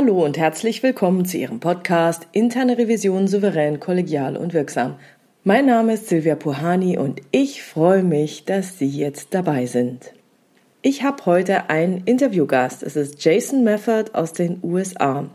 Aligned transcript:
Hallo 0.00 0.24
und 0.24 0.38
herzlich 0.38 0.84
willkommen 0.84 1.24
zu 1.24 1.38
Ihrem 1.38 1.58
Podcast 1.58 2.28
Interne 2.30 2.78
Revision 2.78 3.26
souverän, 3.26 3.80
kollegial 3.80 4.36
und 4.36 4.54
wirksam. 4.54 4.94
Mein 5.42 5.66
Name 5.66 5.94
ist 5.94 6.06
Silvia 6.06 6.36
Puhani 6.36 6.96
und 6.96 7.20
ich 7.32 7.64
freue 7.64 8.04
mich, 8.04 8.44
dass 8.44 8.78
Sie 8.78 8.86
jetzt 8.86 9.34
dabei 9.34 9.66
sind. 9.66 10.12
Ich 10.82 11.02
habe 11.02 11.26
heute 11.26 11.68
einen 11.68 12.04
Interviewgast. 12.04 12.84
Es 12.84 12.94
ist 12.94 13.24
Jason 13.24 13.64
Mefford 13.64 14.14
aus 14.14 14.32
den 14.32 14.60
USA. 14.62 15.28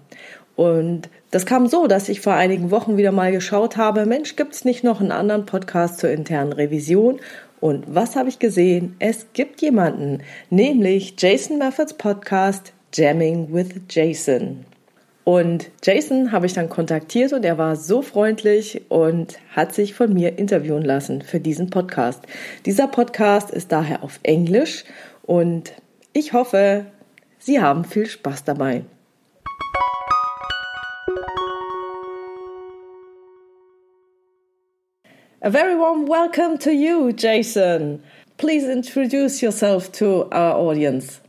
Und 0.56 1.10
das 1.30 1.46
kam 1.46 1.68
so, 1.68 1.88
dass 1.88 2.08
ich 2.08 2.22
vor 2.22 2.36
einigen 2.36 2.72
Wochen 2.72 2.96
wieder 2.96 3.12
mal 3.12 3.34
geschaut 3.34 3.76
habe, 3.76 4.06
Mensch, 4.06 4.38
gibt 4.38 4.54
es 4.54 4.64
nicht 4.64 4.86
noch 4.86 5.02
einen 5.02 5.12
anderen 5.12 5.46
Podcast 5.46 6.00
zur 6.00 6.10
internen 6.10 6.54
Revision? 6.54 7.20
Und 7.60 7.84
was 7.94 8.16
habe 8.16 8.30
ich 8.30 8.40
gesehen? 8.40 8.96
Es 9.00 9.28
gibt 9.34 9.62
jemanden, 9.62 10.22
nämlich 10.50 11.16
Jason 11.20 11.58
Meffords 11.58 11.96
Podcast 11.96 12.72
Jamming 12.94 13.52
with 13.52 13.70
Jason. 13.90 14.66
Und 15.24 15.72
Jason 15.82 16.32
habe 16.32 16.46
ich 16.46 16.54
dann 16.54 16.70
kontaktiert 16.70 17.34
und 17.34 17.46
er 17.46 17.58
war 17.58 17.76
so 17.76 18.02
freundlich 18.02 18.82
und 18.90 19.40
hat 19.56 19.74
sich 19.74 19.94
von 19.94 20.14
mir 20.14 20.38
interviewen 20.38 20.84
lassen 20.84 21.22
für 21.22 21.40
diesen 21.40 21.70
Podcast. 21.70 22.22
Dieser 22.66 22.88
Podcast 22.88 23.50
ist 23.50 23.72
daher 23.72 24.04
auf 24.04 24.20
Englisch 24.24 24.84
und 25.24 25.74
ich 26.12 26.34
hoffe, 26.34 26.86
Sie 27.40 27.60
haben 27.60 27.84
viel 27.86 28.06
Spaß 28.06 28.44
dabei. 28.44 28.84
A 35.42 35.50
very 35.50 35.78
warm 35.78 36.08
welcome 36.08 36.58
to 36.60 36.70
you, 36.70 37.12
Jason. 37.12 38.04
Please 38.38 38.70
introduce 38.70 39.42
yourself 39.42 39.92
to 39.92 40.24
our 40.32 40.56
audience. 40.56 41.23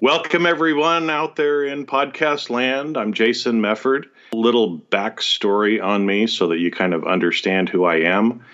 Welcome, 0.00 0.46
everyone 0.46 1.10
out 1.10 1.34
there 1.34 1.64
in 1.64 1.84
podcast 1.84 2.50
land. 2.50 2.96
I'm 2.96 3.12
Jason 3.12 3.60
Mefford. 3.60 4.04
A 4.32 4.36
little 4.36 4.78
backstory 4.78 5.82
on 5.82 6.06
me 6.06 6.28
so 6.28 6.46
that 6.48 6.58
you 6.58 6.70
kind 6.70 6.94
of 6.94 7.04
understand 7.04 7.68
who 7.68 7.84
I 7.84 8.02
am. 8.02 8.44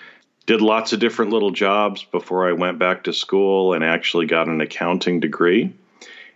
Did 0.47 0.61
lots 0.61 0.91
of 0.91 0.99
different 0.99 1.31
little 1.31 1.51
jobs 1.51 2.03
before 2.03 2.49
I 2.49 2.53
went 2.53 2.79
back 2.79 3.03
to 3.03 3.13
school 3.13 3.73
and 3.73 3.83
actually 3.83 4.25
got 4.25 4.47
an 4.47 4.59
accounting 4.59 5.19
degree. 5.19 5.71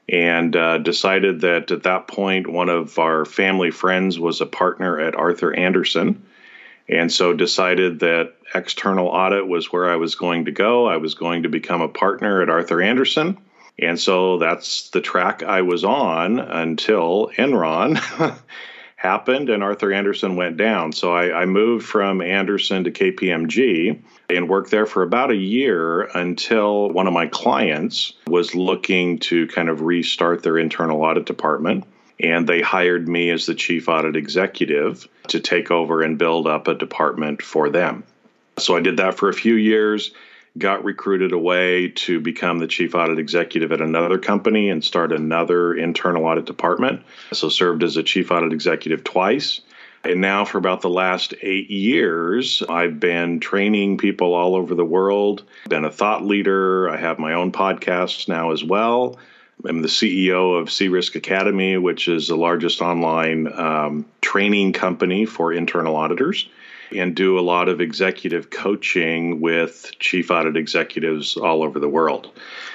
And 0.07 0.55
uh, 0.55 0.77
decided 0.77 1.41
that 1.41 1.71
at 1.71 1.83
that 1.83 2.07
point, 2.07 2.45
one 2.45 2.69
of 2.69 2.99
our 2.99 3.25
family 3.25 3.71
friends 3.71 4.19
was 4.19 4.41
a 4.41 4.45
partner 4.45 4.99
at 4.99 5.16
Arthur 5.16 5.51
Andersen. 5.51 6.23
And 6.88 7.11
so 7.11 7.33
decided 7.33 8.01
that 8.01 8.35
external 8.53 9.07
audit 9.07 9.47
was 9.47 9.73
where 9.73 9.89
I 9.89 9.95
was 9.95 10.13
going 10.13 10.45
to 10.45 10.51
go. 10.51 10.85
I 10.85 10.97
was 10.97 11.16
going 11.16 11.44
to 11.44 11.49
become 11.49 11.81
a 11.81 11.89
partner 11.89 12.44
at 12.44 12.49
Arthur 12.51 12.79
Andersen 12.79 13.39
and 13.81 13.99
so 13.99 14.38
that's 14.38 14.89
the 14.89 15.02
track 15.02 15.44
I 15.44 15.61
was 15.61 15.83
on 15.83 16.39
until 16.39 17.31
Enron 17.38 17.99
happened 18.99 19.49
and 19.49 19.63
Arthur 19.63 19.94
Andersen 19.94 20.35
went 20.35 20.58
down. 20.58 20.91
So 20.91 21.13
I, 21.13 21.41
I, 21.41 21.45
moved 21.45 21.85
from 21.85 22.22
Andersen 22.22 22.83
to 22.83 22.91
KPMG 22.91 24.02
and 24.30 24.50
worked 24.50 24.72
there 24.72 24.85
for 24.85 25.03
about 25.03 25.31
a 25.31 25.38
year 25.38 26.02
until 26.02 26.89
one 26.89 27.07
of 27.07 27.13
my 27.13 27.27
clients 27.27 28.11
was 28.27 28.55
looking 28.55 29.17
to 29.19 29.47
kind 29.47 29.69
of 29.69 29.81
restart 29.81 30.44
their 30.44 30.57
internal 30.57 31.02
audit 31.02 31.25
department. 31.25 31.85
And 32.19 32.45
they 32.45 32.61
hired 32.61 33.07
me 33.07 33.30
as 33.30 33.45
the 33.45 33.55
chief 33.55 33.88
audit 33.88 34.17
executive 34.17 35.07
to 35.30 35.39
take 35.39 35.72
over 35.72 36.02
and 36.02 36.17
build 36.17 36.45
up 36.45 36.67
a 36.67 36.75
department 36.75 37.41
for 37.41 37.69
them. 37.69 38.03
So 38.57 38.75
I 38.75 38.81
did 38.81 38.97
that 38.97 39.16
for 39.16 39.29
a 39.29 39.34
few 39.34 39.56
years 39.56 40.11
got 40.57 40.83
recruited 40.83 41.31
away 41.31 41.89
to 41.89 42.19
become 42.19 42.59
the 42.59 42.67
chief 42.67 42.95
audit 42.95 43.19
executive 43.19 43.71
at 43.71 43.81
another 43.81 44.17
company 44.17 44.69
and 44.69 44.83
start 44.83 45.11
another 45.11 45.73
internal 45.73 46.25
audit 46.25 46.45
department. 46.45 47.01
So 47.33 47.49
served 47.49 47.83
as 47.83 47.97
a 47.97 48.03
chief 48.03 48.31
audit 48.31 48.53
executive 48.53 49.03
twice. 49.03 49.61
And 50.03 50.21
now, 50.21 50.45
for 50.45 50.57
about 50.57 50.81
the 50.81 50.89
last 50.89 51.33
eight 51.41 51.69
years, 51.69 52.63
I've 52.67 53.01
been 53.01 53.41
training 53.41 53.97
people 53.97 54.33
all 54.33 54.55
over 54.55 54.73
the 54.73 54.85
world, 54.85 55.43
been 55.67 55.83
a 55.83 55.91
thought 55.91 56.23
leader. 56.23 56.89
I 56.89 56.95
have 56.95 57.19
my 57.19 57.33
own 57.33 57.51
podcasts 57.51 58.29
now 58.29 58.51
as 58.51 58.63
well. 58.63 59.19
I'm 59.66 59.81
the 59.81 59.89
CEO 59.89 60.57
of 60.57 60.71
Sea 60.71 60.87
Risk 60.87 61.16
Academy, 61.16 61.77
which 61.77 62.07
is 62.07 62.29
the 62.29 62.37
largest 62.37 62.81
online 62.81 63.51
um, 63.51 64.05
training 64.21 64.71
company 64.71 65.25
for 65.25 65.51
internal 65.51 65.97
auditors 65.97 66.47
and 66.91 67.16
do 67.16 67.38
a 67.38 67.41
lot 67.41 67.69
of 67.69 67.81
executive 67.81 68.50
coaching 68.50 69.41
with 69.41 69.91
chief 70.00 70.31
audit 70.31 70.57
executives 70.57 71.38
all 71.38 71.63
over 71.63 71.79
the 71.79 71.89
world. 71.89 72.31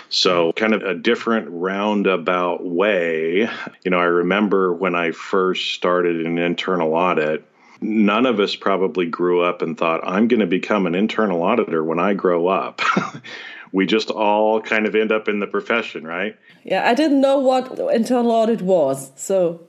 So, 0.09 0.53
kind 0.53 0.75
of 0.75 0.83
a 0.83 0.95
different 0.95 1.49
roundabout 1.51 2.65
way. 2.65 3.49
You 3.85 3.91
know, 3.91 3.99
I 3.99 4.05
remember 4.05 4.73
when 4.73 4.95
I 4.95 5.11
first 5.11 5.75
started 5.75 6.25
an 6.25 6.39
internal 6.39 6.95
audit, 6.95 7.45
none 7.81 8.27
of 8.27 8.41
us 8.41 8.55
probably 8.55 9.07
grew 9.07 9.43
up 9.43 9.63
and 9.63 9.77
thought, 9.77 10.07
I'm 10.07 10.29
going 10.29 10.41
to 10.41 10.47
become 10.47 10.87
an 10.87 10.95
internal 10.95 11.43
auditor 11.43 11.83
when 11.83 11.99
I 11.99 12.15
grow 12.15 12.47
up. 12.47 12.81
we 13.73 13.87
just 13.87 14.11
all 14.11 14.61
kind 14.61 14.87
of 14.87 14.95
end 14.95 15.11
up 15.11 15.29
in 15.29 15.41
the 15.41 15.47
profession, 15.47 16.07
right? 16.07 16.37
Yeah, 16.63 16.89
I 16.89 16.95
didn't 16.95 17.21
know 17.21 17.39
what 17.39 17.79
internal 17.93 18.31
audit 18.31 18.63
was. 18.63 19.11
So, 19.17 19.67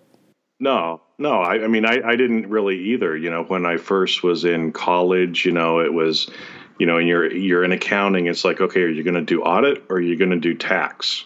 no, 0.59 1.01
no, 1.17 1.41
I, 1.41 1.63
I 1.63 1.67
mean, 1.67 1.85
I, 1.85 2.01
I 2.05 2.15
didn't 2.15 2.49
really 2.49 2.77
either. 2.93 3.15
You 3.15 3.29
know, 3.29 3.43
when 3.43 3.65
I 3.65 3.77
first 3.77 4.23
was 4.23 4.43
in 4.43 4.71
college, 4.71 5.45
you 5.45 5.51
know, 5.51 5.79
it 5.79 5.93
was, 5.93 6.29
you 6.77 6.85
know, 6.85 6.97
and 6.97 7.07
you're 7.07 7.31
you're 7.31 7.63
in 7.63 7.71
accounting. 7.71 8.27
It's 8.27 8.43
like, 8.43 8.59
okay, 8.59 8.81
are 8.81 8.89
you 8.89 9.03
going 9.03 9.15
to 9.15 9.21
do 9.21 9.41
audit 9.41 9.85
or 9.89 9.97
are 9.97 10.01
you 10.01 10.17
going 10.17 10.31
to 10.31 10.39
do 10.39 10.53
tax? 10.53 11.25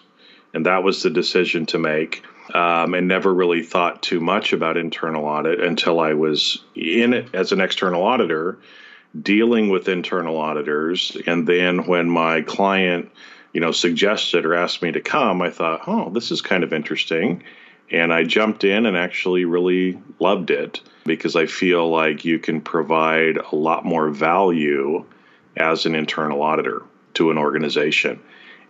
And 0.53 0.65
that 0.65 0.83
was 0.83 1.03
the 1.03 1.09
decision 1.09 1.65
to 1.67 1.79
make. 1.79 2.23
Um, 2.53 2.95
and 2.95 3.07
never 3.07 3.31
really 3.31 3.61
thought 3.61 4.01
too 4.01 4.19
much 4.19 4.53
about 4.53 4.75
internal 4.75 5.25
audit 5.25 5.61
until 5.61 5.99
I 5.99 6.13
was 6.13 6.63
in 6.73 7.13
it 7.13 7.35
as 7.35 7.51
an 7.51 7.61
external 7.61 8.01
auditor, 8.01 8.57
dealing 9.21 9.69
with 9.69 9.87
internal 9.87 10.35
auditors. 10.37 11.15
And 11.27 11.45
then 11.45 11.85
when 11.85 12.09
my 12.09 12.41
client, 12.41 13.11
you 13.53 13.61
know, 13.61 13.71
suggested 13.71 14.47
or 14.47 14.55
asked 14.55 14.81
me 14.81 14.91
to 14.93 14.99
come, 14.99 15.43
I 15.43 15.51
thought, 15.51 15.81
oh, 15.85 16.09
this 16.09 16.31
is 16.31 16.41
kind 16.41 16.63
of 16.63 16.73
interesting 16.73 17.43
and 17.91 18.13
I 18.13 18.23
jumped 18.23 18.63
in 18.63 18.85
and 18.85 18.95
actually 18.95 19.45
really 19.45 19.99
loved 20.19 20.51
it 20.51 20.81
because 21.05 21.35
I 21.35 21.47
feel 21.47 21.89
like 21.89 22.25
you 22.25 22.39
can 22.39 22.61
provide 22.61 23.37
a 23.37 23.55
lot 23.55 23.85
more 23.85 24.09
value 24.09 25.05
as 25.57 25.85
an 25.85 25.95
internal 25.95 26.41
auditor 26.41 26.83
to 27.15 27.31
an 27.31 27.37
organization. 27.37 28.19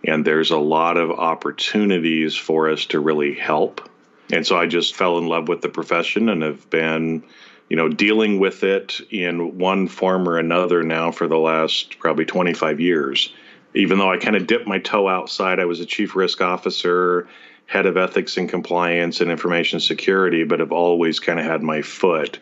And 0.04 0.24
there's 0.24 0.50
a 0.50 0.58
lot 0.58 0.96
of 0.96 1.10
opportunities 1.10 2.34
for 2.34 2.70
us 2.70 2.86
to 2.86 3.00
really 3.00 3.34
help. 3.34 3.88
And 4.32 4.46
so 4.46 4.58
I 4.58 4.66
just 4.66 4.94
fell 4.94 5.18
in 5.18 5.26
love 5.26 5.48
with 5.48 5.60
the 5.60 5.68
profession 5.68 6.30
and 6.30 6.42
have 6.42 6.70
been, 6.70 7.22
you 7.68 7.76
know, 7.76 7.88
dealing 7.88 8.38
with 8.38 8.64
it 8.64 9.00
in 9.10 9.58
one 9.58 9.88
form 9.88 10.26
or 10.26 10.38
another 10.38 10.82
now 10.82 11.10
for 11.10 11.28
the 11.28 11.38
last 11.38 11.98
probably 11.98 12.24
25 12.24 12.80
years. 12.80 13.34
Even 13.74 13.98
though 13.98 14.10
I 14.10 14.16
kind 14.16 14.36
of 14.36 14.46
dipped 14.46 14.66
my 14.66 14.78
toe 14.78 15.08
outside, 15.08 15.60
I 15.60 15.66
was 15.66 15.80
a 15.80 15.86
chief 15.86 16.16
risk 16.16 16.40
officer 16.40 17.28
head 17.70 17.86
of 17.86 17.96
ethics 17.96 18.36
and 18.36 18.48
compliance 18.48 19.20
and 19.20 19.30
information 19.30 19.78
security, 19.78 20.42
but 20.42 20.58
have 20.58 20.72
always 20.72 21.20
kind 21.20 21.38
of 21.38 21.46
had 21.46 21.62
my 21.62 21.80
foot 21.82 22.40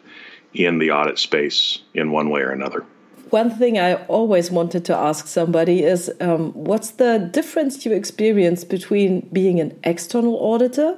in 0.54 0.78
the 0.78 0.90
audit 0.90 1.18
space 1.18 1.80
in 1.92 2.10
one 2.10 2.30
way 2.30 2.40
or 2.40 2.50
another. 2.50 2.82
One 3.28 3.50
thing 3.50 3.78
I 3.78 3.96
always 4.06 4.50
wanted 4.50 4.86
to 4.86 4.96
ask 4.96 5.26
somebody 5.26 5.84
is 5.84 6.10
um, 6.22 6.52
what's 6.54 6.92
the 6.92 7.28
difference 7.30 7.84
you 7.84 7.92
experience 7.92 8.64
between 8.64 9.28
being 9.30 9.60
an 9.60 9.78
external 9.84 10.34
auditor 10.36 10.96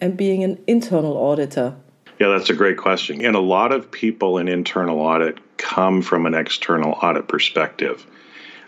and 0.00 0.16
being 0.16 0.42
an 0.42 0.58
internal 0.66 1.14
auditor? 1.18 1.76
Yeah, 2.18 2.28
that's 2.28 2.48
a 2.48 2.54
great 2.54 2.78
question. 2.78 3.22
And 3.22 3.36
a 3.36 3.40
lot 3.40 3.72
of 3.72 3.90
people 3.90 4.38
in 4.38 4.48
internal 4.48 5.00
audit 5.00 5.36
come 5.58 6.00
from 6.00 6.24
an 6.24 6.32
external 6.32 6.92
audit 6.92 7.28
perspective. 7.28 8.06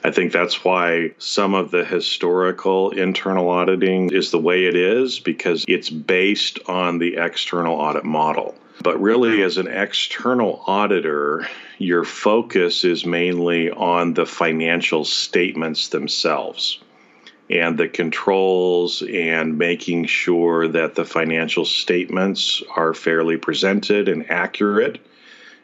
I 0.04 0.10
think 0.10 0.32
that's 0.32 0.64
why 0.64 1.12
some 1.18 1.54
of 1.54 1.70
the 1.70 1.84
historical 1.84 2.90
internal 2.90 3.48
auditing 3.48 4.12
is 4.12 4.30
the 4.30 4.38
way 4.38 4.66
it 4.66 4.76
is 4.76 5.18
because 5.18 5.64
it's 5.66 5.90
based 5.90 6.60
on 6.66 6.98
the 6.98 7.16
external 7.16 7.74
audit 7.74 8.04
model. 8.04 8.54
But 8.80 9.00
really, 9.00 9.42
as 9.42 9.56
an 9.56 9.66
external 9.66 10.62
auditor, 10.66 11.48
your 11.78 12.04
focus 12.04 12.84
is 12.84 13.04
mainly 13.04 13.70
on 13.70 14.14
the 14.14 14.26
financial 14.26 15.04
statements 15.04 15.88
themselves 15.88 16.78
and 17.50 17.78
the 17.78 17.88
controls 17.88 19.02
and 19.02 19.58
making 19.58 20.04
sure 20.04 20.68
that 20.68 20.94
the 20.94 21.04
financial 21.04 21.64
statements 21.64 22.62
are 22.76 22.94
fairly 22.94 23.36
presented 23.36 24.08
and 24.08 24.30
accurate 24.30 25.00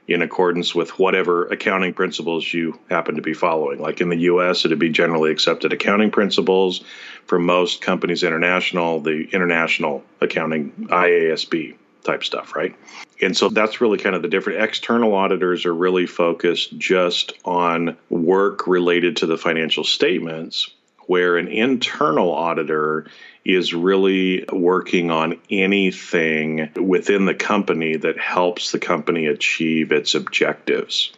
in 0.07 0.23
accordance 0.23 0.75
with 0.75 0.99
whatever 0.99 1.47
accounting 1.47 1.95
principles 1.95 2.53
you 2.53 2.79
happen 2.91 3.17
to 3.17 3.23
be 3.23 3.33
following. 3.33 3.81
Like 3.81 4.01
in 4.01 4.11
the 4.11 4.19
US, 4.21 4.65
it'd 4.65 4.79
be 4.79 4.91
generally 4.91 5.31
accepted 5.31 5.73
accounting 5.73 6.11
principles. 6.11 6.85
For 7.27 7.39
most 7.39 7.81
companies 7.81 8.23
international, 8.23 9.01
the 9.01 9.29
international 9.33 10.05
accounting 10.21 10.73
IASB 10.91 11.77
type 12.03 12.23
stuff, 12.23 12.55
right? 12.55 12.77
And 13.23 13.35
so 13.35 13.49
that's 13.49 13.81
really 13.81 13.99
kind 13.99 14.15
of 14.15 14.23
the 14.23 14.29
different. 14.29 14.63
External 14.63 15.15
auditors 15.15 15.65
are 15.65 15.75
really 15.75 16.07
focused 16.07 16.77
just 16.77 17.33
on 17.45 17.97
work 18.11 18.67
related 18.67 19.17
to 19.19 19.27
the 19.27 19.39
financial 19.39 19.85
statements, 19.85 20.69
where 21.07 21.39
an 21.39 21.49
internal 21.49 22.33
auditor 22.33 23.07
is 23.45 23.75
really 23.75 24.45
working 24.51 25.11
on 25.11 25.39
anything 25.51 26.71
within 26.77 27.27
the 27.27 27.35
company 27.35 27.97
that 27.97 28.19
helps 28.19 28.73
the 28.73 28.79
company 28.79 29.27
achieve 29.27 29.93
its 29.93 30.15
objectives. 30.15 31.13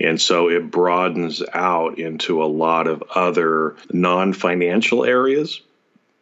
And 0.00 0.20
so 0.20 0.48
it 0.48 0.70
broadens 0.70 1.42
out 1.52 1.98
into 1.98 2.42
a 2.42 2.46
lot 2.46 2.86
of 2.86 3.02
other 3.14 3.76
non 3.92 4.32
financial 4.32 5.04
areas, 5.04 5.60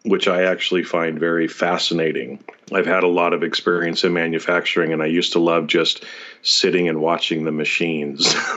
which 0.04 0.28
I 0.28 0.44
actually 0.44 0.82
find 0.82 1.18
very 1.18 1.48
fascinating. 1.48 2.42
I've 2.72 2.86
had 2.86 3.04
a 3.04 3.08
lot 3.08 3.32
of 3.32 3.42
experience 3.42 4.04
in 4.04 4.12
manufacturing, 4.12 4.92
and 4.92 5.02
I 5.02 5.06
used 5.06 5.32
to 5.32 5.40
love 5.40 5.66
just 5.66 6.04
sitting 6.42 6.88
and 6.88 7.00
watching 7.00 7.44
the 7.44 7.52
machines, 7.52 8.34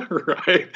right? 0.00 0.68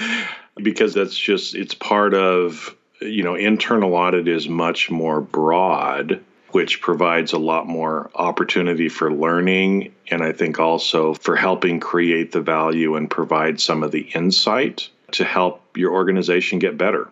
Because 0.57 0.95
that's 0.95 1.17
just, 1.17 1.55
it's 1.55 1.75
part 1.75 2.15
of, 2.15 2.75
you 3.05 3.23
know, 3.23 3.35
internal 3.35 3.95
audit 3.95 4.29
is 4.29 4.49
much 4.49 4.91
more 4.91 5.21
broad 5.21 6.21
which 6.55 6.81
provides 6.81 7.33
a 7.33 7.39
lot 7.39 7.67
more 7.67 8.09
opportunity 8.15 8.89
for 8.89 9.13
learning 9.13 9.93
and 10.09 10.23
I 10.23 10.31
think 10.31 10.61
also 10.61 11.15
for 11.15 11.35
helping 11.35 11.81
create 11.81 12.31
the 12.31 12.41
value 12.41 12.95
and 12.95 13.11
provide 13.11 13.61
some 13.61 13.83
of 13.83 13.91
the 13.91 14.03
insight 14.15 14.89
to 15.11 15.25
help 15.25 15.77
your 15.77 15.93
organization 15.93 16.61
get 16.61 16.79
better. 16.79 17.11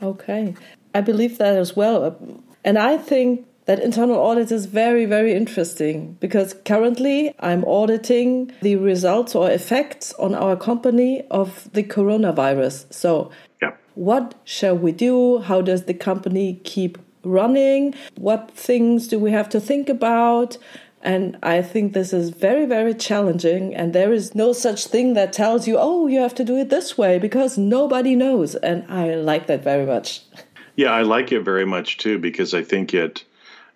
Okay. 0.00 0.54
I 0.94 1.00
believe 1.00 1.38
that 1.38 1.56
as 1.56 1.74
well. 1.74 2.16
And 2.64 2.78
I 2.78 2.96
think 2.96 3.46
that 3.64 3.80
internal 3.80 4.16
audit 4.16 4.52
is 4.52 4.66
very, 4.66 5.04
very 5.04 5.34
interesting 5.34 6.16
because 6.20 6.54
currently 6.64 7.34
I'm 7.40 7.64
auditing 7.64 8.52
the 8.62 8.76
results 8.76 9.34
or 9.34 9.50
effects 9.50 10.12
on 10.14 10.32
our 10.32 10.56
company 10.56 11.24
of 11.28 11.68
the 11.72 11.82
coronavirus. 11.82 12.92
So. 12.94 13.32
What 13.96 14.34
shall 14.44 14.76
we 14.76 14.92
do? 14.92 15.38
How 15.38 15.60
does 15.62 15.84
the 15.84 15.94
company 15.94 16.60
keep 16.62 16.98
running? 17.24 17.94
What 18.16 18.50
things 18.52 19.08
do 19.08 19.18
we 19.18 19.32
have 19.32 19.48
to 19.48 19.60
think 19.60 19.88
about? 19.88 20.58
And 21.02 21.38
I 21.42 21.62
think 21.62 21.92
this 21.92 22.12
is 22.12 22.30
very, 22.30 22.66
very 22.66 22.92
challenging. 22.92 23.74
And 23.74 23.92
there 23.92 24.12
is 24.12 24.34
no 24.34 24.52
such 24.52 24.86
thing 24.86 25.14
that 25.14 25.32
tells 25.32 25.66
you, 25.66 25.76
oh, 25.78 26.06
you 26.06 26.20
have 26.20 26.34
to 26.34 26.44
do 26.44 26.56
it 26.58 26.68
this 26.68 26.98
way 26.98 27.18
because 27.18 27.56
nobody 27.56 28.14
knows. 28.14 28.54
And 28.56 28.84
I 28.90 29.14
like 29.14 29.46
that 29.46 29.62
very 29.62 29.86
much. 29.86 30.22
Yeah, 30.74 30.92
I 30.92 31.02
like 31.02 31.32
it 31.32 31.40
very 31.40 31.64
much 31.64 31.98
too 31.98 32.18
because 32.18 32.54
I 32.54 32.62
think 32.62 32.92
it, 32.92 33.24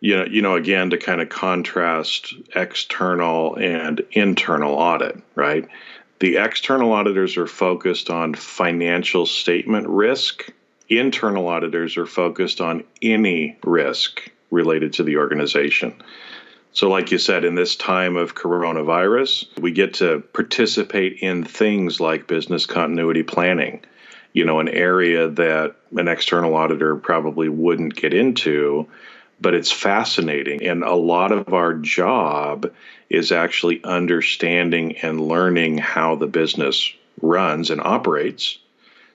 you 0.01 0.17
know, 0.17 0.25
you 0.27 0.43
know, 0.43 0.55
again 0.55 0.91
to 0.91 0.99
kind 0.99 1.21
of 1.21 1.29
contrast 1.29 2.35
external 2.55 3.55
and 3.57 4.03
internal 4.13 4.75
audit, 4.75 5.23
right? 5.35 5.67
The 6.21 6.37
external 6.37 6.93
auditors 6.93 7.37
are 7.37 7.47
focused 7.47 8.11
on 8.11 8.35
financial 8.35 9.27
statement 9.27 9.89
risk 9.89 10.53
internal 10.91 11.47
auditors 11.47 11.97
are 11.97 12.07
focused 12.07 12.61
on 12.61 12.85
any 13.01 13.57
risk 13.65 14.29
related 14.51 14.93
to 14.95 15.05
the 15.05 15.17
organization. 15.17 15.95
So, 16.73 16.89
like 16.89 17.11
you 17.11 17.19
said, 17.19 17.45
in 17.45 17.55
this 17.55 17.77
time 17.77 18.17
of 18.17 18.35
coronavirus, 18.35 19.59
we 19.59 19.73
get 19.73 19.95
to 19.95 20.21
participate 20.33 21.19
in 21.21 21.45
things 21.45 22.01
like 22.01 22.27
business 22.27 22.67
continuity 22.67 23.23
planning, 23.23 23.83
you 24.33 24.45
know, 24.45 24.61
an 24.61 24.69
area 24.69 25.29
that 25.29 25.77
an 25.97 26.09
external 26.09 26.55
auditor 26.55 26.97
probably 26.97 27.49
wouldn't 27.49 27.97
get 27.97 28.15
into, 28.15 28.89
but 29.41 29.55
it's 29.55 29.73
fascinating. 29.73 30.65
And 30.65 30.85
a 30.85 30.95
lot 30.95 31.33
of 31.33 31.55
our 31.55 31.75
job 31.75 32.71
is 33.11 33.33
actually 33.33 33.83
understanding 33.83 34.97
and 34.99 35.21
learning 35.21 35.77
how 35.77 36.15
the 36.15 36.29
business 36.29 36.93
runs 37.21 37.71
and 37.71 37.81
operates 37.81 38.59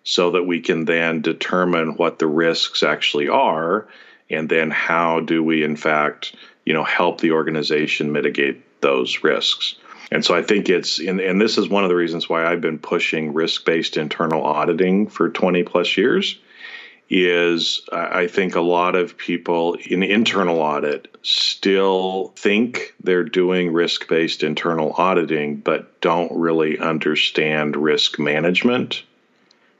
so 0.04 0.32
that 0.32 0.44
we 0.44 0.60
can 0.60 0.86
then 0.86 1.22
determine 1.22 1.96
what 1.96 2.20
the 2.20 2.28
risks 2.28 2.84
actually 2.84 3.28
are 3.30 3.88
and 4.30 4.50
then 4.50 4.70
how 4.70 5.20
do 5.22 5.44
we 5.44 5.64
in 5.64 5.76
fact 5.76 6.36
you 6.66 6.74
know 6.74 6.84
help 6.84 7.22
the 7.22 7.32
organization 7.32 8.12
mitigate 8.12 8.62
those 8.82 9.24
risks. 9.24 9.76
And 10.12 10.24
so 10.24 10.36
i 10.36 10.44
think 10.44 10.70
it's 10.70 11.00
and, 11.00 11.20
and 11.20 11.42
this 11.42 11.58
is 11.58 11.68
one 11.70 11.84
of 11.84 11.90
the 11.90 11.96
reasons 11.96 12.30
why 12.30 12.46
i've 12.46 12.62
been 12.62 12.78
pushing 12.78 13.34
risk-based 13.34 13.98
internal 13.98 14.44
auditing 14.44 15.08
for 15.08 15.30
20 15.30 15.64
plus 15.64 15.98
years 15.98 16.38
is 17.10 17.82
i 17.92 18.26
think 18.26 18.56
a 18.56 18.62
lot 18.62 18.96
of 18.96 19.18
people 19.18 19.76
in 19.86 20.02
internal 20.02 20.60
audit 20.60 21.08
still 21.22 22.34
think 22.36 22.96
they're 23.04 23.24
doing 23.24 23.72
risk-based 23.72 24.42
internal 24.42 24.94
auditing 24.98 25.56
but 25.58 26.02
don't 26.02 26.32
really 26.32 26.80
understand 26.80 27.76
risk 27.76 28.18
management 28.18 29.04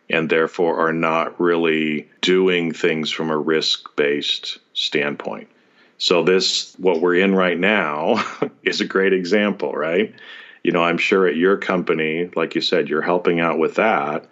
and 0.10 0.30
therefore 0.30 0.88
are 0.88 0.94
not 0.94 1.40
really 1.40 2.10
doing 2.22 2.72
things 2.72 3.12
from 3.12 3.30
a 3.30 3.38
risk 3.38 3.96
based 3.96 4.60
standpoint. 4.74 5.48
So, 5.98 6.24
this, 6.24 6.76
what 6.78 7.02
we're 7.02 7.16
in 7.16 7.34
right 7.34 7.58
now, 7.58 8.24
is 8.64 8.82
a 8.82 8.86
great 8.86 9.14
example, 9.14 9.72
right? 9.74 10.14
You 10.64 10.72
know, 10.72 10.84
I'm 10.84 10.98
sure 10.98 11.28
at 11.28 11.36
your 11.36 11.58
company, 11.58 12.30
like 12.36 12.56
you 12.56 12.62
said, 12.62 12.90
you're 12.90 13.02
helping 13.02 13.40
out 13.40 13.60
with 13.60 13.76
that. 13.76 14.26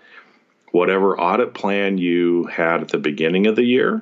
Whatever 0.74 1.20
audit 1.20 1.54
plan 1.54 2.00
you 2.00 2.46
had 2.46 2.82
at 2.82 2.88
the 2.88 2.98
beginning 2.98 3.46
of 3.46 3.56
the 3.56 3.64
year 3.64 4.02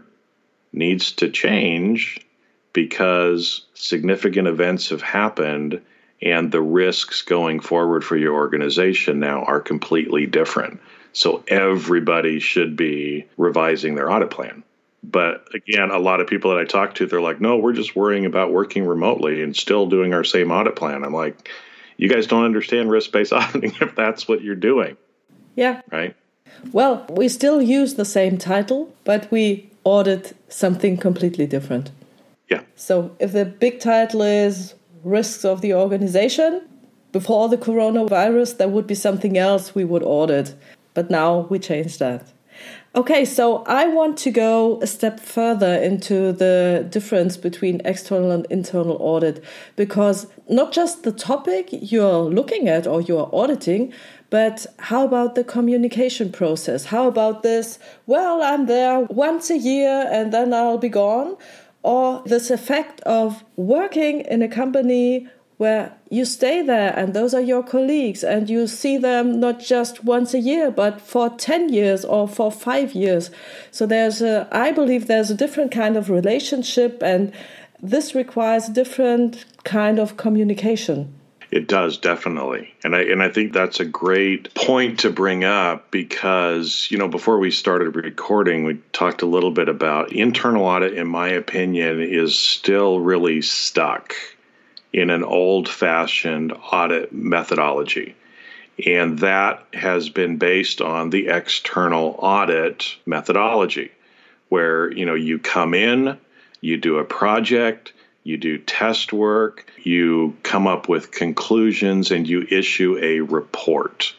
needs 0.72 1.12
to 1.12 1.30
change 1.30 2.26
because 2.72 3.66
significant 3.74 4.48
events 4.48 4.88
have 4.88 5.02
happened 5.02 5.82
and 6.22 6.50
the 6.50 6.62
risks 6.62 7.24
going 7.24 7.60
forward 7.60 8.06
for 8.06 8.16
your 8.16 8.36
organization 8.36 9.20
now 9.20 9.44
are 9.44 9.60
completely 9.60 10.26
different. 10.26 10.80
So 11.12 11.44
everybody 11.46 12.40
should 12.40 12.78
be 12.78 13.28
revising 13.36 13.96
their 13.96 14.10
audit 14.10 14.30
plan. 14.30 14.64
But 15.04 15.50
again, 15.54 15.92
a 15.92 16.00
lot 16.00 16.22
of 16.22 16.28
people 16.28 16.52
that 16.52 16.60
I 16.62 16.64
talk 16.64 16.96
to, 16.96 17.06
they're 17.06 17.20
like, 17.20 17.42
no, 17.42 17.58
we're 17.58 17.74
just 17.74 17.98
worrying 17.98 18.26
about 18.26 18.54
working 18.54 18.86
remotely 18.86 19.44
and 19.44 19.54
still 19.54 19.88
doing 19.88 20.14
our 20.14 20.24
same 20.24 20.52
audit 20.52 20.78
plan. 20.78 21.04
I'm 21.04 21.14
like, 21.14 21.50
you 21.98 22.08
guys 22.08 22.28
don't 22.28 22.46
understand 22.46 22.90
risk 22.90 23.12
based 23.12 23.34
auditing 23.34 23.74
if 23.82 23.94
that's 23.94 24.26
what 24.26 24.42
you're 24.42 24.56
doing. 24.56 24.96
Yeah. 25.58 25.82
Right. 25.92 26.16
Well, 26.72 27.06
we 27.10 27.28
still 27.28 27.62
use 27.62 27.96
the 27.96 28.06
same 28.06 28.38
title, 28.38 28.94
but 29.04 29.32
we 29.32 29.70
audit 29.84 30.36
something 30.50 30.98
completely 30.98 31.48
different. 31.48 31.92
Yeah. 32.50 32.62
So 32.76 33.16
if 33.20 33.32
the 33.32 33.46
big 33.46 33.80
title 33.80 34.22
is 34.22 34.76
risks 35.04 35.44
of 35.46 35.62
the 35.62 35.74
organization, 35.74 36.62
before 37.12 37.50
the 37.50 37.58
coronavirus, 37.58 38.58
there 38.58 38.68
would 38.68 38.88
be 38.88 38.96
something 38.96 39.38
else 39.38 39.76
we 39.76 39.84
would 39.84 40.04
audit. 40.04 40.56
But 40.94 41.10
now 41.10 41.48
we 41.50 41.60
change 41.60 41.98
that. 41.98 42.28
Okay, 42.94 43.24
so 43.24 43.64
I 43.64 43.88
want 43.88 44.18
to 44.20 44.32
go 44.32 44.80
a 44.82 44.88
step 44.88 45.20
further 45.20 45.76
into 45.76 46.34
the 46.34 46.86
difference 46.90 47.38
between 47.38 47.82
external 47.86 48.32
and 48.32 48.46
internal 48.50 48.98
audit 49.00 49.42
because 49.78 50.28
not 50.50 50.74
just 50.74 51.04
the 51.04 51.14
topic 51.14 51.70
you're 51.72 52.24
looking 52.24 52.68
at 52.68 52.86
or 52.86 53.00
you're 53.00 53.30
auditing, 53.32 53.94
but 54.32 54.66
how 54.80 55.06
about 55.06 55.36
the 55.36 55.44
communication 55.44 56.32
process? 56.32 56.86
How 56.86 57.08
about 57.08 57.44
this? 57.44 57.78
Well, 58.08 58.42
I'm 58.42 58.66
there 58.66 59.02
once 59.02 59.50
a 59.50 59.58
year 59.58 60.08
and 60.10 60.34
then 60.34 60.54
I'll 60.54 60.78
be 60.78 60.90
gone. 60.90 61.36
Or 61.84 62.24
this 62.26 62.50
effect 62.50 63.02
of 63.02 63.44
working 63.58 64.22
in 64.22 64.42
a 64.42 64.48
company 64.48 65.28
where 65.58 65.92
you 66.10 66.24
stay 66.24 66.62
there 66.62 66.98
and 66.98 67.14
those 67.14 67.34
are 67.34 67.42
your 67.42 67.62
colleagues 67.62 68.24
and 68.24 68.50
you 68.50 68.68
see 68.68 68.98
them 68.98 69.40
not 69.40 69.60
just 69.60 70.04
once 70.04 70.34
a 70.34 70.40
year 70.40 70.72
but 70.72 71.02
for 71.02 71.30
10 71.30 71.70
years 71.70 72.04
or 72.04 72.28
for 72.28 72.52
5 72.52 72.94
years 72.94 73.30
so 73.70 73.86
there's 73.86 74.24
a 74.24 74.48
i 74.52 74.72
believe 74.72 75.06
there's 75.06 75.30
a 75.30 75.36
different 75.36 75.72
kind 75.72 75.98
of 75.98 76.10
relationship 76.10 77.04
and 77.04 77.32
this 77.80 78.16
requires 78.16 78.70
a 78.70 78.74
different 78.74 79.46
kind 79.64 80.00
of 80.00 80.18
communication 80.18 81.14
it 81.52 81.68
does 81.68 81.98
definitely. 81.98 82.74
And 82.84 82.96
I 82.96 83.02
and 83.02 83.22
I 83.22 83.30
think 83.30 83.52
that's 83.52 83.82
a 83.82 83.86
great 83.86 84.54
point 84.56 85.00
to 85.00 85.10
bring 85.10 85.44
up 85.44 85.92
because, 85.92 86.88
you 86.90 86.98
know, 86.98 87.10
before 87.10 87.40
we 87.40 87.52
started 87.52 87.96
recording, 87.96 88.64
we 88.64 88.80
talked 88.94 89.22
a 89.22 89.26
little 89.26 89.52
bit 89.52 89.68
about 89.68 90.14
internal 90.14 90.64
audit 90.64 90.94
in 90.94 91.08
my 91.08 91.30
opinion 91.30 92.02
is 92.02 92.40
still 92.40 93.02
really 93.02 93.42
stuck 93.42 94.16
in 94.94 95.10
an 95.10 95.24
old 95.24 95.68
fashioned 95.68 96.54
audit 96.54 97.12
methodology. 97.12 98.16
And 98.86 99.20
that 99.20 99.66
has 99.74 100.10
been 100.10 100.38
based 100.38 100.82
on 100.82 101.10
the 101.10 101.28
external 101.28 102.16
audit 102.18 102.96
methodology, 103.06 103.92
where 104.48 104.90
you 104.92 105.06
know 105.06 105.16
you 105.16 105.38
come 105.38 105.74
in, 105.74 106.18
you 106.62 106.78
do 106.78 106.98
a 106.98 107.04
project, 107.04 107.92
you 108.24 108.38
do 108.38 108.58
test 108.58 109.12
work, 109.12 109.72
you 109.82 110.36
come 110.44 110.68
up 110.68 110.88
with 110.88 111.12
conclusions, 111.12 112.12
and 112.12 112.28
you 112.28 112.46
issue 112.50 112.98
a 113.02 113.22
report. 113.22 114.14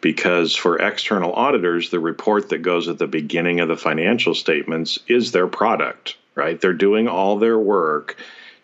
Because 0.00 0.54
for 0.54 0.78
external 0.78 1.32
auditors, 1.32 1.90
the 1.90 1.98
report 1.98 2.50
that 2.50 2.58
goes 2.58 2.88
at 2.88 2.98
the 2.98 3.06
beginning 3.06 3.60
of 3.60 3.68
the 3.68 3.76
financial 3.76 4.34
statements 4.34 4.98
is 5.08 5.32
their 5.32 5.48
product, 5.48 6.16
right? 6.34 6.60
They're 6.60 6.72
doing 6.72 7.08
all 7.08 7.38
their 7.38 7.58
work 7.58 8.16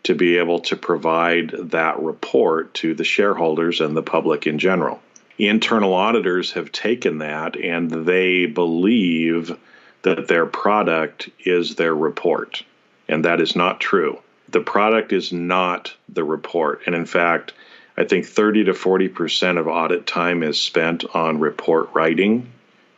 to 0.05 0.15
be 0.15 0.37
able 0.39 0.61
to 0.61 0.77
provide 0.77 1.51
that 1.71 2.01
report 2.01 2.75
to 2.75 2.95
the 2.95 3.05
shareholders 3.05 3.81
and 3.81 3.97
the 3.97 4.03
public 4.03 4.47
in 4.47 4.59
general. 4.59 5.01
Internal 5.39 5.95
auditors 5.95 6.53
have 6.53 6.71
taken 6.71 7.19
that 7.19 7.57
and 7.57 7.91
they 7.91 8.47
believe 8.47 9.59
that 10.03 10.29
their 10.29 10.47
product 10.47 11.31
is 11.41 11.75
their 11.75 11.95
report. 11.95 12.63
And 13.09 13.25
that 13.25 13.41
is 13.41 13.57
not 13.57 13.81
true. 13.81 14.21
The 14.55 14.61
product 14.61 15.13
is 15.13 15.33
not 15.33 15.93
the 16.09 16.23
report. 16.23 16.83
And 16.87 16.95
in 16.95 17.07
fact, 17.07 17.53
I 17.97 18.05
think 18.05 18.25
30 18.25 18.67
to 18.67 18.73
40% 18.73 19.59
of 19.59 19.67
audit 19.67 20.07
time 20.07 20.45
is 20.45 20.61
spent 20.61 21.05
on 21.13 21.41
report 21.41 21.91
writing, 21.93 22.53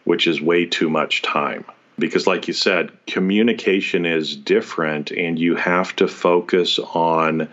which 0.05 0.27
is 0.27 0.39
way 0.39 0.67
too 0.67 0.91
much 0.91 1.23
time. 1.23 1.65
Because, 1.99 2.27
like 2.27 2.47
you 2.47 2.53
said, 2.53 2.93
communication 3.07 4.05
is 4.05 4.37
different, 4.37 5.13
and 5.13 5.39
you 5.39 5.55
have 5.55 5.97
to 5.97 6.09
focus 6.09 6.79
on 6.79 7.49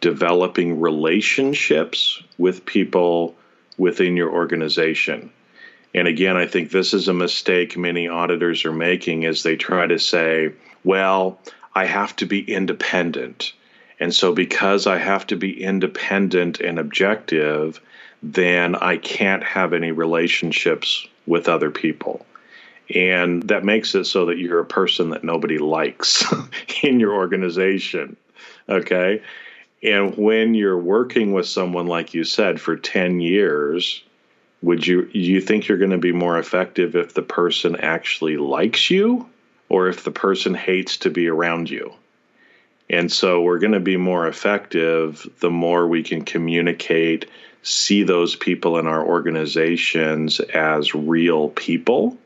developing 0.00 0.80
relationships 0.80 2.22
with 2.38 2.64
people 2.64 3.34
within 3.78 4.16
your 4.16 4.30
organization. 4.30 5.32
And 5.92 6.06
again, 6.06 6.36
I 6.36 6.46
think 6.46 6.70
this 6.70 6.94
is 6.94 7.08
a 7.08 7.14
mistake 7.14 7.76
many 7.76 8.06
auditors 8.06 8.64
are 8.64 8.72
making 8.72 9.24
as 9.24 9.42
they 9.42 9.56
try 9.56 9.88
to 9.88 9.98
say, 9.98 10.52
well, 10.84 11.40
I 11.74 11.86
have 11.86 12.16
to 12.16 12.26
be 12.26 12.40
independent. 12.40 13.52
And 13.98 14.14
so, 14.14 14.32
because 14.32 14.86
I 14.86 14.98
have 14.98 15.26
to 15.28 15.36
be 15.36 15.62
independent 15.62 16.60
and 16.60 16.78
objective, 16.78 17.80
then 18.22 18.74
I 18.74 18.96
can't 18.96 19.42
have 19.42 19.72
any 19.72 19.92
relationships 19.92 21.06
with 21.26 21.48
other 21.48 21.70
people. 21.70 22.24
And 22.94 23.42
that 23.44 23.64
makes 23.64 23.94
it 23.94 24.04
so 24.04 24.26
that 24.26 24.38
you're 24.38 24.60
a 24.60 24.64
person 24.64 25.10
that 25.10 25.22
nobody 25.22 25.58
likes 25.58 26.24
in 26.82 26.98
your 26.98 27.14
organization. 27.14 28.16
Okay. 28.68 29.22
And 29.82 30.16
when 30.16 30.54
you're 30.54 30.78
working 30.78 31.32
with 31.32 31.46
someone, 31.46 31.86
like 31.86 32.14
you 32.14 32.24
said, 32.24 32.60
for 32.60 32.76
10 32.76 33.20
years, 33.20 34.02
would 34.62 34.86
you 34.86 35.08
you 35.12 35.40
think 35.40 35.68
you're 35.68 35.78
going 35.78 35.90
to 35.90 35.98
be 35.98 36.12
more 36.12 36.38
effective 36.38 36.94
if 36.94 37.14
the 37.14 37.22
person 37.22 37.76
actually 37.76 38.36
likes 38.36 38.90
you 38.90 39.26
or 39.70 39.88
if 39.88 40.04
the 40.04 40.10
person 40.10 40.52
hates 40.52 40.98
to 40.98 41.10
be 41.10 41.28
around 41.28 41.70
you? 41.70 41.94
And 42.90 43.10
so 43.10 43.40
we're 43.40 43.60
going 43.60 43.72
to 43.72 43.80
be 43.80 43.96
more 43.96 44.26
effective 44.26 45.26
the 45.38 45.50
more 45.50 45.86
we 45.86 46.02
can 46.02 46.24
communicate, 46.24 47.30
see 47.62 48.02
those 48.02 48.34
people 48.34 48.78
in 48.78 48.86
our 48.86 49.06
organizations 49.06 50.40
as 50.40 50.94
real 50.94 51.50
people 51.50 52.18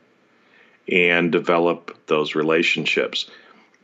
and 0.91 1.31
develop 1.31 1.95
those 2.07 2.35
relationships. 2.35 3.29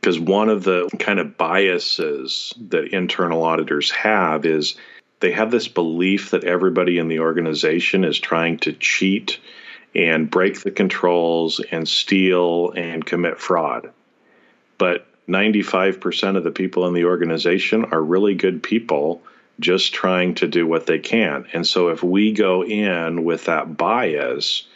Because 0.00 0.18
one 0.18 0.48
of 0.48 0.64
the 0.64 0.90
kind 0.98 1.20
of 1.20 1.36
biases 1.36 2.52
that 2.68 2.92
internal 2.92 3.44
auditors 3.44 3.92
have 3.92 4.44
is 4.44 4.74
they 5.20 5.30
have 5.30 5.52
this 5.52 5.68
belief 5.68 6.30
that 6.30 6.42
everybody 6.42 6.98
in 6.98 7.06
the 7.06 7.20
organization 7.20 8.02
is 8.02 8.18
trying 8.18 8.58
to 8.58 8.72
cheat 8.72 9.38
and 9.94 10.30
break 10.30 10.60
the 10.60 10.70
controls 10.70 11.60
and 11.70 11.88
steal 11.88 12.70
and 12.70 13.04
commit 13.04 13.38
fraud. 13.38 13.90
But 14.78 15.06
95% 15.28 16.36
of 16.36 16.44
the 16.44 16.50
people 16.50 16.86
in 16.86 16.94
the 16.94 17.04
organization 17.04 17.84
are 17.86 18.02
really 18.02 18.34
good 18.34 18.62
people 18.62 19.22
just 19.60 19.94
trying 19.94 20.34
to 20.34 20.48
do 20.48 20.66
what 20.66 20.86
they 20.86 20.98
can. 20.98 21.46
And 21.52 21.66
so 21.66 21.88
if 21.88 22.02
we 22.02 22.32
go 22.32 22.64
in 22.64 23.24
with 23.24 23.44
that 23.44 23.76
bias 23.76 24.66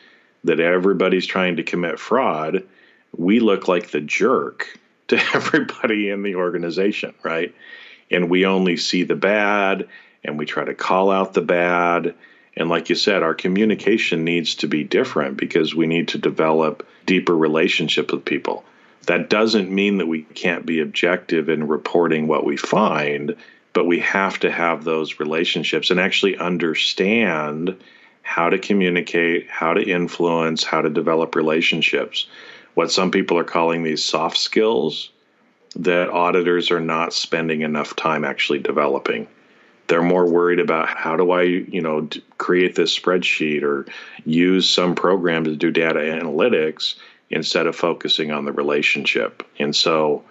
that 0.45 0.61
everybody's 0.61 1.27
trying 1.27 1.57
to 1.57 1.63
commit 1.63 1.99
fraud, 1.99 2.63
we 3.17 3.41
look 3.41 3.69
like 3.69 3.91
the 3.91 4.01
jerk 4.01 4.79
to 5.09 5.17
everybody 5.35 6.11
in 6.11 6.23
the 6.23 6.35
organization, 6.35 7.15
right? 7.23 7.55
And 8.11 8.29
we 8.29 8.45
only 8.45 8.77
see 8.77 9.03
the 9.03 9.17
bad 9.17 9.89
and 10.25 10.39
we 10.39 10.47
try 10.47 10.65
to 10.65 10.75
call 10.75 11.11
out 11.11 11.35
the 11.35 11.43
bad. 11.43 12.15
And 12.57 12.69
like 12.69 12.89
you 12.89 12.95
said, 12.95 13.23
our 13.23 13.35
communication 13.35 14.25
needs 14.25 14.57
to 14.57 14.67
be 14.67 14.85
different 14.85 15.37
because 15.37 15.75
we 15.75 15.87
need 15.87 16.09
to 16.09 16.19
develop 16.19 16.87
deeper 17.05 17.37
relationships 17.37 18.13
with 18.13 18.25
people. 18.25 18.65
That 19.07 19.31
doesn't 19.31 19.71
mean 19.71 19.99
that 19.99 20.09
we 20.09 20.23
can't 20.23 20.67
be 20.67 20.81
objective 20.81 21.49
in 21.49 21.69
reporting 21.69 22.27
what 22.27 22.45
we 22.45 22.57
find, 22.57 23.37
but 23.73 23.87
we 23.87 24.01
have 24.01 24.41
to 24.41 24.51
have 24.51 24.85
those 24.85 25.21
relationships 25.21 25.91
and 25.91 26.01
actually 26.01 26.39
understand 26.39 27.77
how 28.23 28.49
to 28.49 28.59
communicate, 28.59 29.49
how 29.49 29.75
to 29.75 29.83
influence, 29.83 30.65
how 30.65 30.81
to 30.81 30.91
develop 30.91 31.35
relationships 31.37 32.27
what 32.77 32.93
some 32.93 33.11
people 33.11 33.39
are 33.39 33.45
calling 33.45 33.83
these 33.83 34.05
soft 34.05 34.37
skills 34.37 35.09
that 35.77 36.11
auditors 36.11 36.71
are 36.71 36.81
not 36.81 37.15
spending 37.15 37.63
enough 37.63 37.97
time 37.97 38.23
actually 38.23 38.59
developing. 38.59 39.27
They're 39.89 40.03
more 40.03 40.27
worried 40.27 40.61
about 40.61 40.89
how 40.89 41.17
do 41.17 41.31
I, 41.31 41.43
you 41.43 41.81
know, 41.81 42.09
create 42.39 42.75
this 42.75 42.97
spreadsheet 42.99 43.63
or 43.63 43.87
use 44.25 44.69
some 44.69 44.95
program 44.95 45.45
to 45.45 45.57
do 45.57 45.71
data 45.71 46.01
analytics 46.01 46.97
instead 47.31 47.67
of 47.67 47.77
focusing 47.77 48.31
on 48.31 48.45
the 48.45 48.53
relationship. 48.53 49.47
And 49.59 49.75
so, 49.75 50.25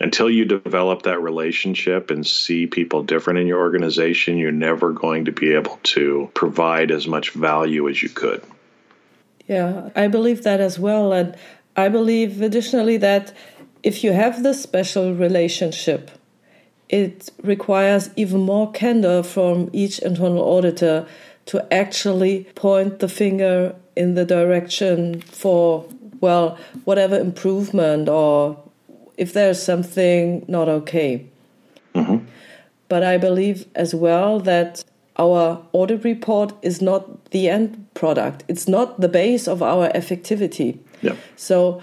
until 0.00 0.28
you 0.28 0.44
develop 0.44 1.02
that 1.02 1.20
relationship 1.20 2.10
and 2.10 2.26
see 2.26 2.66
people 2.66 3.04
different 3.04 3.38
in 3.38 3.46
your 3.46 3.60
organization, 3.60 4.36
you're 4.36 4.50
never 4.50 4.92
going 4.92 5.26
to 5.26 5.32
be 5.32 5.52
able 5.52 5.78
to 5.82 6.30
provide 6.34 6.90
as 6.90 7.06
much 7.06 7.30
value 7.30 7.88
as 7.88 8.02
you 8.02 8.08
could. 8.08 8.42
Yeah, 9.46 9.90
I 9.94 10.08
believe 10.08 10.42
that 10.42 10.60
as 10.60 10.78
well. 10.78 11.12
And 11.12 11.36
I 11.76 11.88
believe 11.88 12.40
additionally 12.40 12.96
that 12.98 13.32
if 13.82 14.02
you 14.02 14.12
have 14.12 14.42
this 14.42 14.62
special 14.62 15.14
relationship, 15.14 16.10
it 16.92 17.30
requires 17.42 18.10
even 18.16 18.42
more 18.42 18.70
candor 18.70 19.22
from 19.22 19.70
each 19.72 19.98
internal 20.00 20.42
auditor 20.42 21.06
to 21.46 21.74
actually 21.74 22.44
point 22.54 23.00
the 23.00 23.08
finger 23.08 23.74
in 23.96 24.14
the 24.14 24.24
direction 24.24 25.22
for, 25.22 25.86
well, 26.20 26.58
whatever 26.84 27.18
improvement 27.18 28.08
or 28.08 28.62
if 29.16 29.32
there's 29.32 29.60
something 29.60 30.44
not 30.46 30.68
okay. 30.68 31.26
Mm-hmm. 31.94 32.26
But 32.88 33.02
I 33.02 33.16
believe 33.16 33.66
as 33.74 33.94
well 33.94 34.38
that 34.40 34.84
our 35.18 35.64
audit 35.72 36.04
report 36.04 36.52
is 36.62 36.82
not 36.82 37.30
the 37.30 37.48
end 37.48 37.86
product, 37.94 38.44
it's 38.48 38.68
not 38.68 39.00
the 39.00 39.08
base 39.08 39.48
of 39.48 39.62
our 39.62 39.88
effectivity. 39.92 40.78
Yeah. 41.00 41.16
So 41.36 41.82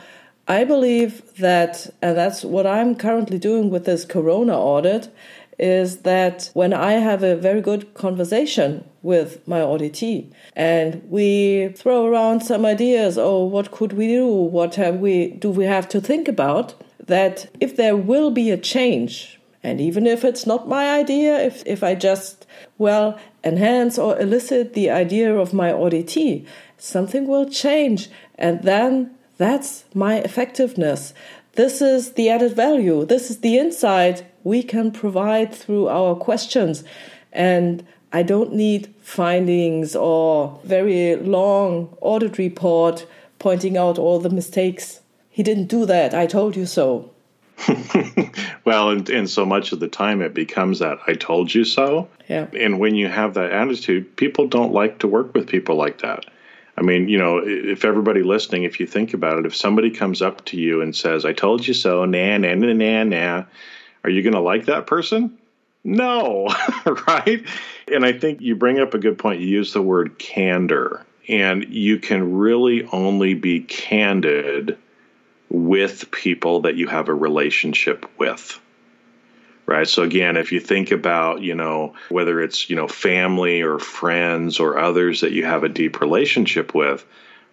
I 0.49 0.63
believe 0.63 1.35
that, 1.35 1.91
and 2.01 2.17
that's 2.17 2.43
what 2.43 2.65
I'm 2.65 2.95
currently 2.95 3.37
doing 3.37 3.69
with 3.69 3.85
this 3.85 4.03
corona 4.03 4.59
audit, 4.59 5.13
is 5.59 5.97
that 5.99 6.49
when 6.55 6.73
I 6.73 6.93
have 6.93 7.21
a 7.21 7.35
very 7.35 7.61
good 7.61 7.93
conversation 7.93 8.83
with 9.03 9.47
my 9.47 9.59
auditee 9.59 10.31
and 10.55 11.03
we 11.09 11.69
throw 11.75 12.07
around 12.07 12.41
some 12.41 12.65
ideas, 12.65 13.15
oh, 13.17 13.43
what 13.43 13.69
could 13.69 13.93
we 13.93 14.07
do? 14.07 14.25
What 14.27 14.75
have 14.75 14.95
we 14.95 15.27
do 15.27 15.51
we 15.51 15.65
have 15.65 15.87
to 15.89 16.01
think 16.01 16.27
about? 16.27 16.73
That 17.05 17.47
if 17.59 17.75
there 17.75 17.95
will 17.95 18.31
be 18.31 18.49
a 18.49 18.57
change, 18.57 19.39
and 19.61 19.79
even 19.79 20.07
if 20.07 20.23
it's 20.23 20.47
not 20.47 20.67
my 20.67 20.89
idea, 20.89 21.37
if, 21.37 21.61
if 21.65 21.83
I 21.83 21.93
just, 21.93 22.47
well, 22.77 23.19
enhance 23.43 23.99
or 23.99 24.19
elicit 24.19 24.73
the 24.73 24.89
idea 24.89 25.35
of 25.35 25.53
my 25.53 25.71
auditee, 25.71 26.47
something 26.77 27.27
will 27.27 27.49
change. 27.49 28.09
And 28.35 28.63
then 28.63 29.11
that's 29.39 29.85
my 29.95 30.17
effectiveness. 30.17 31.13
This 31.53 31.81
is 31.81 32.13
the 32.13 32.29
added 32.29 32.55
value. 32.55 33.05
This 33.05 33.31
is 33.31 33.39
the 33.39 33.57
insight 33.57 34.25
we 34.43 34.61
can 34.61 34.91
provide 34.91 35.55
through 35.55 35.87
our 35.87 36.13
questions. 36.13 36.83
And 37.31 37.87
I 38.11 38.21
don't 38.21 38.53
need 38.53 38.93
findings 39.01 39.95
or 39.95 40.59
very 40.65 41.15
long 41.15 41.95
audit 42.01 42.37
report 42.37 43.07
pointing 43.39 43.77
out 43.77 43.97
all 43.97 44.19
the 44.19 44.29
mistakes. 44.29 44.99
He 45.29 45.41
didn't 45.41 45.67
do 45.67 45.85
that. 45.85 46.13
I 46.13 46.25
told 46.25 46.57
you 46.57 46.65
so. 46.65 47.09
well, 48.65 48.89
and, 48.89 49.09
and 49.09 49.29
so 49.29 49.45
much 49.45 49.71
of 49.71 49.79
the 49.79 49.87
time 49.87 50.21
it 50.21 50.33
becomes 50.33 50.79
that 50.79 50.97
I 51.07 51.13
told 51.13 51.53
you 51.53 51.63
so. 51.63 52.09
Yeah. 52.27 52.47
And 52.59 52.77
when 52.77 52.95
you 52.95 53.07
have 53.07 53.35
that 53.35 53.53
attitude, 53.53 54.17
people 54.17 54.47
don't 54.47 54.73
like 54.73 54.99
to 54.99 55.07
work 55.07 55.33
with 55.33 55.47
people 55.47 55.75
like 55.75 55.99
that. 56.01 56.25
I 56.79 56.81
mean, 56.81 57.09
you 57.09 57.17
know, 57.17 57.41
if 57.43 57.83
everybody 57.83 58.23
listening, 58.23 58.63
if 58.63 58.79
you 58.79 58.87
think 58.87 59.13
about 59.13 59.37
it, 59.37 59.45
if 59.45 59.53
somebody 59.53 59.91
comes 59.91 60.21
up 60.21 60.45
to 60.45 60.57
you 60.57 60.81
and 60.81 60.95
says, 60.95 61.25
I 61.25 61.33
told 61.33 61.67
you 61.67 61.73
so, 61.73 62.05
nah, 62.05 62.37
nah, 62.37 62.55
nah, 62.55 62.71
nah, 62.71 63.03
nah, 63.03 63.43
are 64.05 64.09
you 64.09 64.23
going 64.23 64.33
to 64.33 64.39
like 64.39 64.65
that 64.67 64.87
person? 64.87 65.37
No, 65.83 66.47
right? 67.07 67.43
And 67.91 68.05
I 68.05 68.13
think 68.13 68.39
you 68.39 68.55
bring 68.55 68.79
up 68.79 68.93
a 68.93 68.97
good 68.97 69.17
point. 69.17 69.41
You 69.41 69.47
use 69.47 69.73
the 69.73 69.81
word 69.81 70.17
candor, 70.19 71.05
and 71.27 71.65
you 71.67 71.99
can 71.99 72.37
really 72.37 72.85
only 72.93 73.33
be 73.33 73.59
candid 73.59 74.77
with 75.49 76.09
people 76.11 76.61
that 76.61 76.77
you 76.77 76.87
have 76.87 77.09
a 77.09 77.13
relationship 77.13 78.09
with 78.17 78.57
right? 79.69 79.87
So 79.87 80.03
again 80.03 80.35
if 80.37 80.51
you 80.51 80.59
think 80.59 80.91
about 80.91 81.41
you 81.41 81.55
know 81.55 81.93
whether 82.09 82.41
it's 82.41 82.69
you 82.69 82.75
know 82.75 82.87
family 82.87 83.61
or 83.61 83.79
friends 83.79 84.59
or 84.59 84.77
others 84.77 85.21
that 85.21 85.31
you 85.31 85.45
have 85.45 85.63
a 85.63 85.69
deep 85.69 86.01
relationship 86.01 86.73
with 86.73 87.05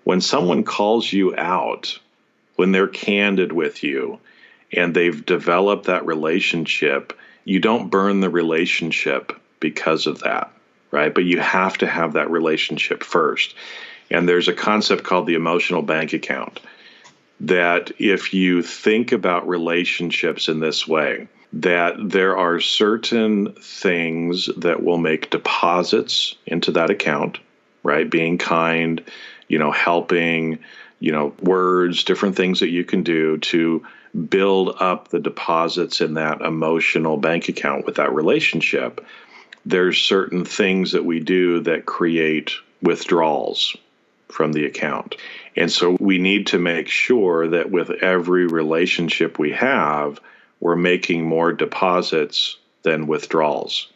when 0.04 0.20
someone 0.20 0.64
calls 0.64 1.12
you 1.12 1.37
out 1.37 1.99
when 2.56 2.73
they're 2.73 2.88
candid 2.88 3.52
with 3.52 3.82
you 3.82 4.18
and 4.73 4.94
they've 4.94 5.26
developed 5.26 5.87
that 5.87 6.06
relationship 6.06 7.12
you 7.44 7.61
don't 7.61 7.90
burn 7.90 8.20
the 8.20 8.30
relationship 8.30 9.32
because 9.61 10.06
of 10.06 10.20
that 10.20 10.50
right? 10.90 11.14
But 11.14 11.25
you 11.25 11.38
have 11.40 11.78
to 11.78 11.87
have 11.87 12.14
that 12.14 12.30
relationship 12.30 13.02
first. 13.02 13.54
And 14.11 14.28
there's 14.28 14.49
a 14.49 14.54
concept 14.54 15.04
called 15.04 15.26
the 15.26 15.35
emotional 15.35 15.82
bank 15.82 16.12
account 16.12 16.61
that 17.40 17.92
if 17.99 18.32
you 18.32 18.62
think 18.62 19.12
about 19.12 19.46
relationships 19.46 20.49
in 20.49 20.61
this 20.61 20.88
way, 20.88 21.28
that 21.53 21.95
there 21.99 22.37
are 22.37 22.61
certain 22.61 23.53
things 23.55 24.50
that 24.59 24.83
will 24.83 24.99
make 24.99 25.31
deposits 25.31 26.35
into 26.47 26.73
that 26.73 26.91
account, 26.91 27.38
right? 27.83 28.09
Being 28.11 28.38
kind, 28.38 29.03
you 29.49 29.59
know, 29.59 29.71
helping, 29.71 30.59
you 30.99 31.12
know, 31.12 31.35
words, 31.41 32.05
different 32.05 32.37
things 32.37 32.61
that 32.61 32.71
you 32.71 32.85
can 32.85 33.03
do 33.03 33.38
to 33.38 33.87
build 34.29 34.76
up 34.81 35.09
the 35.09 35.21
deposits 35.21 36.00
in 36.00 36.15
that 36.15 36.41
emotional 36.41 37.17
bank 37.17 37.49
account 37.49 37.87
with 37.87 37.97
that 37.97 38.15
relationship. 38.15 39.05
There's 39.65 39.99
certain 39.99 40.45
things 40.45 40.93
that 40.93 41.05
we 41.05 41.21
do 41.21 41.61
that 41.61 41.87
create 41.87 42.53
withdrawals 42.83 43.76
from 44.29 44.53
the 44.53 44.67
account. 44.67 45.17
And 45.57 45.71
so 45.71 45.97
we 46.00 46.19
need 46.19 46.49
to 46.49 46.59
make 46.59 46.88
sure 46.88 47.49
that 47.49 47.71
with 47.71 47.91
every 47.91 48.47
relationship 48.47 49.38
we 49.38 49.53
have, 49.53 50.21
we're 50.60 50.76
making 50.76 51.25
more 51.25 51.52
deposits 51.52 52.56
than 52.82 53.06
withdrawals. 53.06 53.88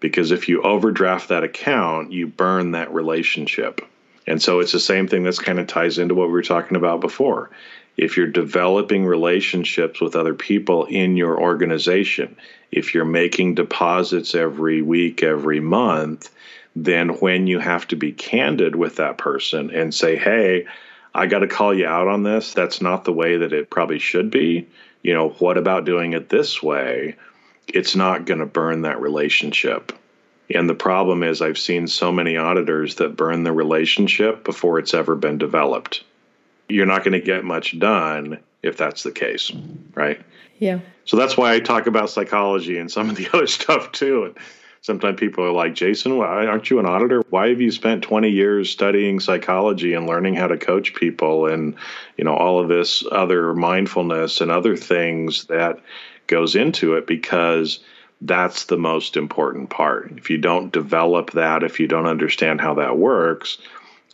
Because 0.00 0.30
if 0.30 0.48
you 0.48 0.62
overdraft 0.62 1.28
that 1.28 1.44
account, 1.44 2.12
you 2.12 2.26
burn 2.26 2.72
that 2.72 2.92
relationship. 2.94 3.80
And 4.26 4.40
so 4.40 4.60
it's 4.60 4.72
the 4.72 4.80
same 4.80 5.08
thing 5.08 5.24
that's 5.24 5.38
kind 5.38 5.58
of 5.58 5.66
ties 5.66 5.98
into 5.98 6.14
what 6.14 6.28
we 6.28 6.32
were 6.32 6.42
talking 6.42 6.76
about 6.76 7.00
before. 7.00 7.50
If 7.96 8.16
you're 8.16 8.28
developing 8.28 9.04
relationships 9.04 10.00
with 10.00 10.14
other 10.14 10.34
people 10.34 10.84
in 10.84 11.16
your 11.16 11.40
organization, 11.40 12.36
if 12.70 12.94
you're 12.94 13.04
making 13.04 13.56
deposits 13.56 14.34
every 14.34 14.82
week, 14.82 15.22
every 15.22 15.60
month, 15.60 16.30
then 16.76 17.08
when 17.20 17.46
you 17.46 17.58
have 17.58 17.88
to 17.88 17.96
be 17.96 18.12
candid 18.12 18.76
with 18.76 18.96
that 18.96 19.18
person 19.18 19.70
and 19.70 19.92
say, 19.92 20.16
hey, 20.16 20.66
I 21.14 21.26
got 21.26 21.40
to 21.40 21.48
call 21.48 21.74
you 21.74 21.86
out 21.86 22.06
on 22.06 22.22
this, 22.22 22.54
that's 22.54 22.80
not 22.80 23.04
the 23.04 23.12
way 23.12 23.38
that 23.38 23.52
it 23.52 23.70
probably 23.70 23.98
should 23.98 24.30
be. 24.30 24.68
You 25.02 25.14
know, 25.14 25.30
what 25.30 25.58
about 25.58 25.84
doing 25.84 26.12
it 26.12 26.28
this 26.28 26.62
way? 26.62 27.16
It's 27.66 27.94
not 27.94 28.24
going 28.24 28.40
to 28.40 28.46
burn 28.46 28.82
that 28.82 29.00
relationship. 29.00 29.92
And 30.54 30.68
the 30.68 30.74
problem 30.74 31.22
is, 31.22 31.42
I've 31.42 31.58
seen 31.58 31.86
so 31.86 32.10
many 32.10 32.36
auditors 32.36 32.96
that 32.96 33.16
burn 33.16 33.42
the 33.42 33.52
relationship 33.52 34.44
before 34.44 34.78
it's 34.78 34.94
ever 34.94 35.14
been 35.14 35.38
developed. 35.38 36.04
You're 36.68 36.86
not 36.86 37.04
going 37.04 37.12
to 37.12 37.20
get 37.20 37.44
much 37.44 37.78
done 37.78 38.38
if 38.62 38.76
that's 38.76 39.02
the 39.02 39.12
case, 39.12 39.52
right? 39.94 40.20
Yeah. 40.58 40.80
So 41.04 41.16
that's 41.16 41.36
why 41.36 41.54
I 41.54 41.60
talk 41.60 41.86
about 41.86 42.10
psychology 42.10 42.78
and 42.78 42.90
some 42.90 43.10
of 43.10 43.16
the 43.16 43.28
other 43.32 43.46
stuff 43.46 43.92
too. 43.92 44.34
Sometimes 44.88 45.20
people 45.20 45.44
are 45.44 45.52
like, 45.52 45.74
Jason, 45.74 46.16
why 46.16 46.46
aren't 46.46 46.70
you 46.70 46.78
an 46.78 46.86
auditor? 46.86 47.22
Why 47.28 47.50
have 47.50 47.60
you 47.60 47.70
spent 47.70 48.02
20 48.02 48.30
years 48.30 48.70
studying 48.70 49.20
psychology 49.20 49.92
and 49.92 50.06
learning 50.06 50.34
how 50.34 50.46
to 50.46 50.56
coach 50.56 50.94
people 50.94 51.44
and, 51.44 51.74
you 52.16 52.24
know, 52.24 52.34
all 52.34 52.58
of 52.58 52.68
this 52.68 53.04
other 53.12 53.52
mindfulness 53.52 54.40
and 54.40 54.50
other 54.50 54.78
things 54.78 55.44
that 55.48 55.80
goes 56.26 56.56
into 56.56 56.94
it? 56.94 57.06
Because 57.06 57.80
that's 58.22 58.64
the 58.64 58.78
most 58.78 59.18
important 59.18 59.68
part. 59.68 60.10
If 60.16 60.30
you 60.30 60.38
don't 60.38 60.72
develop 60.72 61.32
that, 61.32 61.62
if 61.62 61.78
you 61.78 61.86
don't 61.86 62.06
understand 62.06 62.62
how 62.62 62.72
that 62.76 62.96
works, 62.96 63.58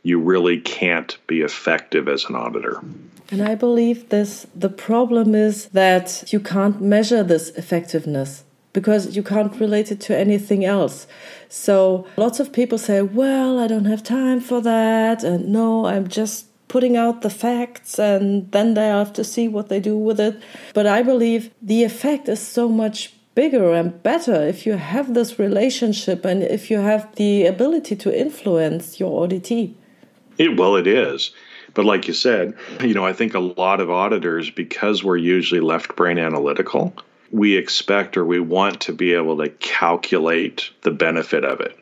you 0.02 0.18
really 0.18 0.60
can't 0.60 1.16
be 1.28 1.42
effective 1.42 2.08
as 2.08 2.24
an 2.24 2.34
auditor. 2.34 2.82
And 3.30 3.42
I 3.42 3.54
believe 3.54 4.08
this 4.08 4.48
the 4.56 4.70
problem 4.70 5.36
is 5.36 5.66
that 5.66 6.24
you 6.32 6.40
can't 6.40 6.82
measure 6.82 7.22
this 7.22 7.50
effectiveness 7.50 8.42
because 8.74 9.16
you 9.16 9.22
can't 9.22 9.58
relate 9.58 9.90
it 9.90 10.00
to 10.00 10.16
anything 10.16 10.66
else. 10.66 11.06
So 11.48 12.06
lots 12.18 12.38
of 12.40 12.52
people 12.52 12.76
say, 12.76 13.00
"Well, 13.00 13.58
I 13.58 13.66
don't 13.66 13.86
have 13.86 14.02
time 14.02 14.40
for 14.40 14.60
that." 14.60 15.24
And 15.24 15.48
no, 15.48 15.86
I'm 15.86 16.08
just 16.08 16.46
putting 16.68 16.96
out 16.96 17.22
the 17.22 17.30
facts 17.30 17.98
and 17.98 18.50
then 18.50 18.74
they 18.74 18.88
have 18.88 19.12
to 19.12 19.22
see 19.22 19.46
what 19.46 19.68
they 19.68 19.78
do 19.78 19.96
with 19.96 20.18
it. 20.18 20.42
But 20.74 20.86
I 20.86 21.02
believe 21.02 21.50
the 21.62 21.84
effect 21.84 22.28
is 22.28 22.40
so 22.40 22.68
much 22.68 23.12
bigger 23.34 23.72
and 23.72 24.02
better 24.02 24.34
if 24.44 24.66
you 24.66 24.72
have 24.72 25.14
this 25.14 25.38
relationship 25.38 26.24
and 26.24 26.42
if 26.42 26.70
you 26.70 26.78
have 26.78 27.14
the 27.14 27.46
ability 27.46 27.96
to 27.96 28.18
influence 28.18 28.98
your 28.98 29.26
auditee. 29.26 29.74
It, 30.38 30.58
well, 30.58 30.74
it 30.74 30.88
is. 30.88 31.32
But 31.74 31.84
like 31.84 32.08
you 32.08 32.14
said, 32.14 32.54
you 32.80 32.94
know, 32.94 33.04
I 33.04 33.12
think 33.12 33.34
a 33.34 33.40
lot 33.40 33.80
of 33.80 33.90
auditors, 33.90 34.50
because 34.50 35.04
we're 35.04 35.16
usually 35.16 35.60
left 35.60 35.96
brain 35.96 36.18
analytical, 36.18 36.94
we 37.34 37.56
expect 37.56 38.16
or 38.16 38.24
we 38.24 38.38
want 38.38 38.82
to 38.82 38.92
be 38.92 39.12
able 39.12 39.38
to 39.38 39.48
calculate 39.48 40.70
the 40.82 40.92
benefit 40.92 41.44
of 41.44 41.60
it. 41.60 41.76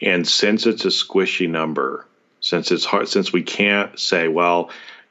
And 0.00 0.26
since 0.26 0.66
it's 0.66 0.84
a 0.84 0.88
squishy 0.88 1.50
number, 1.50 2.06
since 2.38 2.70
it's 2.70 2.84
hard, 2.84 3.08
since 3.08 3.32
we 3.32 3.42
can't 3.42 3.98
say, 3.98 4.28
well, 4.28 4.70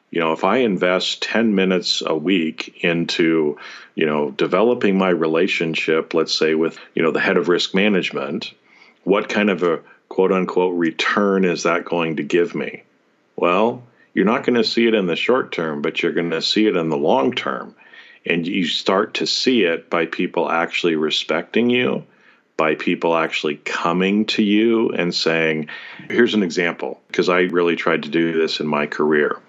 you 0.09 0.21
know, 0.21 0.31
if 0.31 0.45
I 0.45 0.59
invest 0.59 1.21
10 1.23 1.53
minutes 1.53 2.01
a 2.05 2.15
week 2.15 2.77
into, 2.79 3.57
you 3.93 4.05
know, 4.05 4.31
developing 4.31 4.97
my 4.97 5.09
relationship, 5.09 6.13
let's 6.13 6.33
say 6.33 6.55
with, 6.55 6.79
you 6.95 7.03
know, 7.03 7.11
the 7.11 7.19
head 7.19 7.35
of 7.35 7.49
risk 7.49 7.75
management, 7.75 8.53
what 9.03 9.27
kind 9.27 9.49
of 9.49 9.63
a 9.63 9.81
quote 10.07 10.31
unquote 10.31 10.77
return 10.77 11.43
is 11.43 11.63
that 11.63 11.83
going 11.83 12.15
to 12.15 12.23
give 12.23 12.55
me? 12.55 12.83
Well, 13.35 13.83
you're 14.13 14.23
not 14.23 14.45
going 14.45 14.55
to 14.55 14.63
see 14.63 14.87
it 14.87 14.93
in 14.93 15.07
the 15.07 15.17
short 15.17 15.51
term, 15.51 15.81
but 15.81 16.01
you're 16.01 16.13
going 16.13 16.31
to 16.31 16.41
see 16.41 16.67
it 16.67 16.77
in 16.77 16.87
the 16.87 16.95
long 16.95 17.33
term. 17.33 17.75
And 18.29 18.45
you 18.45 18.65
start 18.65 19.15
to 19.15 19.27
see 19.27 19.63
it 19.63 19.89
by 19.89 20.05
people 20.05 20.49
actually 20.49 20.95
respecting 20.95 21.69
you, 21.69 22.05
by 22.57 22.75
people 22.75 23.15
actually 23.15 23.55
coming 23.57 24.25
to 24.25 24.43
you 24.43 24.89
and 24.89 25.13
saying, 25.13 25.69
here's 26.09 26.33
an 26.33 26.43
example, 26.43 26.99
because 27.07 27.29
I 27.29 27.41
really 27.41 27.75
tried 27.75 28.03
to 28.03 28.09
do 28.09 28.33
this 28.33 28.59
in 28.59 28.67
my 28.67 28.87
career. 28.87 29.39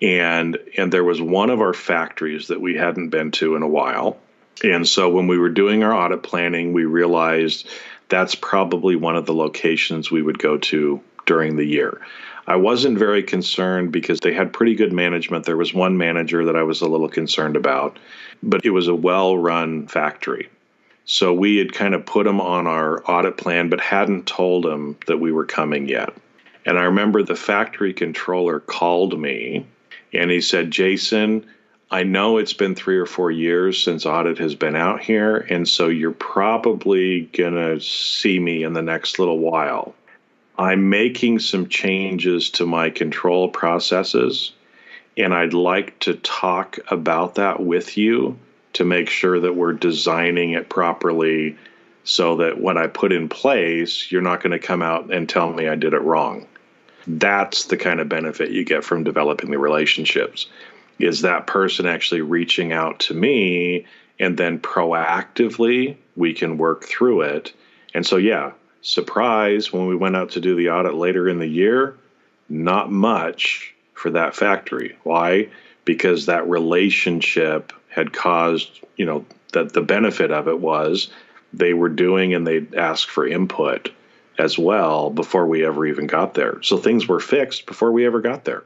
And 0.00 0.58
and 0.76 0.92
there 0.92 1.04
was 1.04 1.20
one 1.20 1.50
of 1.50 1.60
our 1.60 1.74
factories 1.74 2.48
that 2.48 2.60
we 2.60 2.76
hadn't 2.76 3.08
been 3.08 3.32
to 3.32 3.56
in 3.56 3.62
a 3.62 3.68
while. 3.68 4.18
And 4.62 4.86
so 4.86 5.08
when 5.10 5.26
we 5.26 5.38
were 5.38 5.50
doing 5.50 5.82
our 5.82 5.92
audit 5.92 6.22
planning 6.22 6.72
we 6.72 6.84
realized 6.84 7.68
that's 8.08 8.34
probably 8.34 8.96
one 8.96 9.16
of 9.16 9.26
the 9.26 9.34
locations 9.34 10.10
we 10.10 10.22
would 10.22 10.38
go 10.38 10.58
to 10.58 11.00
during 11.26 11.56
the 11.56 11.64
year 11.64 12.00
i 12.48 12.56
wasn't 12.56 12.98
very 12.98 13.22
concerned 13.22 13.92
because 13.92 14.20
they 14.20 14.32
had 14.32 14.52
pretty 14.52 14.74
good 14.74 14.92
management. 14.92 15.44
There 15.44 15.56
was 15.56 15.72
one 15.72 15.96
manager 15.96 16.44
that 16.46 16.56
i 16.56 16.62
was 16.64 16.80
a 16.80 16.88
little 16.88 17.08
concerned 17.08 17.56
about 17.56 17.98
but 18.42 18.64
it 18.64 18.70
was 18.70 18.88
a 18.88 18.94
well 18.94 19.36
run 19.36 19.86
factory. 19.86 20.48
So 21.04 21.32
we 21.32 21.56
had 21.56 21.72
kind 21.72 21.94
of 21.94 22.04
put 22.04 22.24
them 22.24 22.40
on 22.40 22.66
our 22.66 23.02
audit 23.10 23.36
plan 23.36 23.68
but 23.68 23.80
hadn't 23.80 24.26
told 24.26 24.64
them 24.64 24.98
that 25.06 25.18
we 25.18 25.32
were 25.32 25.46
coming 25.46 25.88
yet. 25.88 26.12
And 26.66 26.78
i 26.78 26.82
remember 26.82 27.22
the 27.22 27.36
factory 27.36 27.92
controller 27.92 28.60
called 28.60 29.18
me 29.18 29.66
and 30.12 30.30
he 30.30 30.40
said, 30.40 30.70
Jason, 30.70 31.46
I 31.90 32.02
know 32.02 32.38
it's 32.38 32.52
been 32.52 32.74
three 32.74 32.98
or 32.98 33.06
four 33.06 33.30
years 33.30 33.82
since 33.82 34.04
audit 34.04 34.38
has 34.38 34.54
been 34.54 34.76
out 34.76 35.00
here, 35.00 35.36
and 35.36 35.66
so 35.66 35.88
you're 35.88 36.12
probably 36.12 37.22
going 37.32 37.54
to 37.54 37.80
see 37.80 38.38
me 38.38 38.62
in 38.62 38.74
the 38.74 38.82
next 38.82 39.18
little 39.18 39.38
while. 39.38 39.94
I'm 40.58 40.90
making 40.90 41.38
some 41.38 41.68
changes 41.68 42.50
to 42.50 42.66
my 42.66 42.90
control 42.90 43.48
processes, 43.48 44.52
and 45.16 45.32
I'd 45.32 45.54
like 45.54 45.96
to 46.00 46.14
talk 46.14 46.78
about 46.88 47.36
that 47.36 47.60
with 47.60 47.96
you 47.96 48.36
to 48.72 48.84
make 48.84 49.08
sure 49.08 49.38
that 49.38 49.54
we're 49.54 49.72
designing 49.72 50.50
it 50.50 50.68
properly 50.68 51.56
so 52.02 52.36
that 52.36 52.60
when 52.60 52.76
I 52.76 52.88
put 52.88 53.12
in 53.12 53.28
place, 53.28 54.10
you're 54.10 54.20
not 54.20 54.42
going 54.42 54.50
to 54.50 54.58
come 54.58 54.82
out 54.82 55.12
and 55.12 55.28
tell 55.28 55.52
me 55.52 55.68
I 55.68 55.76
did 55.76 55.94
it 55.94 56.02
wrong. 56.02 56.46
That's 57.06 57.66
the 57.66 57.76
kind 57.76 58.00
of 58.00 58.08
benefit 58.08 58.50
you 58.50 58.64
get 58.64 58.82
from 58.82 59.04
developing 59.04 59.50
the 59.50 59.58
relationships 59.58 60.48
is 60.98 61.22
that 61.22 61.46
person 61.46 61.86
actually 61.86 62.22
reaching 62.22 62.72
out 62.72 62.98
to 62.98 63.14
me 63.14 63.86
and 64.18 64.36
then 64.36 64.58
proactively 64.58 65.96
we 66.16 66.34
can 66.34 66.58
work 66.58 66.84
through 66.84 67.20
it. 67.20 67.52
And 67.94 68.04
so 68.04 68.16
yeah 68.16 68.52
surprise 68.82 69.72
when 69.72 69.86
we 69.86 69.96
went 69.96 70.16
out 70.16 70.30
to 70.30 70.40
do 70.40 70.54
the 70.54 70.70
audit 70.70 70.94
later 70.94 71.28
in 71.28 71.38
the 71.38 71.46
year 71.46 71.96
not 72.48 72.90
much 72.90 73.74
for 73.94 74.10
that 74.10 74.34
factory 74.34 74.96
why 75.02 75.48
because 75.84 76.26
that 76.26 76.48
relationship 76.48 77.72
had 77.88 78.12
caused 78.12 78.80
you 78.96 79.04
know 79.04 79.24
that 79.52 79.72
the 79.72 79.80
benefit 79.80 80.30
of 80.30 80.48
it 80.48 80.60
was 80.60 81.08
they 81.52 81.74
were 81.74 81.88
doing 81.88 82.34
and 82.34 82.46
they'd 82.46 82.74
ask 82.74 83.08
for 83.08 83.26
input 83.26 83.90
as 84.38 84.58
well 84.58 85.10
before 85.10 85.46
we 85.46 85.64
ever 85.64 85.86
even 85.86 86.06
got 86.06 86.34
there. 86.34 86.62
So 86.62 86.78
things 86.78 87.08
were 87.08 87.20
fixed 87.20 87.66
before 87.66 87.90
we 87.90 88.06
ever 88.06 88.20
got 88.20 88.44
there, 88.44 88.64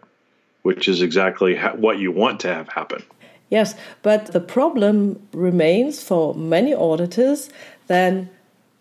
which 0.62 0.88
is 0.88 1.02
exactly 1.02 1.56
ha- 1.56 1.74
what 1.74 1.98
you 1.98 2.12
want 2.12 2.40
to 2.40 2.52
have 2.52 2.68
happen. 2.68 3.02
Yes, 3.48 3.74
but 4.02 4.26
the 4.26 4.40
problem 4.40 5.26
remains 5.32 6.02
for 6.02 6.34
many 6.34 6.74
auditors 6.74 7.50
then 7.86 8.30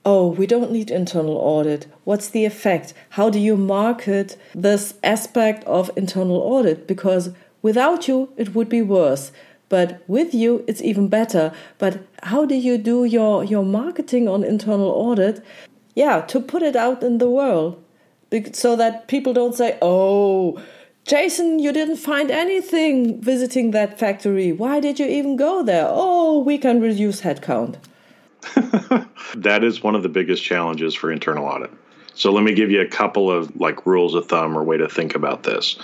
oh, 0.06 0.28
we 0.28 0.48
don't 0.48 0.72
need 0.72 0.92
internal 0.92 1.38
audit. 1.38 1.88
What's 2.04 2.30
the 2.30 2.46
effect? 2.46 2.94
How 3.12 3.30
do 3.30 3.40
you 3.40 3.56
market 3.56 4.38
this 4.56 4.96
aspect 5.04 5.64
of 5.66 5.92
internal 5.96 6.38
audit? 6.38 6.88
Because 6.88 7.30
without 7.62 8.08
you, 8.08 8.30
it 8.38 8.56
would 8.56 8.70
be 8.70 8.82
worse. 8.82 9.32
But 9.70 10.04
with 10.08 10.34
you, 10.34 10.66
it's 10.68 10.82
even 10.82 11.08
better. 11.08 11.54
But 11.78 12.06
how 12.24 12.46
do 12.46 12.56
you 12.56 12.78
do 12.78 13.06
your, 13.06 13.44
your 13.44 13.64
marketing 13.64 14.28
on 14.28 14.44
internal 14.44 14.90
audit 14.90 15.44
yeah, 15.96 16.22
to 16.22 16.40
put 16.40 16.64
it 16.64 16.76
out 16.76 17.04
in 17.04 17.18
the 17.18 17.30
world 17.30 17.84
so 18.54 18.76
that 18.76 19.08
people 19.08 19.34
don't 19.34 19.56
say, 19.56 19.78
oh, 19.82 20.62
Jason, 21.06 21.60
you 21.60 21.74
didn't 21.74 21.98
find 21.98 22.32
anything 22.32 23.22
visiting 23.22 23.72
that 23.72 24.00
factory. 24.00 24.52
Why 24.52 24.80
did 24.80 25.00
you 25.00 25.08
even 25.08 25.36
go 25.36 25.64
there? 25.64 25.88
Oh, 25.90 26.40
we 26.40 26.58
can 26.58 26.80
reduce 26.80 27.22
headcount. 27.22 27.76
that 29.36 29.64
is 29.64 29.84
one 29.84 29.96
of 29.96 30.04
the 30.04 30.10
biggest 30.10 30.44
challenges 30.44 30.96
for 30.96 31.12
internal 31.12 31.46
audit. 31.46 31.72
So 32.14 32.32
let 32.32 32.44
me 32.44 32.54
give 32.54 32.72
you 32.72 32.82
a 32.82 32.88
couple 32.88 33.32
of 33.32 33.56
like 33.56 33.86
rules 33.86 34.16
of 34.16 34.28
thumb 34.28 34.58
or 34.58 34.64
way 34.64 34.78
to 34.78 34.90
think 34.90 35.16
about 35.16 35.44
this. 35.44 35.78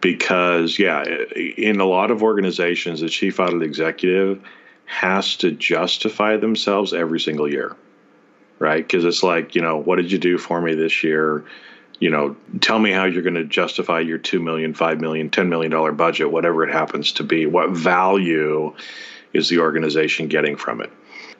Because 0.00 0.78
yeah, 0.78 1.04
in 1.04 1.80
a 1.80 1.84
lot 1.84 2.10
of 2.10 2.22
organizations, 2.22 3.00
the 3.00 3.08
chief 3.08 3.38
audit 3.38 3.62
executive 3.62 4.42
has 4.84 5.36
to 5.36 5.52
justify 5.52 6.36
themselves 6.36 6.92
every 6.92 7.20
single 7.20 7.48
year. 7.48 7.76
Right? 8.58 8.86
Because 8.86 9.04
it's 9.04 9.22
like, 9.22 9.54
you 9.54 9.62
know, 9.62 9.78
what 9.78 9.96
did 9.96 10.12
you 10.12 10.18
do 10.18 10.38
for 10.38 10.60
me 10.60 10.74
this 10.74 11.02
year? 11.02 11.44
You 11.98 12.10
know, 12.10 12.36
tell 12.60 12.78
me 12.78 12.90
how 12.90 13.04
you're 13.04 13.22
going 13.22 13.34
to 13.34 13.44
justify 13.44 14.00
your 14.00 14.18
two 14.18 14.40
million, 14.40 14.74
five 14.74 15.00
million, 15.00 15.30
ten 15.30 15.48
million 15.48 15.70
dollar 15.70 15.92
budget, 15.92 16.30
whatever 16.30 16.64
it 16.64 16.72
happens 16.72 17.12
to 17.12 17.22
be. 17.22 17.46
What 17.46 17.70
value 17.70 18.74
is 19.32 19.48
the 19.48 19.58
organization 19.58 20.28
getting 20.28 20.56
from 20.56 20.80
it? 20.80 20.90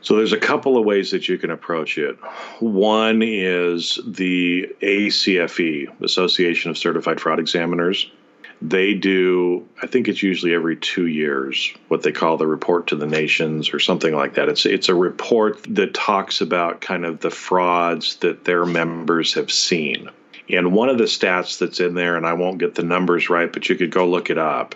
So 0.03 0.17
there's 0.17 0.33
a 0.33 0.39
couple 0.39 0.77
of 0.77 0.85
ways 0.85 1.13
that 1.13 1.29
you 1.29 1.39
can 1.39 1.51
approach 1.51 1.97
it. 1.97 2.19
One 2.59 3.23
is 3.23 4.01
the 4.05 4.75
ACFE, 4.83 6.03
Association 6.03 6.71
of 6.71 6.79
Certified 6.79 7.21
Fraud 7.21 7.39
Examiners. 7.39 8.11
They 8.61 8.95
do, 8.95 9.67
I 9.81 9.87
think 9.87 10.07
it's 10.07 10.23
usually 10.23 10.55
every 10.55 10.77
two 10.77 11.07
years, 11.07 11.73
what 11.89 12.03
they 12.03 12.13
call 12.13 12.37
the 12.37 12.47
report 12.47 12.89
to 12.89 12.97
the 12.97 13.07
nations 13.07 13.73
or 13.73 13.81
something 13.81 14.15
like 14.15 14.35
that. 14.35 14.49
It's 14.49 14.67
it's 14.67 14.89
a 14.89 14.95
report 14.95 15.65
that 15.69 15.95
talks 15.95 16.41
about 16.41 16.81
kind 16.81 17.05
of 17.05 17.21
the 17.21 17.31
frauds 17.31 18.17
that 18.17 18.45
their 18.45 18.65
members 18.65 19.35
have 19.35 19.51
seen. 19.51 20.11
And 20.49 20.73
one 20.73 20.89
of 20.89 20.99
the 20.99 21.05
stats 21.05 21.59
that's 21.59 21.81
in 21.81 21.95
there, 21.95 22.17
and 22.17 22.27
I 22.27 22.35
won't 22.35 22.59
get 22.59 22.75
the 22.75 22.83
numbers 22.83 23.31
right, 23.31 23.53
but 23.53 23.69
you 23.69 23.77
could 23.77 23.91
go 23.91 24.09
look 24.09 24.31
it 24.31 24.39
up, 24.39 24.75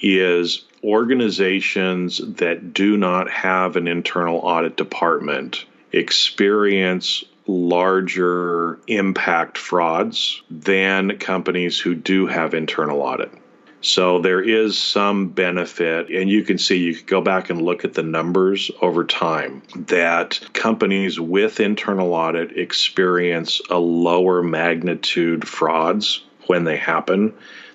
is 0.00 0.64
organizations 0.82 2.18
that 2.36 2.72
do 2.72 2.96
not 2.96 3.30
have 3.30 3.76
an 3.76 3.88
internal 3.88 4.38
audit 4.38 4.76
department 4.76 5.64
experience 5.92 7.24
larger 7.46 8.78
impact 8.86 9.56
frauds 9.56 10.42
than 10.50 11.18
companies 11.18 11.80
who 11.80 11.94
do 11.94 12.26
have 12.26 12.52
internal 12.54 13.00
audit. 13.00 13.32
So 13.80 14.20
there 14.20 14.42
is 14.42 14.76
some 14.76 15.28
benefit, 15.28 16.10
and 16.10 16.28
you 16.28 16.42
can 16.42 16.58
see, 16.58 16.78
you 16.78 16.96
could 16.96 17.06
go 17.06 17.20
back 17.20 17.48
and 17.48 17.62
look 17.62 17.84
at 17.84 17.94
the 17.94 18.02
numbers 18.02 18.70
over 18.82 19.04
time 19.04 19.62
that 19.76 20.40
companies 20.52 21.20
with 21.20 21.60
internal 21.60 22.12
audit 22.12 22.58
experience 22.58 23.60
a 23.70 23.78
lower 23.78 24.42
magnitude 24.42 25.46
frauds 25.46 26.24
when 26.46 26.64
they 26.64 26.76
happen 26.76 27.32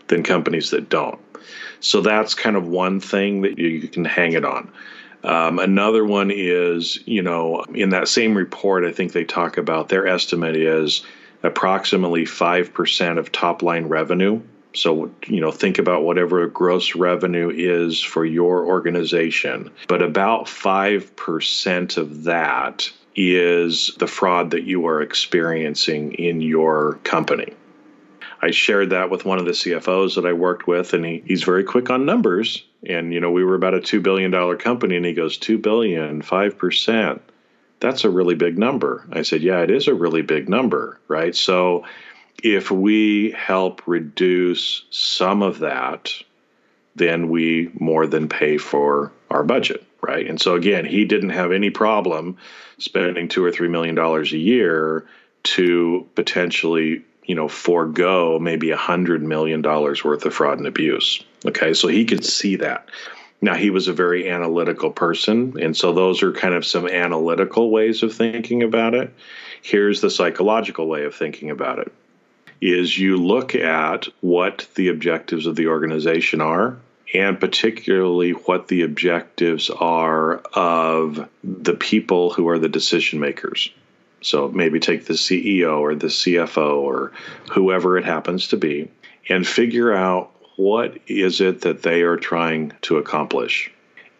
than 0.07 0.23
companies 0.23 0.71
that 0.71 0.89
don't. 0.89 1.19
So 1.79 2.01
that's 2.01 2.35
kind 2.35 2.55
of 2.55 2.67
one 2.67 2.99
thing 2.99 3.41
that 3.41 3.57
you 3.57 3.87
can 3.87 4.05
hang 4.05 4.33
it 4.33 4.45
on. 4.45 4.71
Um, 5.23 5.59
another 5.59 6.03
one 6.03 6.31
is, 6.31 6.99
you 7.05 7.21
know, 7.21 7.63
in 7.73 7.89
that 7.91 8.07
same 8.07 8.35
report, 8.35 8.83
I 8.83 8.91
think 8.91 9.13
they 9.13 9.23
talk 9.23 9.57
about 9.57 9.89
their 9.89 10.05
estimate 10.05 10.55
is 10.55 11.05
approximately 11.43 12.23
5% 12.23 13.17
of 13.17 13.31
top 13.31 13.61
line 13.61 13.87
revenue. 13.87 14.41
So, 14.75 15.11
you 15.27 15.39
know, 15.39 15.51
think 15.51 15.77
about 15.77 16.03
whatever 16.03 16.45
gross 16.47 16.95
revenue 16.95 17.51
is 17.53 18.01
for 18.01 18.25
your 18.25 18.65
organization, 18.65 19.69
but 19.87 20.01
about 20.01 20.45
5% 20.45 21.97
of 21.97 22.23
that 22.23 22.91
is 23.15 23.91
the 23.99 24.07
fraud 24.07 24.51
that 24.51 24.63
you 24.63 24.87
are 24.87 25.01
experiencing 25.01 26.13
in 26.13 26.41
your 26.41 26.95
company. 27.03 27.53
I 28.43 28.51
shared 28.51 28.89
that 28.89 29.09
with 29.09 29.23
one 29.23 29.39
of 29.39 29.45
the 29.45 29.51
CFOs 29.51 30.15
that 30.15 30.25
I 30.25 30.33
worked 30.33 30.67
with, 30.67 30.93
and 30.93 31.05
he, 31.05 31.23
he's 31.25 31.43
very 31.43 31.63
quick 31.63 31.89
on 31.89 32.05
numbers. 32.05 32.65
And, 32.85 33.13
you 33.13 33.21
know, 33.21 33.31
we 33.31 33.45
were 33.45 33.55
about 33.55 33.73
a 33.73 33.79
$2 33.79 34.03
billion 34.03 34.57
company, 34.57 34.97
and 34.97 35.05
he 35.05 35.13
goes, 35.13 35.37
$2 35.37 35.61
billion, 35.61 36.21
5%. 36.21 37.19
That's 37.79 38.03
a 38.03 38.09
really 38.09 38.35
big 38.35 38.57
number. 38.57 39.07
I 39.13 39.21
said, 39.21 39.43
Yeah, 39.43 39.61
it 39.61 39.71
is 39.71 39.87
a 39.87 39.93
really 39.93 40.23
big 40.23 40.49
number, 40.49 40.99
right? 41.07 41.33
So 41.33 41.85
if 42.43 42.69
we 42.69 43.31
help 43.31 43.87
reduce 43.87 44.83
some 44.89 45.41
of 45.41 45.59
that, 45.59 46.11
then 46.95 47.29
we 47.29 47.71
more 47.79 48.07
than 48.07 48.27
pay 48.27 48.57
for 48.57 49.13
our 49.31 49.43
budget, 49.43 49.85
right? 50.01 50.27
And 50.27 50.39
so 50.39 50.55
again, 50.55 50.83
he 50.85 51.05
didn't 51.05 51.29
have 51.29 51.53
any 51.53 51.69
problem 51.69 52.37
spending 52.77 53.29
two 53.29 53.43
or 53.43 53.53
three 53.53 53.69
million 53.69 53.95
dollars 53.95 54.33
a 54.33 54.37
year 54.37 55.05
to 55.43 56.09
potentially 56.15 57.03
you 57.25 57.35
know, 57.35 57.47
forego 57.47 58.39
maybe 58.39 58.71
a 58.71 58.77
hundred 58.77 59.23
million 59.23 59.61
dollars 59.61 60.03
worth 60.03 60.25
of 60.25 60.33
fraud 60.33 60.57
and 60.57 60.67
abuse. 60.67 61.23
Okay, 61.45 61.73
so 61.73 61.87
he 61.87 62.05
could 62.05 62.25
see 62.25 62.57
that. 62.57 62.89
Now 63.41 63.55
he 63.55 63.69
was 63.69 63.87
a 63.87 63.93
very 63.93 64.29
analytical 64.29 64.91
person, 64.91 65.61
and 65.61 65.75
so 65.75 65.93
those 65.93 66.23
are 66.23 66.31
kind 66.31 66.53
of 66.53 66.65
some 66.65 66.87
analytical 66.87 67.71
ways 67.71 68.01
of 68.01 68.13
thinking 68.13 68.63
about 68.63 68.93
it. 68.93 69.13
Here's 69.61 70.01
the 70.01 70.09
psychological 70.09 70.87
way 70.87 71.03
of 71.03 71.15
thinking 71.15 71.49
about 71.49 71.79
it 71.79 71.91
is 72.61 72.97
you 72.97 73.17
look 73.17 73.55
at 73.55 74.07
what 74.21 74.65
the 74.75 74.87
objectives 74.87 75.45
of 75.45 75.57
the 75.57 75.67
organization 75.67 76.39
are 76.39 76.77
and 77.13 77.39
particularly 77.39 78.31
what 78.31 78.69
the 78.69 78.83
objectives 78.83 79.69
are 79.69 80.37
of 80.53 81.29
the 81.43 81.73
people 81.73 82.31
who 82.31 82.47
are 82.47 82.57
the 82.57 82.69
decision 82.69 83.19
makers. 83.19 83.69
So 84.25 84.47
maybe 84.47 84.79
take 84.79 85.05
the 85.05 85.13
CEO 85.13 85.79
or 85.79 85.95
the 85.95 86.07
CFO 86.07 86.77
or 86.77 87.11
whoever 87.51 87.97
it 87.97 88.05
happens 88.05 88.49
to 88.49 88.57
be 88.57 88.89
and 89.29 89.47
figure 89.47 89.93
out 89.93 90.31
what 90.55 90.97
is 91.07 91.41
it 91.41 91.61
that 91.61 91.81
they 91.81 92.01
are 92.01 92.17
trying 92.17 92.73
to 92.83 92.97
accomplish 92.97 93.71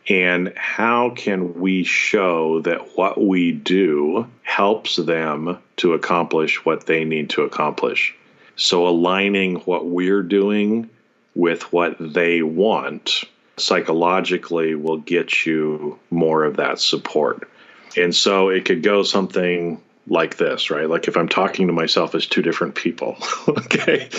and 0.10 0.52
how 0.58 1.12
can 1.12 1.60
we 1.60 1.84
show 1.84 2.62
that 2.62 2.98
what 2.98 3.22
we 3.22 3.52
do 3.52 4.28
helps 4.42 4.98
them 4.98 5.58
to 5.78 5.94
accomplish 5.94 6.66
what 6.66 6.86
they 6.86 7.06
need 7.06 7.30
to 7.32 7.44
accomplish. 7.44 8.14
So 8.56 8.88
aligning 8.88 9.58
what 9.62 9.86
we're 9.86 10.24
doing 10.24 10.90
with 11.36 11.72
what 11.72 11.96
they 12.00 12.42
want 12.42 13.24
psychologically 13.58 14.76
will 14.76 14.98
get 14.98 15.46
you 15.46 16.00
more 16.10 16.44
of 16.44 16.58
that 16.58 16.80
support. 16.80 17.50
And 17.96 18.14
so 18.14 18.50
it 18.50 18.66
could 18.66 18.84
go 18.84 19.04
something 19.04 19.82
like 20.08 20.38
this, 20.38 20.70
right? 20.70 20.90
Like 20.90 21.08
if 21.08 21.16
I'm 21.18 21.30
talking 21.30 21.68
to 21.68 21.74
myself 21.74 22.16
as 22.16 22.28
two 22.28 22.42
different 22.42 22.76
people. 22.76 23.18
okay. 23.48 24.10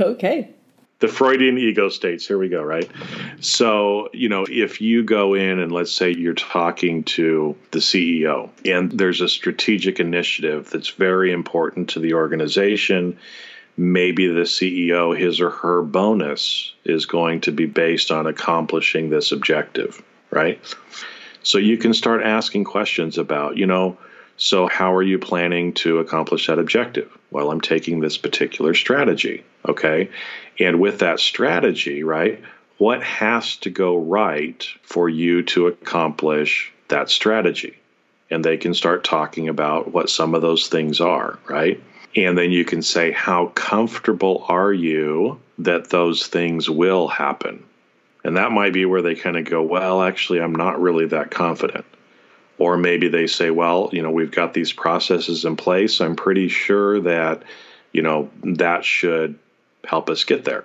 Okay. 0.00 0.48
The 1.00 1.08
Freudian 1.08 1.58
ego 1.58 1.88
states. 1.90 2.26
Here 2.26 2.38
we 2.38 2.48
go, 2.48 2.62
right? 2.62 2.90
So, 3.40 4.08
you 4.12 4.28
know, 4.28 4.44
if 4.50 4.80
you 4.80 5.04
go 5.04 5.34
in 5.34 5.60
and 5.60 5.70
let's 5.70 5.92
say 5.92 6.10
you're 6.10 6.34
talking 6.34 7.04
to 7.04 7.56
the 7.70 7.78
CEO 7.78 8.50
and 8.64 8.90
there's 8.90 9.20
a 9.20 9.28
strategic 9.28 10.00
initiative 10.00 10.70
that's 10.70 10.88
very 10.88 11.30
important 11.30 11.90
to 11.90 12.00
the 12.00 12.14
organization, 12.14 13.16
maybe 13.76 14.26
the 14.26 14.40
CEO, 14.40 15.16
his 15.16 15.40
or 15.40 15.50
her 15.50 15.82
bonus 15.82 16.74
is 16.84 17.06
going 17.06 17.42
to 17.42 17.52
be 17.52 17.66
based 17.66 18.10
on 18.10 18.26
accomplishing 18.26 19.08
this 19.08 19.30
objective, 19.30 20.02
right? 20.30 20.60
So 21.44 21.58
you 21.58 21.78
can 21.78 21.94
start 21.94 22.22
asking 22.22 22.64
questions 22.64 23.18
about, 23.18 23.56
you 23.56 23.66
know, 23.66 23.96
so, 24.40 24.68
how 24.68 24.94
are 24.94 25.02
you 25.02 25.18
planning 25.18 25.72
to 25.74 25.98
accomplish 25.98 26.46
that 26.46 26.60
objective? 26.60 27.10
Well, 27.32 27.50
I'm 27.50 27.60
taking 27.60 27.98
this 27.98 28.16
particular 28.16 28.72
strategy. 28.72 29.44
Okay. 29.68 30.10
And 30.60 30.80
with 30.80 31.00
that 31.00 31.18
strategy, 31.18 32.04
right, 32.04 32.40
what 32.78 33.02
has 33.02 33.56
to 33.58 33.70
go 33.70 33.96
right 33.98 34.64
for 34.82 35.08
you 35.08 35.42
to 35.42 35.66
accomplish 35.66 36.72
that 36.86 37.10
strategy? 37.10 37.78
And 38.30 38.44
they 38.44 38.58
can 38.58 38.74
start 38.74 39.02
talking 39.02 39.48
about 39.48 39.92
what 39.92 40.08
some 40.08 40.36
of 40.36 40.42
those 40.42 40.68
things 40.68 41.00
are, 41.00 41.40
right? 41.48 41.82
And 42.14 42.38
then 42.38 42.52
you 42.52 42.64
can 42.64 42.82
say, 42.82 43.10
how 43.10 43.46
comfortable 43.46 44.44
are 44.48 44.72
you 44.72 45.40
that 45.58 45.90
those 45.90 46.28
things 46.28 46.70
will 46.70 47.08
happen? 47.08 47.64
And 48.22 48.36
that 48.36 48.52
might 48.52 48.72
be 48.72 48.84
where 48.84 49.02
they 49.02 49.16
kind 49.16 49.36
of 49.36 49.46
go, 49.46 49.62
well, 49.62 50.00
actually, 50.00 50.40
I'm 50.40 50.54
not 50.54 50.80
really 50.80 51.06
that 51.06 51.32
confident. 51.32 51.84
Or 52.58 52.76
maybe 52.76 53.08
they 53.08 53.26
say, 53.28 53.50
well, 53.50 53.90
you 53.92 54.02
know, 54.02 54.10
we've 54.10 54.30
got 54.30 54.52
these 54.52 54.72
processes 54.72 55.44
in 55.44 55.56
place. 55.56 56.00
I'm 56.00 56.16
pretty 56.16 56.48
sure 56.48 57.00
that, 57.00 57.44
you 57.92 58.02
know, 58.02 58.30
that 58.42 58.84
should 58.84 59.38
help 59.84 60.10
us 60.10 60.24
get 60.24 60.44
there. 60.44 60.64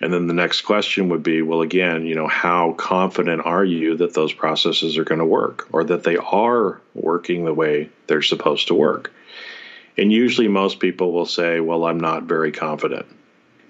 And 0.00 0.12
then 0.12 0.28
the 0.28 0.34
next 0.34 0.60
question 0.60 1.08
would 1.08 1.24
be, 1.24 1.42
well, 1.42 1.60
again, 1.60 2.06
you 2.06 2.14
know, 2.14 2.28
how 2.28 2.72
confident 2.72 3.44
are 3.44 3.64
you 3.64 3.96
that 3.96 4.14
those 4.14 4.32
processes 4.32 4.96
are 4.96 5.04
going 5.04 5.18
to 5.18 5.24
work 5.24 5.66
or 5.72 5.82
that 5.84 6.04
they 6.04 6.16
are 6.16 6.80
working 6.94 7.44
the 7.44 7.54
way 7.54 7.90
they're 8.06 8.22
supposed 8.22 8.68
to 8.68 8.74
work? 8.74 9.12
And 9.96 10.12
usually 10.12 10.46
most 10.46 10.78
people 10.78 11.12
will 11.12 11.26
say, 11.26 11.58
well, 11.58 11.84
I'm 11.84 11.98
not 11.98 12.22
very 12.22 12.52
confident. 12.52 13.06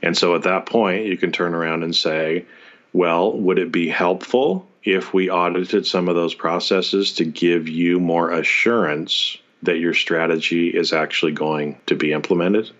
And 0.02 0.16
so 0.16 0.34
at 0.34 0.42
that 0.42 0.66
point, 0.66 1.06
you 1.06 1.16
can 1.16 1.32
turn 1.32 1.54
around 1.54 1.82
and 1.82 1.96
say, 1.96 2.44
well, 2.92 3.32
would 3.32 3.58
it 3.58 3.72
be 3.72 3.88
helpful 3.88 4.67
if 4.84 5.12
we 5.12 5.30
audited 5.30 5.86
some 5.86 6.08
of 6.08 6.14
those 6.14 6.34
processes 6.34 7.14
to 7.14 7.24
give 7.24 7.68
you 7.68 7.98
more 8.00 8.30
assurance 8.30 9.36
that 9.62 9.78
your 9.78 9.94
strategy 9.94 10.68
is 10.68 10.92
actually 10.92 11.32
going 11.32 11.78
to 11.86 11.96
be 11.96 12.12
implemented? 12.12 12.70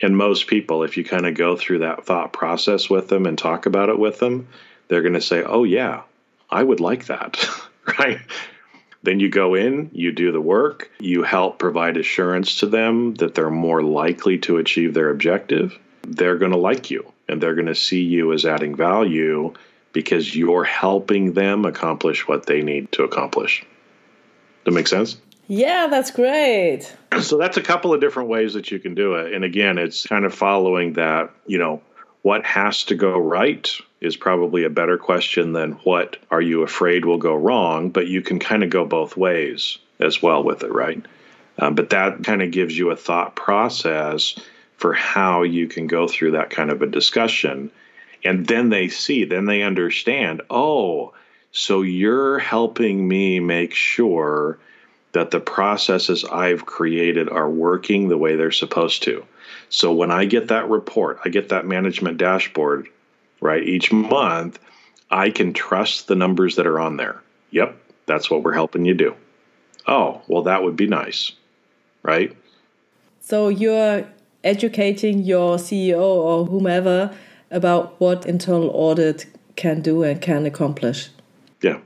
And 0.00 0.16
most 0.16 0.46
people, 0.46 0.84
if 0.84 0.96
you 0.96 1.04
kind 1.04 1.26
of 1.26 1.34
go 1.34 1.56
through 1.56 1.80
that 1.80 2.04
thought 2.04 2.32
process 2.32 2.88
with 2.88 3.08
them 3.08 3.26
and 3.26 3.36
talk 3.36 3.66
about 3.66 3.88
it 3.88 3.98
with 3.98 4.18
them, 4.18 4.48
they're 4.86 5.02
going 5.02 5.14
to 5.14 5.20
say, 5.20 5.42
oh, 5.42 5.64
yeah, 5.64 6.02
I 6.50 6.62
would 6.62 6.80
like 6.80 7.06
that. 7.06 7.44
right? 7.98 8.20
Then 9.02 9.20
you 9.20 9.28
go 9.28 9.54
in, 9.54 9.90
you 9.92 10.12
do 10.12 10.32
the 10.32 10.40
work, 10.40 10.90
you 10.98 11.22
help 11.22 11.58
provide 11.58 11.96
assurance 11.96 12.60
to 12.60 12.66
them 12.66 13.14
that 13.14 13.34
they're 13.34 13.50
more 13.50 13.82
likely 13.82 14.38
to 14.38 14.58
achieve 14.58 14.94
their 14.94 15.10
objective. 15.10 15.78
They're 16.02 16.38
going 16.38 16.52
to 16.52 16.58
like 16.58 16.90
you 16.90 17.12
and 17.28 17.40
they're 17.40 17.54
going 17.54 17.66
to 17.66 17.74
see 17.74 18.02
you 18.02 18.32
as 18.32 18.44
adding 18.44 18.74
value 18.74 19.54
because 19.92 20.34
you're 20.34 20.64
helping 20.64 21.32
them 21.32 21.64
accomplish 21.64 22.28
what 22.28 22.46
they 22.46 22.62
need 22.62 22.92
to 22.92 23.04
accomplish. 23.04 23.64
That 24.64 24.72
make 24.72 24.88
sense? 24.88 25.16
Yeah, 25.48 25.86
that's 25.88 26.10
great. 26.10 26.94
So 27.22 27.38
that's 27.38 27.56
a 27.56 27.62
couple 27.62 27.94
of 27.94 28.00
different 28.00 28.28
ways 28.28 28.52
that 28.52 28.70
you 28.70 28.78
can 28.78 28.94
do 28.94 29.14
it. 29.14 29.32
And 29.32 29.44
again, 29.44 29.78
it's 29.78 30.06
kind 30.06 30.26
of 30.26 30.34
following 30.34 30.92
that, 30.94 31.30
you 31.46 31.58
know, 31.58 31.80
what 32.22 32.44
has 32.44 32.84
to 32.84 32.94
go 32.94 33.18
right 33.18 33.72
is 34.00 34.16
probably 34.16 34.64
a 34.64 34.70
better 34.70 34.98
question 34.98 35.52
than 35.52 35.72
what 35.84 36.18
are 36.30 36.42
you 36.42 36.62
afraid 36.62 37.04
will 37.04 37.18
go 37.18 37.34
wrong, 37.34 37.88
but 37.88 38.06
you 38.06 38.20
can 38.20 38.38
kind 38.38 38.62
of 38.62 38.70
go 38.70 38.84
both 38.84 39.16
ways 39.16 39.78
as 39.98 40.22
well 40.22 40.44
with 40.44 40.62
it, 40.62 40.72
right? 40.72 41.04
Um, 41.58 41.74
but 41.74 41.90
that 41.90 42.22
kind 42.24 42.42
of 42.42 42.50
gives 42.50 42.76
you 42.76 42.90
a 42.90 42.96
thought 42.96 43.34
process 43.34 44.38
for 44.76 44.92
how 44.92 45.42
you 45.42 45.66
can 45.66 45.86
go 45.86 46.06
through 46.06 46.32
that 46.32 46.50
kind 46.50 46.70
of 46.70 46.82
a 46.82 46.86
discussion. 46.86 47.70
And 48.24 48.46
then 48.46 48.70
they 48.70 48.88
see, 48.88 49.24
then 49.24 49.46
they 49.46 49.62
understand, 49.62 50.42
oh, 50.50 51.14
so 51.52 51.82
you're 51.82 52.38
helping 52.38 53.06
me 53.06 53.40
make 53.40 53.74
sure 53.74 54.58
that 55.12 55.30
the 55.30 55.40
processes 55.40 56.24
I've 56.24 56.66
created 56.66 57.28
are 57.28 57.48
working 57.48 58.08
the 58.08 58.18
way 58.18 58.36
they're 58.36 58.50
supposed 58.50 59.02
to. 59.04 59.24
So 59.70 59.92
when 59.92 60.10
I 60.10 60.24
get 60.24 60.48
that 60.48 60.68
report, 60.68 61.20
I 61.24 61.28
get 61.28 61.48
that 61.50 61.66
management 61.66 62.18
dashboard, 62.18 62.88
right, 63.40 63.62
each 63.62 63.92
month, 63.92 64.58
I 65.10 65.30
can 65.30 65.52
trust 65.52 66.06
the 66.06 66.14
numbers 66.14 66.56
that 66.56 66.66
are 66.66 66.80
on 66.80 66.96
there. 66.96 67.22
Yep, 67.50 67.76
that's 68.06 68.30
what 68.30 68.42
we're 68.42 68.52
helping 68.52 68.84
you 68.84 68.94
do. 68.94 69.14
Oh, 69.86 70.20
well, 70.28 70.42
that 70.42 70.62
would 70.62 70.76
be 70.76 70.86
nice, 70.86 71.32
right? 72.02 72.36
So 73.20 73.48
you're 73.48 74.06
educating 74.44 75.20
your 75.20 75.56
CEO 75.56 76.00
or 76.00 76.46
whomever 76.46 77.14
about 77.50 78.00
what 78.00 78.26
internal 78.26 78.70
audit 78.70 79.26
can 79.56 79.80
do 79.80 80.02
and 80.02 80.20
can 80.20 80.46
accomplish. 80.46 81.10
Yeah, 81.62 81.78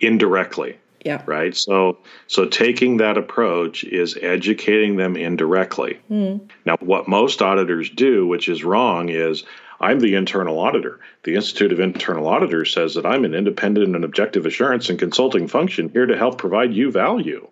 indirectly. 0.00 0.78
Yeah. 1.04 1.22
Right. 1.26 1.54
So 1.54 1.98
so 2.28 2.46
taking 2.46 2.96
that 2.96 3.18
approach 3.18 3.84
is 3.84 4.16
educating 4.22 4.96
them 4.96 5.16
indirectly. 5.16 5.98
Mm. 6.10 6.48
Now, 6.64 6.76
what 6.80 7.08
most 7.08 7.42
auditors 7.42 7.90
do, 7.90 8.26
which 8.26 8.48
is 8.48 8.64
wrong, 8.64 9.10
is 9.10 9.44
I'm 9.80 10.00
the 10.00 10.14
internal 10.14 10.58
auditor. 10.58 11.00
The 11.24 11.34
Institute 11.34 11.72
of 11.72 11.80
Internal 11.80 12.26
Auditors 12.26 12.72
says 12.72 12.94
that 12.94 13.04
I'm 13.04 13.26
an 13.26 13.34
independent 13.34 13.94
and 13.94 14.04
objective 14.04 14.46
assurance 14.46 14.88
and 14.88 14.98
consulting 14.98 15.46
function 15.46 15.90
here 15.90 16.06
to 16.06 16.16
help 16.16 16.38
provide 16.38 16.72
you 16.72 16.90
value. 16.90 17.46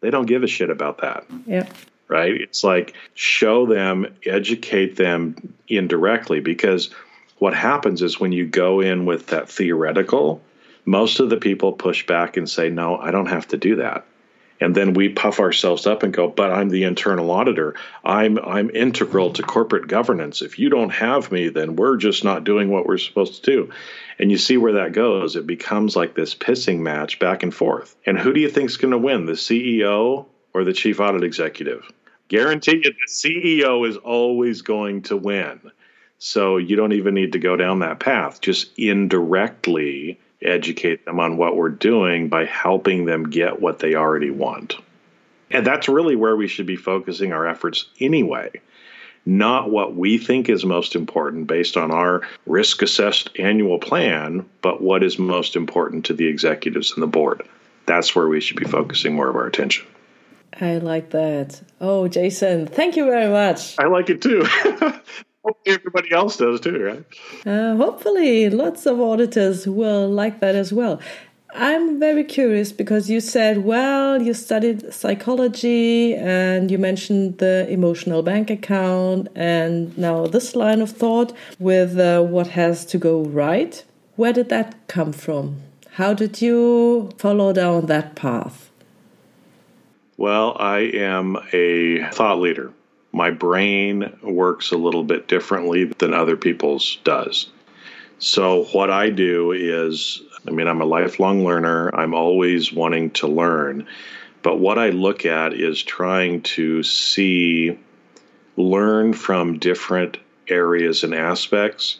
They 0.00 0.10
don't 0.10 0.26
give 0.26 0.42
a 0.42 0.46
shit 0.46 0.70
about 0.70 0.98
that. 0.98 1.26
Yeah. 1.46 1.68
Right? 2.08 2.40
It's 2.40 2.62
like 2.62 2.94
show 3.14 3.66
them, 3.66 4.16
educate 4.24 4.96
them 4.96 5.54
indirectly 5.68 6.40
because 6.40 6.90
what 7.38 7.54
happens 7.54 8.02
is 8.02 8.20
when 8.20 8.32
you 8.32 8.46
go 8.46 8.80
in 8.80 9.06
with 9.06 9.26
that 9.28 9.48
theoretical, 9.48 10.40
most 10.84 11.20
of 11.20 11.30
the 11.30 11.36
people 11.36 11.72
push 11.72 12.06
back 12.06 12.36
and 12.36 12.48
say, 12.48 12.70
no, 12.70 12.96
I 12.96 13.10
don't 13.10 13.26
have 13.26 13.48
to 13.48 13.56
do 13.56 13.76
that. 13.76 14.06
And 14.60 14.74
then 14.74 14.94
we 14.94 15.10
puff 15.10 15.38
ourselves 15.38 15.86
up 15.86 16.02
and 16.02 16.14
go, 16.14 16.28
but 16.28 16.50
I'm 16.50 16.70
the 16.70 16.84
internal 16.84 17.30
auditor. 17.30 17.74
I'm 18.04 18.38
I'm 18.38 18.70
integral 18.70 19.32
to 19.34 19.42
corporate 19.42 19.86
governance. 19.86 20.40
If 20.40 20.58
you 20.58 20.70
don't 20.70 20.90
have 20.90 21.30
me, 21.30 21.50
then 21.50 21.76
we're 21.76 21.96
just 21.96 22.24
not 22.24 22.44
doing 22.44 22.70
what 22.70 22.86
we're 22.86 22.96
supposed 22.96 23.44
to 23.44 23.50
do. 23.50 23.70
And 24.18 24.30
you 24.30 24.38
see 24.38 24.56
where 24.56 24.74
that 24.74 24.92
goes. 24.92 25.36
It 25.36 25.46
becomes 25.46 25.94
like 25.94 26.14
this 26.14 26.34
pissing 26.34 26.78
match 26.78 27.18
back 27.18 27.42
and 27.42 27.54
forth. 27.54 27.96
And 28.06 28.18
who 28.18 28.32
do 28.32 28.40
you 28.40 28.48
think 28.48 28.70
is 28.70 28.78
going 28.78 28.92
to 28.92 28.98
win, 28.98 29.26
the 29.26 29.32
CEO 29.32 30.24
or 30.56 30.64
the 30.64 30.72
chief 30.72 31.00
audit 31.00 31.22
executive? 31.22 31.90
Guarantee 32.28 32.82
you 32.82 32.92
the 32.92 33.12
CEO 33.12 33.86
is 33.86 33.96
always 33.98 34.62
going 34.62 35.02
to 35.02 35.16
win. 35.16 35.60
So 36.18 36.56
you 36.56 36.76
don't 36.76 36.94
even 36.94 37.14
need 37.14 37.32
to 37.32 37.38
go 37.38 37.56
down 37.56 37.80
that 37.80 38.00
path. 38.00 38.40
Just 38.40 38.76
indirectly 38.78 40.18
educate 40.42 41.04
them 41.04 41.20
on 41.20 41.36
what 41.36 41.56
we're 41.56 41.68
doing 41.68 42.28
by 42.28 42.46
helping 42.46 43.04
them 43.04 43.28
get 43.28 43.60
what 43.60 43.78
they 43.80 43.94
already 43.94 44.30
want. 44.30 44.76
And 45.50 45.66
that's 45.66 45.88
really 45.88 46.16
where 46.16 46.36
we 46.36 46.48
should 46.48 46.66
be 46.66 46.76
focusing 46.76 47.32
our 47.32 47.46
efforts 47.46 47.86
anyway. 48.00 48.50
Not 49.26 49.70
what 49.70 49.94
we 49.94 50.18
think 50.18 50.48
is 50.48 50.64
most 50.64 50.94
important 50.94 51.48
based 51.48 51.76
on 51.76 51.90
our 51.90 52.22
risk 52.46 52.80
assessed 52.80 53.30
annual 53.38 53.78
plan, 53.78 54.48
but 54.62 54.80
what 54.80 55.02
is 55.02 55.18
most 55.18 55.54
important 55.54 56.06
to 56.06 56.14
the 56.14 56.26
executives 56.26 56.92
and 56.94 57.02
the 57.02 57.08
board. 57.08 57.42
That's 57.86 58.14
where 58.14 58.28
we 58.28 58.40
should 58.40 58.56
be 58.56 58.66
focusing 58.66 59.14
more 59.14 59.28
of 59.28 59.36
our 59.36 59.46
attention. 59.46 59.86
I 60.60 60.78
like 60.78 61.10
that. 61.10 61.60
Oh, 61.80 62.08
Jason, 62.08 62.66
thank 62.66 62.96
you 62.96 63.04
very 63.04 63.30
much. 63.30 63.78
I 63.78 63.86
like 63.86 64.08
it 64.10 64.22
too. 64.22 64.44
Hopefully, 65.44 65.76
everybody 65.76 66.12
else 66.12 66.36
does 66.38 66.60
too, 66.60 66.82
right? 66.82 67.04
Uh, 67.46 67.76
hopefully, 67.76 68.50
lots 68.50 68.84
of 68.84 69.00
auditors 69.00 69.64
will 69.66 70.08
like 70.08 70.40
that 70.40 70.56
as 70.56 70.72
well. 70.72 71.00
I'm 71.54 72.00
very 72.00 72.24
curious 72.24 72.72
because 72.72 73.08
you 73.08 73.20
said, 73.20 73.64
well, 73.64 74.20
you 74.20 74.34
studied 74.34 74.92
psychology 74.92 76.14
and 76.14 76.70
you 76.70 76.78
mentioned 76.78 77.38
the 77.38 77.66
emotional 77.70 78.22
bank 78.22 78.50
account 78.50 79.28
and 79.34 79.96
now 79.96 80.26
this 80.26 80.56
line 80.56 80.82
of 80.82 80.90
thought 80.90 81.32
with 81.58 81.96
uh, 81.98 82.22
what 82.22 82.48
has 82.48 82.84
to 82.86 82.98
go 82.98 83.22
right. 83.22 83.84
Where 84.16 84.32
did 84.32 84.48
that 84.48 84.88
come 84.88 85.12
from? 85.12 85.62
How 85.92 86.12
did 86.12 86.42
you 86.42 87.10
follow 87.18 87.52
down 87.52 87.86
that 87.86 88.16
path? 88.16 88.65
Well, 90.16 90.56
I 90.58 90.78
am 90.78 91.36
a 91.52 92.04
thought 92.10 92.40
leader 92.40 92.72
my 93.16 93.30
brain 93.30 94.14
works 94.22 94.72
a 94.72 94.76
little 94.76 95.02
bit 95.02 95.26
differently 95.26 95.84
than 95.84 96.12
other 96.12 96.36
people's 96.36 96.98
does. 97.02 97.46
So, 98.18 98.64
what 98.72 98.90
I 98.90 99.08
do 99.08 99.52
is, 99.52 100.22
I 100.46 100.50
mean, 100.50 100.68
I'm 100.68 100.82
a 100.82 100.86
lifelong 100.86 101.42
learner, 101.42 101.90
I'm 101.94 102.12
always 102.12 102.74
wanting 102.74 103.10
to 103.12 103.26
learn. 103.26 103.86
But 104.42 104.58
what 104.58 104.78
I 104.78 104.90
look 104.90 105.24
at 105.24 105.54
is 105.54 105.82
trying 105.82 106.42
to 106.42 106.82
see, 106.82 107.78
learn 108.56 109.14
from 109.14 109.58
different 109.58 110.18
areas 110.48 111.02
and 111.02 111.14
aspects 111.14 111.98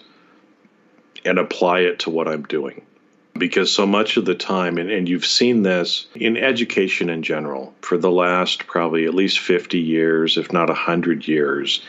and 1.25 1.39
apply 1.39 1.81
it 1.81 1.99
to 2.01 2.11
what 2.11 2.29
I'm 2.29 2.45
doing 2.45 2.83
because 3.39 3.73
so 3.73 3.87
much 3.87 4.17
of 4.17 4.25
the 4.25 4.35
time, 4.35 4.79
and, 4.79 4.91
and 4.91 5.09
you've 5.09 5.27
seen 5.27 5.63
this 5.63 6.07
in 6.15 6.37
education 6.37 7.11
in 7.11 7.23
general 7.23 7.75
for 7.81 7.99
the 7.99 8.11
last 8.11 8.67
probably 8.67 9.05
at 9.05 9.15
least 9.15 9.39
50 9.39 9.79
years, 9.79 10.37
if 10.37 10.53
not 10.53 10.69
100 10.69 11.27
years. 11.27 11.83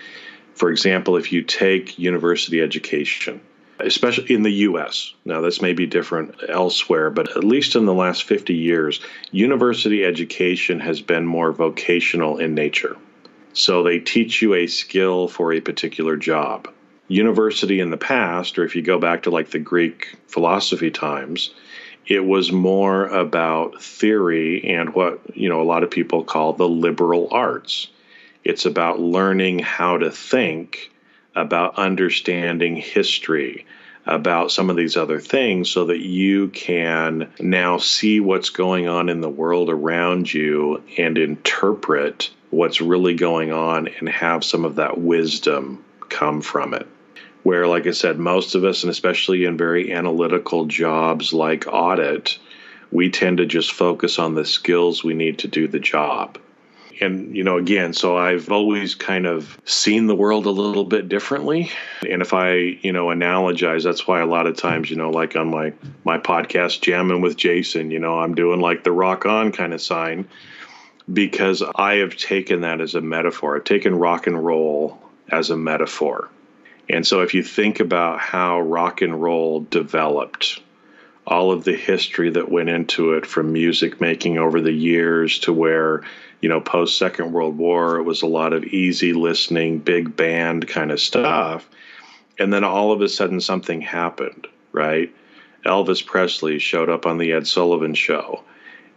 For 0.56 0.70
example, 0.70 1.18
if 1.18 1.32
you 1.32 1.44
take 1.44 2.00
university 2.00 2.62
education, 2.62 3.42
especially 3.80 4.34
in 4.34 4.44
the 4.44 4.52
US. 4.52 5.14
Now, 5.26 5.42
this 5.42 5.62
may 5.62 5.74
be 5.74 5.86
different 5.86 6.36
elsewhere, 6.50 7.10
but 7.10 7.38
at 7.38 7.44
least 7.44 7.76
in 7.76 7.86
the 7.86 7.94
last 7.94 8.24
50 8.24 8.54
years, 8.54 9.00
university 9.32 10.04
education 10.04 10.80
has 10.80 11.02
been 11.02 11.26
more 11.26 11.52
vocational 11.52 12.40
in 12.40 12.56
nature. 12.56 12.98
So 13.54 13.84
they 13.84 14.00
teach 14.00 14.42
you 14.42 14.54
a 14.54 14.68
skill 14.68 15.28
for 15.28 15.54
a 15.54 15.62
particular 15.62 16.16
job 16.16 16.70
university 17.08 17.80
in 17.80 17.90
the 17.90 17.98
past, 17.98 18.60
or 18.60 18.66
if 18.66 18.76
you 18.76 18.82
go 18.82 19.00
back 19.00 19.24
to 19.24 19.30
like 19.30 19.50
the 19.50 19.60
Greek 19.60 20.18
philosophy 20.28 20.92
times, 20.92 21.54
it 22.06 22.26
was 22.26 22.52
more 22.52 23.06
about 23.08 23.82
theory 23.82 24.64
and 24.70 24.94
what 24.94 25.20
you 25.36 25.50
know 25.50 25.62
a 25.62 25.64
lot 25.64 25.84
of 25.84 25.92
people 25.92 26.24
call 26.24 26.54
the 26.54 26.68
liberal 26.68 27.28
arts. 27.32 27.88
It's 28.44 28.66
about 28.66 29.00
learning 29.00 29.60
how 29.60 29.98
to 29.98 30.12
think, 30.12 30.92
about 31.36 31.78
understanding 31.78 32.76
history, 32.76 33.66
about 34.06 34.52
some 34.52 34.70
of 34.70 34.78
these 34.78 34.96
other 34.96 35.20
things 35.20 35.70
so 35.70 35.86
that 35.86 36.00
you 36.00 36.48
can 36.50 37.30
now 37.40 37.78
see 37.78 38.20
what's 38.22 38.50
going 38.50 38.88
on 38.88 39.10
in 39.10 39.20
the 39.20 39.30
world 39.30 39.70
around 39.70 40.34
you 40.34 40.82
and 40.98 41.18
interpret 41.18 42.30
what's 42.50 42.80
really 42.80 43.14
going 43.14 43.52
on 43.52 43.90
and 44.00 44.08
have 44.08 44.46
some 44.46 44.64
of 44.64 44.76
that 44.76 44.98
wisdom 44.98 45.84
come 46.08 46.40
from 46.42 46.74
it 46.74 46.88
where, 47.48 47.66
like 47.66 47.88
I 47.88 47.92
said, 47.92 48.20
most 48.20 48.56
of 48.56 48.66
us, 48.66 48.84
and 48.84 48.92
especially 48.92 49.46
in 49.46 49.56
very 49.56 49.94
analytical 49.94 50.66
jobs 50.66 51.32
like 51.32 51.66
audit, 51.66 52.38
we 52.92 53.10
tend 53.10 53.38
to 53.38 53.46
just 53.46 53.72
focus 53.72 54.20
on 54.20 54.36
the 54.36 54.44
skills 54.44 55.02
we 55.02 55.14
need 55.14 55.40
to 55.40 55.48
do 55.48 55.66
the 55.66 55.80
job. 55.80 56.38
And, 57.00 57.34
you 57.34 57.46
know, 57.46 57.58
again, 57.58 57.94
so 57.94 58.18
I've 58.18 58.52
always 58.52 58.96
kind 58.96 59.26
of 59.26 59.58
seen 59.64 60.08
the 60.08 60.16
world 60.16 60.46
a 60.46 60.50
little 60.50 60.84
bit 60.84 61.08
differently. 61.08 61.72
And 62.06 62.22
if 62.22 62.34
I, 62.34 62.56
you 62.82 62.92
know, 62.92 63.06
analogize, 63.06 63.86
that's 63.86 64.06
why 64.06 64.20
a 64.20 64.26
lot 64.26 64.46
of 64.46 64.58
times, 64.58 64.90
you 64.90 64.98
know, 64.98 65.12
like 65.12 65.38
on 65.38 65.50
my, 65.50 65.72
my 66.04 66.18
podcast, 66.18 66.82
Jamming 66.82 67.22
with 67.22 67.38
Jason, 67.38 67.92
you 67.92 68.00
know, 68.00 68.20
I'm 68.20 68.36
doing 68.36 68.60
like 68.60 68.84
the 68.84 68.92
rock 68.92 69.26
on 69.26 69.54
kind 69.54 69.74
of 69.74 69.82
sign 69.82 70.28
because 71.14 71.64
I 71.76 71.94
have 72.00 72.18
taken 72.18 72.60
that 72.60 72.82
as 72.82 72.94
a 72.94 73.00
metaphor. 73.00 73.56
I've 73.56 73.64
taken 73.64 73.96
rock 73.96 74.28
and 74.28 74.44
roll 74.44 75.02
as 75.30 75.50
a 75.50 75.56
metaphor. 75.56 76.30
And 76.90 77.06
so 77.06 77.22
if 77.22 77.34
you 77.34 77.44
think 77.44 77.80
about 77.80 78.20
how 78.20 78.60
rock 78.62 79.02
and 79.02 79.22
roll 79.22 79.62
developed, 79.62 80.62
all 81.26 81.52
of 81.52 81.66
the 81.66 81.76
history 81.76 82.30
that 82.32 82.50
went 82.50 82.70
into 82.70 83.14
it 83.14 83.26
from 83.26 83.52
music 83.52 84.00
making 84.00 84.38
over 84.38 84.62
the 84.62 84.72
years 84.72 85.40
to 85.40 85.52
where, 85.52 86.04
you 86.40 86.48
know, 86.48 86.62
post 86.62 86.98
Second 86.98 87.34
World 87.34 87.58
War, 87.58 87.98
it 87.98 88.04
was 88.04 88.22
a 88.22 88.28
lot 88.28 88.54
of 88.54 88.64
easy 88.64 89.12
listening, 89.12 89.80
big 89.80 90.16
band 90.16 90.68
kind 90.68 90.92
of 90.92 91.02
stuff. 91.02 91.70
And 92.40 92.54
then 92.54 92.64
all 92.64 92.94
of 92.94 93.02
a 93.02 93.10
sudden 93.10 93.42
something 93.42 93.82
happened, 93.82 94.48
right? 94.72 95.14
Elvis 95.66 96.06
Presley 96.06 96.60
showed 96.60 96.90
up 96.90 97.06
on 97.06 97.18
the 97.18 97.34
Ed 97.34 97.48
Sullivan 97.48 97.94
show. 97.94 98.44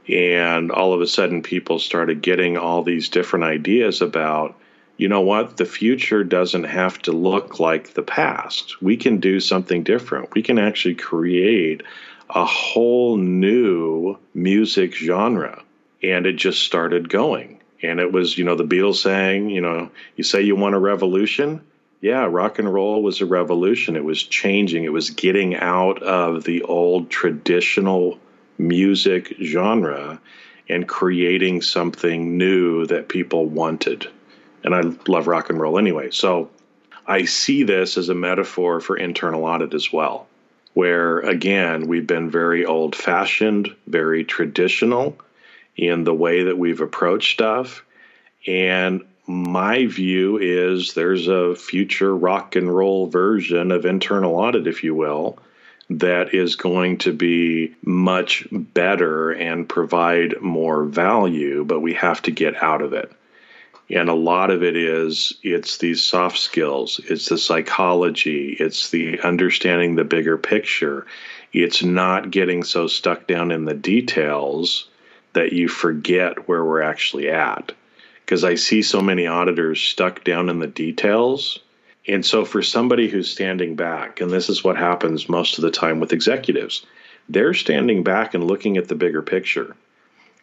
And 0.09 0.71
all 0.71 0.93
of 0.93 1.01
a 1.01 1.07
sudden, 1.07 1.43
people 1.43 1.79
started 1.79 2.23
getting 2.23 2.57
all 2.57 2.83
these 2.83 3.09
different 3.09 3.45
ideas 3.45 4.03
about, 4.03 4.57
you 5.01 5.09
know 5.09 5.23
what, 5.23 5.57
the 5.57 5.65
future 5.65 6.23
doesn't 6.23 6.65
have 6.65 6.99
to 7.01 7.13
look 7.13 7.59
like 7.59 7.95
the 7.95 8.03
past. 8.03 8.83
We 8.83 8.99
can 8.99 9.19
do 9.19 9.41
something 9.41 9.83
different. 9.83 10.35
We 10.35 10.43
can 10.43 10.59
actually 10.59 10.97
create 10.97 11.83
a 12.29 12.45
whole 12.45 13.17
new 13.17 14.19
music 14.35 14.95
genre. 14.95 15.63
And 16.03 16.27
it 16.27 16.35
just 16.35 16.65
started 16.65 17.09
going. 17.09 17.63
And 17.83 17.99
it 17.99 18.13
was, 18.13 18.37
you 18.37 18.45
know, 18.45 18.57
the 18.57 18.65
Beatles 18.65 18.97
saying, 18.97 19.49
you 19.49 19.63
know, 19.63 19.91
you 20.17 20.23
say 20.23 20.43
you 20.43 20.55
want 20.55 20.75
a 20.75 20.79
revolution. 20.79 21.63
Yeah, 22.03 22.27
rock 22.31 22.59
and 22.59 22.71
roll 22.71 23.03
was 23.03 23.23
a 23.23 23.27
revolution. 23.27 23.97
It 23.97 24.05
was 24.05 24.23
changing, 24.23 24.85
it 24.85 24.93
was 24.93 25.09
getting 25.09 25.57
out 25.57 26.03
of 26.03 26.45
the 26.45 26.61
old 26.65 27.09
traditional 27.09 28.19
music 28.59 29.35
genre 29.43 30.21
and 30.69 30.87
creating 30.87 31.63
something 31.63 32.37
new 32.37 32.85
that 32.85 33.09
people 33.09 33.47
wanted. 33.47 34.07
And 34.65 34.75
I 34.75 34.83
love 35.07 35.27
rock 35.27 35.51
and 35.51 35.61
roll 35.61 35.79
anyway. 35.79 36.11
So 36.11 36.51
I 37.07 37.25
see 37.25 37.63
this 37.63 37.97
as 37.97 38.09
a 38.09 38.15
metaphor 38.15 38.81
for 38.81 38.97
internal 38.97 39.45
audit 39.45 39.75
as 39.75 39.93
well 39.93 40.27
where 40.75 41.19
again 41.21 41.87
we've 41.87 42.07
been 42.07 42.31
very 42.31 42.65
old 42.65 42.95
fashioned, 42.95 43.75
very 43.87 44.25
traditional 44.25 45.17
in 45.77 46.05
the 46.05 46.15
way 46.15 46.45
that 46.45 46.59
we've 46.59 46.81
approached 46.81 47.33
stuff. 47.33 47.85
And 48.47 49.03
my 49.27 49.87
view 49.87 50.39
is 50.39 50.95
there's 50.95 51.29
a 51.29 51.55
future 51.55 52.15
rock 52.15 52.57
and 52.57 52.75
roll 52.75 53.07
version 53.07 53.71
of 53.71 53.85
internal 53.85 54.37
audit, 54.37 54.67
if 54.67 54.83
you 54.83 54.95
will, 54.95 55.39
that 55.91 56.35
is 56.35 56.57
going 56.57 56.99
to 56.99 57.13
be 57.13 57.75
much 57.83 58.47
better 58.51 59.31
and 59.31 59.69
provide 59.69 60.41
more 60.41 60.85
value, 60.85 61.65
but 61.65 61.81
we 61.81 61.95
have 61.95 62.23
to 62.23 62.31
get 62.31 62.63
out 62.63 62.83
of 62.83 62.93
it. 62.93 63.13
And 63.93 64.09
a 64.09 64.15
lot 64.15 64.51
of 64.51 64.63
it 64.63 64.77
is 64.77 65.33
it's 65.43 65.79
these 65.79 66.03
soft 66.03 66.39
skills, 66.39 67.01
it's 67.09 67.29
the 67.29 67.39
psychology, 67.39 68.57
it's 68.61 68.91
the 68.91 69.21
understanding 69.21 69.97
the 69.97 70.05
bigger 70.05 70.39
picture. 70.39 71.07
It's 71.53 71.83
not 71.83 72.31
getting 72.31 72.63
so 72.63 72.87
stuck 72.87 73.27
down 73.27 73.51
in 73.51 73.65
the 73.65 73.75
details 73.75 74.89
that 75.33 75.53
you 75.53 75.67
forget 75.67 76.49
where 76.49 76.65
we're 76.65 76.83
actually 76.83 77.31
at. 77.31 77.73
Because 78.25 78.45
I 78.45 78.55
see 78.55 78.83
so 78.83 79.01
many 79.01 79.27
auditors 79.27 79.83
stuck 79.83 80.23
down 80.23 80.49
in 80.49 80.61
the 80.61 80.69
details. 80.69 81.59
And 82.07 82.25
so, 82.25 82.45
for 82.45 82.63
somebody 82.63 83.09
who's 83.09 83.29
standing 83.29 83.75
back, 83.75 84.21
and 84.21 84.31
this 84.31 84.49
is 84.49 84.63
what 84.63 84.77
happens 84.77 85.29
most 85.29 85.59
of 85.59 85.63
the 85.63 85.71
time 85.71 85.99
with 85.99 86.13
executives, 86.13 86.87
they're 87.29 87.55
standing 87.55 88.05
back 88.05 88.35
and 88.35 88.45
looking 88.45 88.77
at 88.77 88.87
the 88.87 88.95
bigger 88.95 89.23
picture 89.23 89.75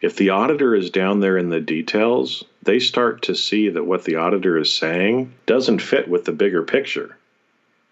if 0.00 0.16
the 0.16 0.30
auditor 0.30 0.74
is 0.74 0.90
down 0.90 1.20
there 1.20 1.36
in 1.36 1.48
the 1.48 1.60
details, 1.60 2.44
they 2.62 2.78
start 2.78 3.22
to 3.22 3.34
see 3.34 3.70
that 3.70 3.86
what 3.86 4.04
the 4.04 4.16
auditor 4.16 4.56
is 4.56 4.72
saying 4.72 5.32
doesn't 5.46 5.80
fit 5.80 6.08
with 6.08 6.24
the 6.24 6.32
bigger 6.32 6.62
picture. 6.62 7.16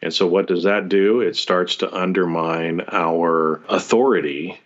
And 0.03 0.13
so, 0.13 0.27
what 0.27 0.47
does 0.47 0.65
that 0.65 0.89
do? 0.89 1.21
It 1.21 1.37
starts 1.37 1.77
to 1.77 1.93
undermine 1.93 2.83
our 2.93 3.61
authority 3.69 4.61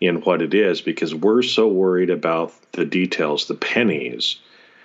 in 0.00 0.22
what 0.22 0.42
it 0.42 0.54
is 0.54 0.80
because 0.80 1.14
we're 1.14 1.42
so 1.42 1.68
worried 1.68 2.10
about 2.10 2.52
the 2.72 2.86
details, 2.86 3.46
the 3.46 3.54
pennies. 3.54 4.36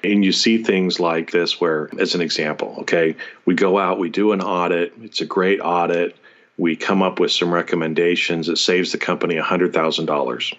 And 0.04 0.24
you 0.24 0.34
see 0.34 0.62
things 0.62 1.00
like 1.00 1.32
this 1.32 1.60
where, 1.60 1.90
as 1.98 2.14
an 2.14 2.22
example, 2.22 2.76
okay, 2.82 3.16
we 3.46 3.56
go 3.56 3.80
out, 3.80 3.98
we 3.98 4.10
do 4.10 4.34
an 4.34 4.42
audit, 4.42 4.94
it's 5.02 5.22
a 5.22 5.26
great 5.26 5.62
audit, 5.62 6.16
we 6.58 6.76
come 6.76 7.02
up 7.02 7.20
with 7.20 7.32
some 7.32 7.52
recommendations, 7.52 8.50
it 8.50 8.58
saves 8.58 8.92
the 8.92 8.98
company 9.00 9.36
$100,000 9.36 10.56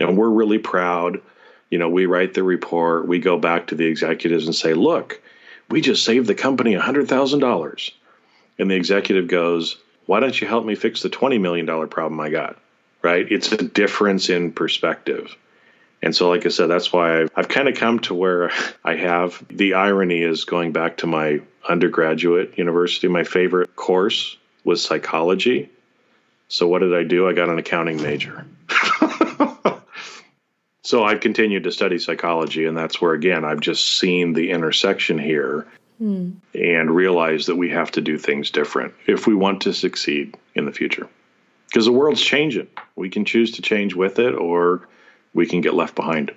and 0.00 0.16
we're 0.16 0.28
really 0.28 0.58
proud. 0.58 1.20
You 1.70 1.78
know, 1.78 1.88
we 1.88 2.06
write 2.06 2.34
the 2.34 2.42
report, 2.42 3.06
we 3.06 3.18
go 3.20 3.38
back 3.38 3.68
to 3.68 3.74
the 3.74 3.86
executives 3.86 4.46
and 4.46 4.54
say, 4.54 4.74
look, 4.74 5.22
we 5.68 5.80
just 5.80 6.04
saved 6.04 6.26
the 6.26 6.34
company 6.34 6.74
$100,000. 6.74 7.90
And 8.58 8.70
the 8.70 8.74
executive 8.74 9.28
goes, 9.28 9.78
why 10.06 10.18
don't 10.20 10.38
you 10.40 10.48
help 10.48 10.66
me 10.66 10.74
fix 10.74 11.02
the 11.02 11.10
$20 11.10 11.40
million 11.40 11.66
problem 11.88 12.18
I 12.20 12.30
got? 12.30 12.58
Right? 13.02 13.30
It's 13.30 13.52
a 13.52 13.56
difference 13.62 14.28
in 14.28 14.52
perspective. 14.52 15.36
And 16.02 16.16
so, 16.16 16.28
like 16.28 16.46
I 16.46 16.48
said, 16.48 16.66
that's 16.68 16.92
why 16.92 17.20
I've, 17.20 17.30
I've 17.36 17.48
kind 17.48 17.68
of 17.68 17.76
come 17.76 17.98
to 18.00 18.14
where 18.14 18.50
I 18.84 18.96
have 18.96 19.42
the 19.48 19.74
irony 19.74 20.22
is 20.22 20.44
going 20.44 20.72
back 20.72 20.98
to 20.98 21.06
my 21.06 21.40
undergraduate 21.68 22.58
university. 22.58 23.08
My 23.08 23.24
favorite 23.24 23.76
course 23.76 24.36
was 24.64 24.82
psychology. 24.82 25.70
So, 26.48 26.66
what 26.66 26.80
did 26.80 26.94
I 26.94 27.04
do? 27.04 27.28
I 27.28 27.32
got 27.32 27.48
an 27.48 27.58
accounting 27.58 28.02
major. 28.02 28.46
So 30.90 31.04
I've 31.04 31.20
continued 31.20 31.62
to 31.62 31.70
study 31.70 32.00
psychology, 32.00 32.66
and 32.66 32.76
that's 32.76 33.00
where, 33.00 33.12
again, 33.12 33.44
I've 33.44 33.60
just 33.60 34.00
seen 34.00 34.32
the 34.32 34.50
intersection 34.50 35.18
here 35.18 35.64
mm. 36.02 36.34
and 36.52 36.90
realized 36.90 37.46
that 37.46 37.54
we 37.54 37.70
have 37.70 37.92
to 37.92 38.00
do 38.00 38.18
things 38.18 38.50
different 38.50 38.92
if 39.06 39.24
we 39.24 39.36
want 39.36 39.60
to 39.60 39.72
succeed 39.72 40.36
in 40.56 40.64
the 40.64 40.72
future. 40.72 41.08
Because 41.68 41.84
the 41.84 41.92
world's 41.92 42.20
changing. 42.20 42.66
We 42.96 43.08
can 43.08 43.24
choose 43.24 43.52
to 43.52 43.62
change 43.62 43.94
with 43.94 44.18
it, 44.18 44.34
or 44.34 44.88
we 45.32 45.46
can 45.46 45.60
get 45.60 45.74
left 45.74 45.94
behind. 45.94 46.32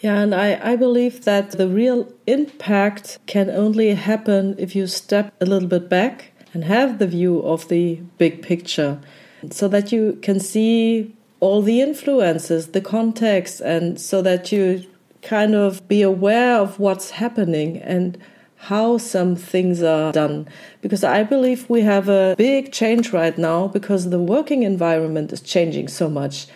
Yeah, 0.00 0.18
and 0.18 0.34
I, 0.34 0.72
I 0.72 0.74
believe 0.74 1.24
that 1.24 1.52
the 1.52 1.68
real 1.68 2.12
impact 2.26 3.20
can 3.26 3.50
only 3.50 3.94
happen 3.94 4.56
if 4.58 4.74
you 4.74 4.88
step 4.88 5.32
a 5.40 5.46
little 5.46 5.68
bit 5.68 5.88
back 5.88 6.32
and 6.52 6.64
have 6.64 6.98
the 6.98 7.06
view 7.06 7.38
of 7.38 7.68
the 7.68 8.00
big 8.18 8.42
picture 8.42 8.98
so 9.52 9.68
that 9.68 9.92
you 9.92 10.18
can 10.22 10.40
see 10.40 11.14
all 11.44 11.60
the 11.60 11.82
influences, 11.82 12.68
the 12.68 12.80
context, 12.80 13.60
and 13.60 14.00
so 14.00 14.22
that 14.22 14.50
you 14.50 14.82
kind 15.20 15.54
of 15.54 15.86
be 15.86 16.00
aware 16.00 16.56
of 16.56 16.78
what's 16.78 17.10
happening 17.10 17.76
and 17.82 18.16
how 18.56 18.96
some 18.96 19.36
things 19.36 19.82
are 19.82 20.10
done. 20.10 20.48
Because 20.80 21.04
I 21.04 21.22
believe 21.22 21.68
we 21.68 21.82
have 21.82 22.08
a 22.08 22.34
big 22.38 22.72
change 22.72 23.12
right 23.12 23.36
now 23.36 23.68
because 23.68 24.08
the 24.08 24.18
working 24.18 24.62
environment 24.62 25.34
is 25.34 25.42
changing 25.42 25.88
so 25.88 26.08
much. 26.08 26.46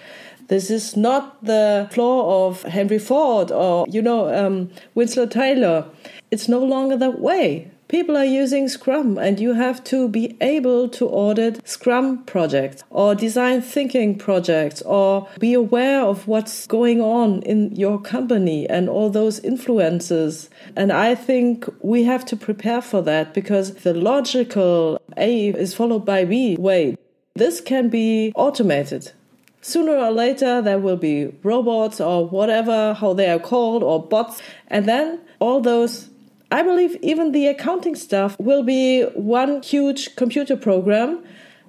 This 0.46 0.70
is 0.70 0.96
not 0.96 1.44
the 1.44 1.86
floor 1.92 2.46
of 2.46 2.62
Henry 2.62 2.98
Ford 2.98 3.52
or, 3.52 3.84
you 3.90 4.00
know, 4.00 4.34
um, 4.34 4.70
Winslow 4.94 5.26
Taylor. 5.26 5.84
It's 6.30 6.48
no 6.48 6.60
longer 6.64 6.96
that 6.96 7.20
way. 7.20 7.70
People 7.88 8.18
are 8.18 8.24
using 8.24 8.68
Scrum, 8.68 9.16
and 9.16 9.40
you 9.40 9.54
have 9.54 9.82
to 9.84 10.10
be 10.10 10.36
able 10.42 10.90
to 10.90 11.08
audit 11.08 11.66
Scrum 11.66 12.22
projects 12.24 12.84
or 12.90 13.14
design 13.14 13.62
thinking 13.62 14.18
projects 14.18 14.82
or 14.82 15.26
be 15.38 15.54
aware 15.54 16.02
of 16.02 16.28
what's 16.28 16.66
going 16.66 17.00
on 17.00 17.42
in 17.44 17.74
your 17.74 17.98
company 17.98 18.68
and 18.68 18.90
all 18.90 19.08
those 19.08 19.40
influences. 19.40 20.50
And 20.76 20.92
I 20.92 21.14
think 21.14 21.64
we 21.80 22.04
have 22.04 22.26
to 22.26 22.36
prepare 22.36 22.82
for 22.82 23.00
that 23.02 23.32
because 23.32 23.76
the 23.76 23.94
logical 23.94 25.00
A 25.16 25.48
is 25.48 25.74
followed 25.74 26.04
by 26.04 26.26
B 26.26 26.56
way. 26.58 26.98
This 27.36 27.62
can 27.62 27.88
be 27.88 28.32
automated 28.34 29.12
sooner 29.60 29.96
or 29.96 30.12
later 30.12 30.62
there 30.62 30.78
will 30.78 30.96
be 30.96 31.26
robots 31.42 32.00
or 32.00 32.28
whatever 32.28 32.94
how 32.94 33.12
they 33.12 33.28
are 33.28 33.40
called 33.40 33.82
or 33.82 34.00
bots 34.00 34.40
and 34.68 34.86
then 34.86 35.20
all 35.40 35.60
those 35.60 36.07
I 36.50 36.62
believe 36.62 36.96
even 37.02 37.32
the 37.32 37.46
accounting 37.46 37.94
stuff 37.94 38.36
will 38.38 38.62
be 38.62 39.02
one 39.14 39.62
huge 39.62 40.16
computer 40.16 40.56
program 40.56 41.22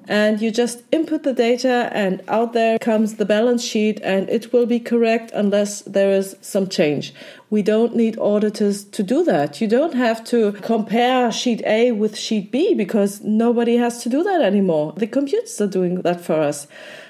and 0.07 0.41
you 0.41 0.49
just 0.49 0.81
input 0.91 1.23
the 1.23 1.33
data 1.33 1.89
and 1.93 2.23
out 2.27 2.53
there 2.53 2.79
comes 2.79 3.15
the 3.15 3.25
balance 3.25 3.63
sheet 3.63 3.99
and 4.03 4.29
it 4.29 4.51
will 4.53 4.65
be 4.65 4.79
correct 4.79 5.31
unless 5.35 5.81
there 5.81 6.11
is 6.11 6.35
some 6.41 6.67
change. 6.67 7.13
We 7.49 7.61
don't 7.61 7.95
need 7.95 8.17
auditors 8.17 8.85
to 8.85 9.03
do 9.03 9.23
that. 9.25 9.59
You 9.59 9.67
don't 9.67 9.93
have 9.93 10.23
to 10.25 10.53
compare 10.53 11.31
sheet 11.31 11.61
A 11.65 11.91
with 11.91 12.17
sheet 12.17 12.49
B 12.49 12.73
because 12.73 13.21
nobody 13.21 13.77
has 13.77 14.01
to 14.03 14.09
do 14.09 14.23
that 14.23 14.41
anymore. 14.41 14.93
The 14.95 15.07
computers 15.07 15.59
are 15.59 15.67
doing 15.67 16.01
that 16.01 16.21
for 16.21 16.39
us. 16.39 16.67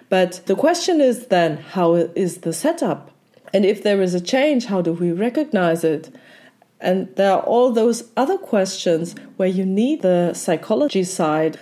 But 0.09 0.41
the 0.47 0.55
question 0.55 0.99
is 0.99 1.27
then 1.27 1.57
how 1.57 1.93
is 1.93 2.39
the 2.39 2.51
setup? 2.51 3.11
And 3.53 3.63
if 3.63 3.83
there 3.83 4.01
is 4.01 4.13
a 4.13 4.21
change, 4.21 4.65
how 4.65 4.81
do 4.81 4.91
we 4.91 5.11
recognize 5.11 5.83
it? 5.83 6.09
And 6.81 7.13
there 7.15 7.33
are 7.33 7.41
all 7.41 7.71
those 7.71 8.05
other 8.15 8.37
questions 8.37 9.15
where 9.37 9.49
you 9.49 9.65
need 9.65 10.01
the 10.01 10.33
psychology 10.33 11.03
side. 11.03 11.59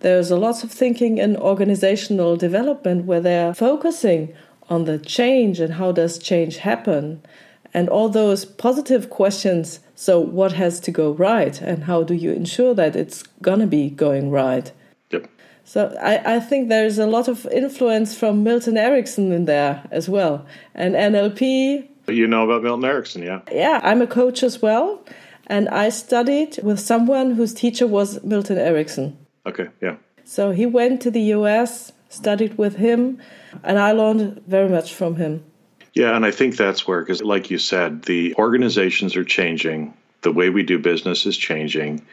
There's 0.00 0.30
a 0.30 0.36
lot 0.36 0.62
of 0.62 0.70
thinking 0.70 1.18
in 1.18 1.36
organizational 1.36 2.36
development 2.36 3.06
where 3.06 3.20
they're 3.20 3.54
focusing 3.54 4.34
on 4.68 4.84
the 4.84 4.98
change 4.98 5.60
and 5.60 5.74
how 5.74 5.92
does 5.92 6.18
change 6.18 6.58
happen. 6.58 7.22
And 7.74 7.88
all 7.88 8.08
those 8.08 8.44
positive 8.44 9.08
questions 9.08 9.80
so, 10.02 10.18
what 10.18 10.54
has 10.54 10.80
to 10.80 10.90
go 10.90 11.12
right, 11.12 11.60
and 11.60 11.84
how 11.84 12.02
do 12.02 12.12
you 12.14 12.32
ensure 12.32 12.74
that 12.74 12.96
it's 12.96 13.22
gonna 13.40 13.68
be 13.68 13.88
going 13.88 14.32
right? 14.32 14.72
Yep. 15.10 15.30
So, 15.64 15.96
I, 16.02 16.36
I 16.36 16.40
think 16.40 16.68
there's 16.68 16.98
a 16.98 17.06
lot 17.06 17.28
of 17.28 17.46
influence 17.46 18.18
from 18.18 18.42
Milton 18.42 18.76
Erickson 18.76 19.30
in 19.30 19.44
there 19.44 19.84
as 19.92 20.08
well, 20.08 20.44
and 20.74 20.96
NLP. 20.96 21.88
You 22.08 22.26
know 22.26 22.44
about 22.44 22.62
Milton 22.62 22.84
Erickson, 22.84 23.22
yeah? 23.22 23.40
Yeah, 23.50 23.80
I'm 23.82 24.02
a 24.02 24.06
coach 24.06 24.42
as 24.42 24.60
well, 24.60 25.04
and 25.46 25.68
I 25.68 25.88
studied 25.88 26.58
with 26.62 26.80
someone 26.80 27.32
whose 27.32 27.54
teacher 27.54 27.86
was 27.86 28.22
Milton 28.22 28.58
Erickson. 28.58 29.16
Okay, 29.46 29.68
yeah. 29.80 29.96
So, 30.24 30.50
he 30.50 30.66
went 30.66 31.00
to 31.02 31.10
the 31.10 31.20
US, 31.36 31.92
studied 32.08 32.58
with 32.58 32.76
him, 32.76 33.18
and 33.62 33.78
I 33.78 33.92
learned 33.92 34.42
very 34.46 34.68
much 34.68 34.94
from 34.94 35.16
him. 35.16 35.44
Yeah, 35.94 36.16
and 36.16 36.24
I 36.24 36.30
think 36.30 36.56
that's 36.56 36.86
where, 36.86 37.00
because 37.00 37.22
like 37.22 37.50
you 37.50 37.58
said, 37.58 38.02
the 38.02 38.34
organizations 38.36 39.14
are 39.16 39.24
changing, 39.24 39.94
the 40.22 40.32
way 40.32 40.48
we 40.48 40.62
do 40.62 40.78
business 40.78 41.26
is 41.26 41.36
changing. 41.36 42.04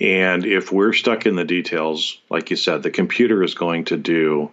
And 0.00 0.44
if 0.44 0.72
we're 0.72 0.92
stuck 0.92 1.26
in 1.26 1.36
the 1.36 1.44
details, 1.44 2.18
like 2.28 2.50
you 2.50 2.56
said, 2.56 2.82
the 2.82 2.90
computer 2.90 3.42
is 3.42 3.54
going 3.54 3.84
to 3.86 3.96
do, 3.96 4.50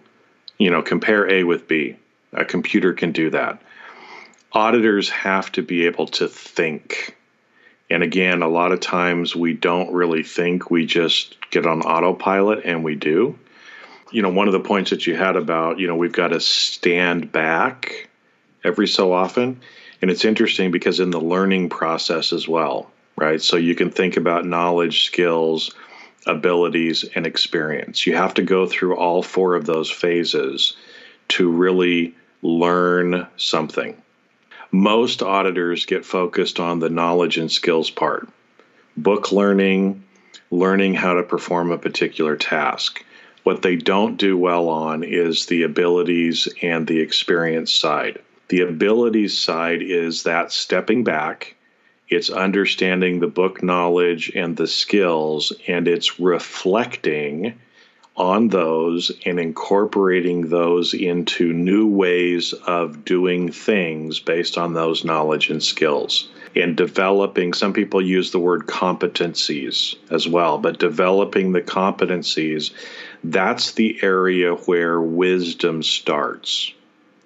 you 0.58 0.70
know, 0.70 0.82
compare 0.82 1.28
A 1.30 1.44
with 1.44 1.68
B. 1.68 1.96
A 2.32 2.44
computer 2.44 2.92
can 2.92 3.12
do 3.12 3.30
that. 3.30 3.60
Auditors 4.52 5.08
have 5.10 5.52
to 5.52 5.62
be 5.62 5.86
able 5.86 6.06
to 6.06 6.28
think. 6.28 7.16
And 7.88 8.02
again, 8.02 8.42
a 8.42 8.48
lot 8.48 8.72
of 8.72 8.80
times 8.80 9.34
we 9.34 9.52
don't 9.52 9.92
really 9.92 10.22
think, 10.22 10.70
we 10.70 10.86
just 10.86 11.36
get 11.50 11.66
on 11.66 11.82
autopilot 11.82 12.64
and 12.64 12.84
we 12.84 12.94
do. 12.94 13.38
You 14.12 14.22
know, 14.22 14.30
one 14.30 14.48
of 14.48 14.52
the 14.52 14.60
points 14.60 14.90
that 14.90 15.06
you 15.06 15.16
had 15.16 15.36
about, 15.36 15.78
you 15.78 15.86
know, 15.86 15.96
we've 15.96 16.12
got 16.12 16.28
to 16.28 16.40
stand 16.40 17.30
back 17.30 18.08
every 18.64 18.88
so 18.88 19.12
often. 19.12 19.60
And 20.02 20.10
it's 20.10 20.24
interesting 20.24 20.70
because 20.70 21.00
in 21.00 21.10
the 21.10 21.20
learning 21.20 21.68
process 21.68 22.32
as 22.32 22.48
well, 22.48 22.90
right? 23.16 23.40
So 23.40 23.56
you 23.56 23.74
can 23.74 23.90
think 23.90 24.16
about 24.16 24.46
knowledge, 24.46 25.04
skills, 25.04 25.74
abilities, 26.26 27.04
and 27.14 27.26
experience. 27.26 28.06
You 28.06 28.16
have 28.16 28.34
to 28.34 28.42
go 28.42 28.66
through 28.66 28.96
all 28.96 29.22
four 29.22 29.54
of 29.54 29.66
those 29.66 29.90
phases 29.90 30.76
to 31.28 31.50
really 31.50 32.14
learn 32.42 33.26
something. 33.36 34.00
Most 34.72 35.22
auditors 35.22 35.84
get 35.84 36.04
focused 36.04 36.60
on 36.60 36.78
the 36.78 36.90
knowledge 36.90 37.38
and 37.38 37.50
skills 37.50 37.90
part 37.90 38.28
book 38.96 39.32
learning, 39.32 40.04
learning 40.50 40.94
how 40.94 41.14
to 41.14 41.22
perform 41.22 41.70
a 41.70 41.78
particular 41.78 42.36
task. 42.36 43.04
What 43.42 43.62
they 43.62 43.76
don't 43.76 44.16
do 44.16 44.36
well 44.36 44.68
on 44.68 45.02
is 45.02 45.46
the 45.46 45.62
abilities 45.62 46.48
and 46.62 46.86
the 46.86 47.00
experience 47.00 47.72
side. 47.72 48.20
The 48.48 48.60
abilities 48.60 49.38
side 49.38 49.82
is 49.82 50.24
that 50.24 50.52
stepping 50.52 51.04
back, 51.04 51.54
it's 52.08 52.30
understanding 52.30 53.20
the 53.20 53.28
book 53.28 53.62
knowledge 53.62 54.30
and 54.34 54.56
the 54.56 54.66
skills, 54.66 55.52
and 55.66 55.88
it's 55.88 56.20
reflecting 56.20 57.58
on 58.16 58.48
those 58.48 59.12
and 59.24 59.38
incorporating 59.40 60.48
those 60.48 60.94
into 60.94 61.52
new 61.52 61.86
ways 61.88 62.52
of 62.52 63.04
doing 63.04 63.50
things 63.50 64.20
based 64.20 64.58
on 64.58 64.74
those 64.74 65.04
knowledge 65.04 65.50
and 65.50 65.62
skills. 65.62 66.28
And 66.54 66.76
developing, 66.76 67.52
some 67.52 67.72
people 67.72 68.02
use 68.02 68.32
the 68.32 68.40
word 68.40 68.66
competencies 68.66 69.94
as 70.10 70.26
well, 70.26 70.58
but 70.58 70.80
developing 70.80 71.52
the 71.52 71.62
competencies, 71.62 72.72
that's 73.22 73.72
the 73.72 74.00
area 74.02 74.54
where 74.54 75.00
wisdom 75.00 75.82
starts 75.82 76.72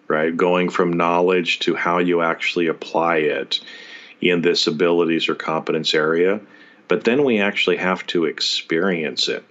right? 0.08 0.36
Going 0.36 0.68
from 0.68 0.92
knowledge 0.92 1.60
to 1.60 1.74
how 1.74 1.98
you 1.98 2.22
actually 2.22 2.66
apply 2.66 3.18
it 3.18 3.60
in 4.20 4.42
this 4.42 4.66
abilities 4.66 5.28
or 5.28 5.34
competence 5.34 5.94
area. 5.94 6.40
But 6.88 7.04
then 7.04 7.24
we 7.24 7.40
actually 7.40 7.78
have 7.78 8.06
to 8.08 8.26
experience 8.26 9.28
it. 9.28 9.44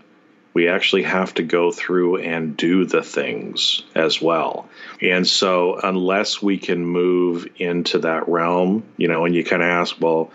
We 0.53 0.67
actually 0.67 1.03
have 1.03 1.33
to 1.35 1.43
go 1.43 1.71
through 1.71 2.17
and 2.17 2.55
do 2.55 2.85
the 2.85 3.01
things 3.01 3.81
as 3.95 4.21
well. 4.21 4.69
And 5.01 5.25
so, 5.27 5.79
unless 5.83 6.41
we 6.41 6.57
can 6.57 6.85
move 6.85 7.47
into 7.57 7.99
that 7.99 8.27
realm, 8.29 8.83
you 8.97 9.07
know, 9.07 9.25
and 9.25 9.33
you 9.33 9.43
kind 9.43 9.63
of 9.63 9.69
ask, 9.69 9.95
well, 9.99 10.31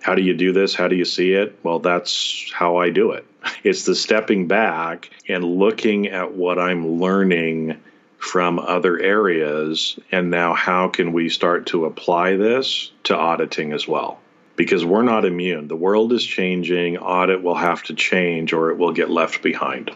how 0.00 0.14
do 0.14 0.22
you 0.22 0.34
do 0.34 0.52
this? 0.52 0.74
How 0.74 0.88
do 0.88 0.96
you 0.96 1.04
see 1.04 1.32
it? 1.32 1.58
Well, 1.62 1.78
that's 1.78 2.50
how 2.52 2.76
I 2.76 2.90
do 2.90 3.12
it. 3.12 3.24
It's 3.64 3.84
the 3.84 3.94
stepping 3.94 4.46
back 4.46 5.10
and 5.28 5.42
looking 5.42 6.08
at 6.08 6.34
what 6.34 6.58
I'm 6.58 7.00
learning 7.00 7.80
from 8.18 8.58
other 8.58 8.98
areas. 8.98 9.98
And 10.12 10.30
now, 10.30 10.54
how 10.54 10.88
can 10.88 11.12
we 11.12 11.28
start 11.28 11.66
to 11.66 11.86
apply 11.86 12.36
this 12.36 12.90
to 13.04 13.16
auditing 13.16 13.72
as 13.72 13.88
well? 13.88 14.20
Because 14.58 14.84
we're 14.84 15.02
not 15.02 15.24
immune. 15.24 15.68
The 15.68 15.76
world 15.76 16.12
is 16.12 16.22
changing. 16.22 16.98
Audit 16.98 17.42
will 17.42 17.54
have 17.54 17.82
to 17.84 17.94
change 17.94 18.52
or 18.52 18.70
it 18.70 18.76
will 18.76 18.92
get 18.92 19.08
left 19.08 19.40
behind, 19.40 19.90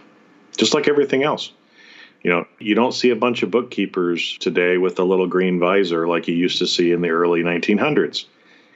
just 0.57 0.73
like 0.73 0.89
everything 0.89 1.25
else. 1.25 1.53
You 2.23 2.31
know, 2.31 2.47
you 2.61 2.75
don't 2.75 2.95
see 2.95 3.11
a 3.11 3.17
bunch 3.17 3.43
of 3.43 3.51
bookkeepers 3.51 4.39
today 4.39 4.79
with 4.79 4.99
a 5.01 5.05
little 5.05 5.27
green 5.27 5.59
visor 5.59 6.07
like 6.07 6.29
you 6.29 6.35
used 6.35 6.59
to 6.59 6.67
see 6.67 6.93
in 6.93 7.03
the 7.03 7.11
early 7.11 7.43
1900s 7.43 8.27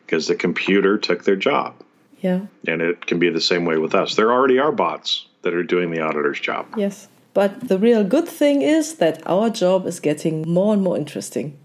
because 0.04 0.26
the 0.26 0.34
computer 0.34 0.98
took 0.98 1.24
their 1.24 1.36
job. 1.36 1.74
Yeah. 2.20 2.46
And 2.66 2.82
it 2.82 3.06
can 3.06 3.18
be 3.20 3.30
the 3.30 3.40
same 3.40 3.64
way 3.64 3.78
with 3.78 3.94
us. 3.94 4.16
There 4.16 4.32
already 4.32 4.58
are 4.58 4.72
bots 4.72 5.26
that 5.42 5.54
are 5.54 5.62
doing 5.62 5.92
the 5.92 6.00
auditor's 6.00 6.40
job. 6.40 6.66
Yes. 6.76 7.08
But 7.32 7.68
the 7.68 7.78
real 7.78 8.02
good 8.02 8.26
thing 8.26 8.62
is 8.62 8.96
that 8.96 9.22
our 9.26 9.50
job 9.50 9.86
is 9.86 10.00
getting 10.00 10.42
more 10.50 10.74
and 10.74 10.82
more 10.82 10.96
interesting. 10.96 11.56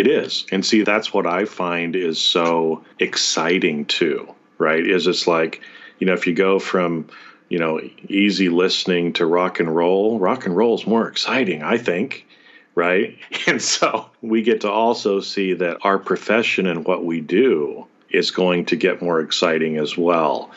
It 0.00 0.06
is. 0.06 0.46
And 0.50 0.64
see, 0.64 0.80
that's 0.80 1.12
what 1.12 1.26
I 1.26 1.44
find 1.44 1.94
is 1.94 2.18
so 2.18 2.82
exciting 2.98 3.84
too, 3.84 4.34
right? 4.56 4.82
Is 4.82 5.06
it's 5.06 5.26
like, 5.26 5.60
you 5.98 6.06
know, 6.06 6.14
if 6.14 6.26
you 6.26 6.32
go 6.32 6.58
from, 6.58 7.10
you 7.50 7.58
know, 7.58 7.82
easy 8.08 8.48
listening 8.48 9.12
to 9.12 9.26
rock 9.26 9.60
and 9.60 9.76
roll, 9.76 10.18
rock 10.18 10.46
and 10.46 10.56
roll 10.56 10.74
is 10.74 10.86
more 10.86 11.06
exciting, 11.06 11.62
I 11.62 11.76
think, 11.76 12.26
right? 12.74 13.18
And 13.46 13.60
so 13.60 14.08
we 14.22 14.40
get 14.40 14.62
to 14.62 14.70
also 14.70 15.20
see 15.20 15.52
that 15.52 15.76
our 15.82 15.98
profession 15.98 16.66
and 16.66 16.86
what 16.86 17.04
we 17.04 17.20
do 17.20 17.86
is 18.08 18.30
going 18.30 18.64
to 18.66 18.76
get 18.76 19.02
more 19.02 19.20
exciting 19.20 19.76
as 19.76 19.98
well. 19.98 20.50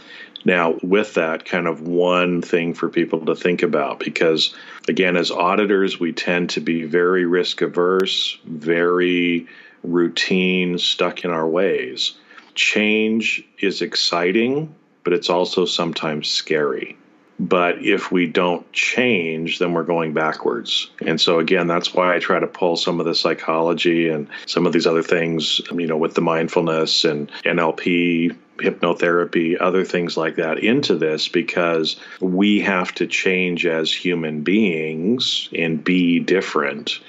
Now, 0.46 0.78
with 0.82 1.16
that, 1.16 1.44
kind 1.44 1.68
of 1.68 1.82
one 1.82 2.42
thing 2.42 2.76
for 2.76 2.88
people 2.88 3.26
to 3.26 3.36
think 3.36 3.62
about 3.62 4.00
because, 4.00 4.56
again, 4.88 5.18
as 5.18 5.32
auditors, 5.32 6.00
we 6.00 6.14
tend 6.14 6.52
to 6.52 6.62
be 6.62 6.84
very 6.84 7.26
risk 7.26 7.62
averse, 7.62 8.38
very 8.46 9.48
routine, 9.84 10.78
stuck 10.78 11.24
in 11.24 11.32
our 11.32 11.48
ways. 11.48 12.14
Change 12.56 13.44
is 13.60 13.82
exciting, 13.82 14.74
but 15.04 15.14
it's 15.14 15.30
also 15.30 15.66
sometimes 15.66 16.30
scary. 16.30 16.98
But 17.40 17.84
if 17.84 18.12
we 18.12 18.28
don't 18.28 18.72
change, 18.72 19.58
then 19.58 19.74
we're 19.74 19.84
going 19.84 20.14
backwards. 20.14 20.92
And 21.06 21.20
so, 21.20 21.40
again, 21.40 21.68
that's 21.68 21.94
why 21.94 22.16
I 22.16 22.20
try 22.20 22.40
to 22.40 22.48
pull 22.48 22.78
some 22.78 23.00
of 23.00 23.06
the 23.08 23.16
psychology 23.16 24.08
and 24.08 24.28
some 24.46 24.68
of 24.68 24.74
these 24.74 24.86
other 24.86 25.02
things, 25.02 25.60
you 25.72 25.88
know, 25.88 25.98
with 25.98 26.14
the 26.14 26.22
mindfulness 26.22 27.06
and 27.06 27.32
NLP, 27.44 28.38
hypnotherapy, 28.58 29.58
other 29.60 29.84
things 29.84 30.16
like 30.16 30.36
that 30.36 30.60
into 30.60 30.96
this 30.96 31.28
because 31.28 31.98
we 32.20 32.60
have 32.62 32.94
to 32.96 33.08
change 33.08 33.66
as 33.66 33.92
human 33.92 34.42
beings 34.42 35.50
and 35.54 35.84
be 35.84 36.20
different 36.20 37.00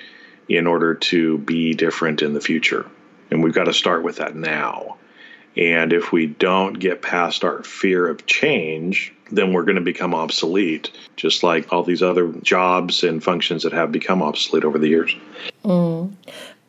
in 0.48 0.66
order 0.66 0.94
to 0.94 1.38
be 1.38 1.74
different 1.74 2.22
in 2.22 2.34
the 2.34 2.40
future. 2.40 2.86
And 3.30 3.42
we've 3.42 3.54
got 3.54 3.64
to 3.64 3.74
start 3.74 4.02
with 4.02 4.16
that 4.16 4.34
now. 4.36 4.96
And 5.56 5.92
if 5.92 6.12
we 6.12 6.26
don't 6.26 6.74
get 6.74 7.02
past 7.02 7.44
our 7.44 7.62
fear 7.62 8.08
of 8.08 8.26
change, 8.26 9.12
then 9.30 9.52
we're 9.52 9.64
going 9.64 9.76
to 9.76 9.82
become 9.82 10.14
obsolete, 10.14 10.90
just 11.16 11.42
like 11.42 11.72
all 11.72 11.84
these 11.84 12.02
other 12.02 12.32
jobs 12.42 13.04
and 13.04 13.22
functions 13.22 13.62
that 13.62 13.72
have 13.72 13.92
become 13.92 14.22
obsolete 14.22 14.64
over 14.64 14.78
the 14.78 14.88
years. 14.88 15.14
Mm. 15.64 16.12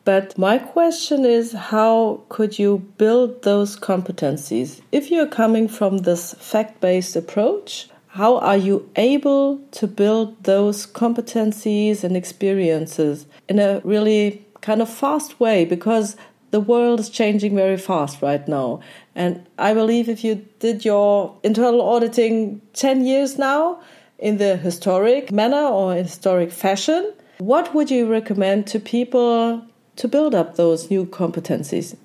But 0.06 0.38
my 0.38 0.58
question 0.58 1.24
is 1.24 1.52
how 1.52 2.22
could 2.28 2.60
you 2.60 2.78
build 2.96 3.42
those 3.42 3.76
competencies? 3.76 4.80
If 4.92 5.10
you're 5.10 5.26
coming 5.26 5.66
from 5.66 5.98
this 5.98 6.32
fact 6.34 6.80
based 6.80 7.16
approach, 7.16 7.88
how 8.06 8.38
are 8.38 8.56
you 8.56 8.88
able 8.94 9.58
to 9.72 9.88
build 9.88 10.44
those 10.44 10.86
competencies 10.86 12.04
and 12.04 12.16
experiences 12.16 13.26
in 13.48 13.58
a 13.58 13.80
really 13.82 14.46
kind 14.60 14.80
of 14.80 14.88
fast 14.88 15.40
way? 15.40 15.64
Because 15.64 16.16
the 16.52 16.60
world 16.60 17.00
is 17.00 17.10
changing 17.10 17.56
very 17.56 17.76
fast 17.76 18.22
right 18.22 18.46
now. 18.46 18.78
And 19.16 19.44
I 19.58 19.74
believe 19.74 20.08
if 20.08 20.22
you 20.22 20.46
did 20.60 20.84
your 20.84 21.36
internal 21.42 21.82
auditing 21.82 22.60
10 22.74 23.04
years 23.04 23.38
now 23.38 23.80
in 24.20 24.38
the 24.38 24.56
historic 24.56 25.32
manner 25.32 25.64
or 25.66 25.94
historic 25.94 26.52
fashion, 26.52 27.12
what 27.38 27.74
would 27.74 27.90
you 27.90 28.06
recommend 28.06 28.68
to 28.68 28.78
people 28.78 29.66
to 29.96 30.08
build 30.08 30.34
up 30.34 30.56
those 30.56 30.90
new 30.90 31.04
competencies? 31.06 31.96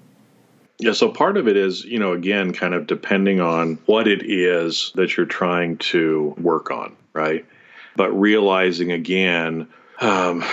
Yeah, 0.80 0.94
so 0.94 1.10
part 1.10 1.38
of 1.38 1.48
it 1.48 1.58
is, 1.58 1.86
you 1.86 2.00
know, 2.00 2.14
again, 2.14 2.54
kind 2.54 2.74
of 2.74 2.88
depending 2.88 3.40
on 3.40 3.78
what 3.86 4.08
it 4.08 4.24
is 4.24 4.92
that 4.96 5.16
you're 5.16 5.26
trying 5.26 5.78
to 5.78 6.34
work 6.40 6.72
on, 6.72 6.96
right? 7.14 7.46
But 7.96 8.12
realizing 8.12 8.92
again, 8.92 9.68
Um, 10.02 10.44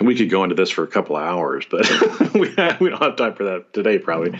we 0.00 0.16
could 0.16 0.30
go 0.30 0.42
into 0.42 0.56
this 0.56 0.70
for 0.70 0.82
a 0.82 0.88
couple 0.88 1.16
of 1.16 1.22
hours, 1.22 1.64
but 1.70 1.88
we, 2.34 2.48
we 2.80 2.90
don't 2.90 3.00
have 3.00 3.14
time 3.14 3.34
for 3.34 3.44
that 3.44 3.72
today, 3.72 4.00
probably. 4.00 4.36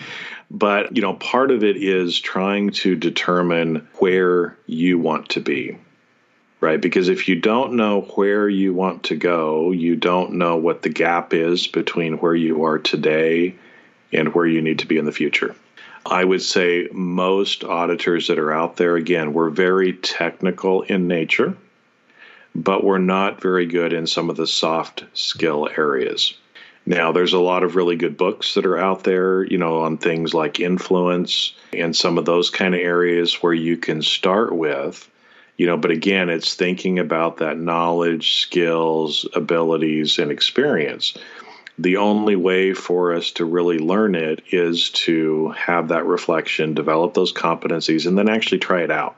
But, 0.50 0.96
you 0.96 1.02
know, 1.02 1.14
part 1.14 1.52
of 1.52 1.62
it 1.62 1.76
is 1.76 2.18
trying 2.18 2.70
to 2.82 2.96
determine 2.96 3.86
where 3.98 4.58
you 4.66 4.98
want 4.98 5.28
to 5.30 5.40
be, 5.40 5.78
right? 6.60 6.80
Because 6.80 7.08
if 7.08 7.28
you 7.28 7.36
don't 7.36 7.74
know 7.74 8.02
where 8.14 8.48
you 8.48 8.72
want 8.74 9.04
to 9.04 9.16
go, 9.16 9.72
you 9.72 9.96
don't 9.96 10.34
know 10.34 10.56
what 10.56 10.82
the 10.82 10.88
gap 10.88 11.34
is 11.34 11.66
between 11.66 12.18
where 12.18 12.34
you 12.34 12.64
are 12.64 12.78
today 12.78 13.54
and 14.12 14.34
where 14.34 14.46
you 14.46 14.62
need 14.62 14.78
to 14.80 14.86
be 14.86 14.98
in 14.98 15.04
the 15.04 15.12
future. 15.12 15.54
I 16.04 16.24
would 16.24 16.42
say 16.42 16.88
most 16.92 17.64
auditors 17.64 18.28
that 18.28 18.38
are 18.38 18.52
out 18.52 18.76
there, 18.76 18.96
again, 18.96 19.32
we're 19.32 19.50
very 19.50 19.92
technical 19.94 20.82
in 20.82 21.08
nature 21.08 21.56
but 22.56 22.82
we're 22.82 22.98
not 22.98 23.40
very 23.40 23.66
good 23.66 23.92
in 23.92 24.06
some 24.06 24.30
of 24.30 24.36
the 24.36 24.46
soft 24.46 25.04
skill 25.12 25.68
areas. 25.76 26.34
Now, 26.86 27.12
there's 27.12 27.32
a 27.32 27.40
lot 27.40 27.64
of 27.64 27.76
really 27.76 27.96
good 27.96 28.16
books 28.16 28.54
that 28.54 28.64
are 28.64 28.78
out 28.78 29.04
there, 29.04 29.44
you 29.44 29.58
know, 29.58 29.82
on 29.82 29.98
things 29.98 30.32
like 30.32 30.60
influence 30.60 31.52
and 31.72 31.94
some 31.94 32.16
of 32.16 32.24
those 32.24 32.48
kind 32.48 32.74
of 32.74 32.80
areas 32.80 33.42
where 33.42 33.52
you 33.52 33.76
can 33.76 34.02
start 34.02 34.54
with, 34.54 35.08
you 35.56 35.66
know, 35.66 35.76
but 35.76 35.90
again, 35.90 36.28
it's 36.28 36.54
thinking 36.54 36.98
about 36.98 37.38
that 37.38 37.58
knowledge, 37.58 38.36
skills, 38.40 39.26
abilities, 39.34 40.18
and 40.18 40.30
experience. 40.30 41.16
The 41.78 41.96
only 41.98 42.36
way 42.36 42.72
for 42.72 43.14
us 43.14 43.32
to 43.32 43.44
really 43.44 43.78
learn 43.78 44.14
it 44.14 44.42
is 44.50 44.90
to 44.90 45.50
have 45.50 45.88
that 45.88 46.06
reflection, 46.06 46.74
develop 46.74 47.14
those 47.14 47.32
competencies, 47.32 48.06
and 48.06 48.16
then 48.16 48.28
actually 48.28 48.58
try 48.58 48.82
it 48.82 48.90
out. 48.90 49.16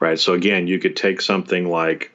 Right. 0.00 0.18
So, 0.18 0.34
again, 0.34 0.66
you 0.66 0.78
could 0.78 0.96
take 0.96 1.20
something 1.20 1.68
like, 1.68 2.12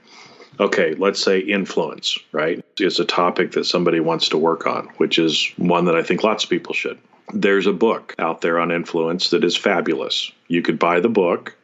okay, 0.59 0.95
let's 0.95 1.21
say 1.21 1.39
influence, 1.39 2.17
right, 2.31 2.63
is 2.79 2.99
a 2.99 3.05
topic 3.05 3.51
that 3.51 3.65
somebody 3.65 3.99
wants 3.99 4.29
to 4.29 4.37
work 4.37 4.65
on, 4.65 4.87
which 4.97 5.19
is 5.19 5.51
one 5.57 5.85
that 5.85 5.95
I 5.95 6.03
think 6.03 6.23
lots 6.23 6.43
of 6.43 6.49
people 6.49 6.73
should. 6.73 6.97
There's 7.33 7.67
a 7.67 7.73
book 7.73 8.15
out 8.19 8.41
there 8.41 8.59
on 8.59 8.71
influence 8.71 9.31
that 9.31 9.43
is 9.43 9.57
fabulous. 9.57 10.31
You 10.47 10.61
could 10.61 10.79
buy 10.79 10.99
the 10.99 11.09
book, 11.09 11.55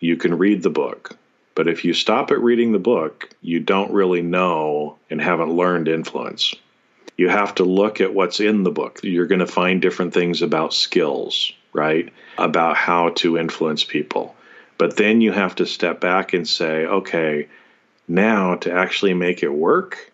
you 0.00 0.16
can 0.16 0.38
read 0.38 0.62
the 0.62 0.70
book. 0.70 1.17
But 1.58 1.66
if 1.66 1.84
you 1.84 1.92
stop 1.92 2.30
at 2.30 2.40
reading 2.40 2.70
the 2.70 2.78
book, 2.78 3.30
you 3.42 3.58
don't 3.58 3.90
really 3.90 4.22
know 4.22 4.96
and 5.10 5.20
haven't 5.20 5.50
learned 5.50 5.88
influence. 5.88 6.54
You 7.16 7.30
have 7.30 7.56
to 7.56 7.64
look 7.64 8.00
at 8.00 8.14
what's 8.14 8.38
in 8.38 8.62
the 8.62 8.70
book. 8.70 9.00
You're 9.02 9.26
going 9.26 9.40
to 9.40 9.46
find 9.48 9.82
different 9.82 10.14
things 10.14 10.40
about 10.40 10.72
skills, 10.72 11.52
right? 11.72 12.12
About 12.38 12.76
how 12.76 13.08
to 13.16 13.38
influence 13.38 13.82
people. 13.82 14.36
But 14.78 14.96
then 14.96 15.20
you 15.20 15.32
have 15.32 15.56
to 15.56 15.66
step 15.66 16.00
back 16.00 16.32
and 16.32 16.46
say, 16.46 16.86
okay, 16.86 17.48
now, 18.06 18.54
to 18.58 18.72
actually 18.72 19.14
make 19.14 19.42
it 19.42 19.52
work, 19.52 20.12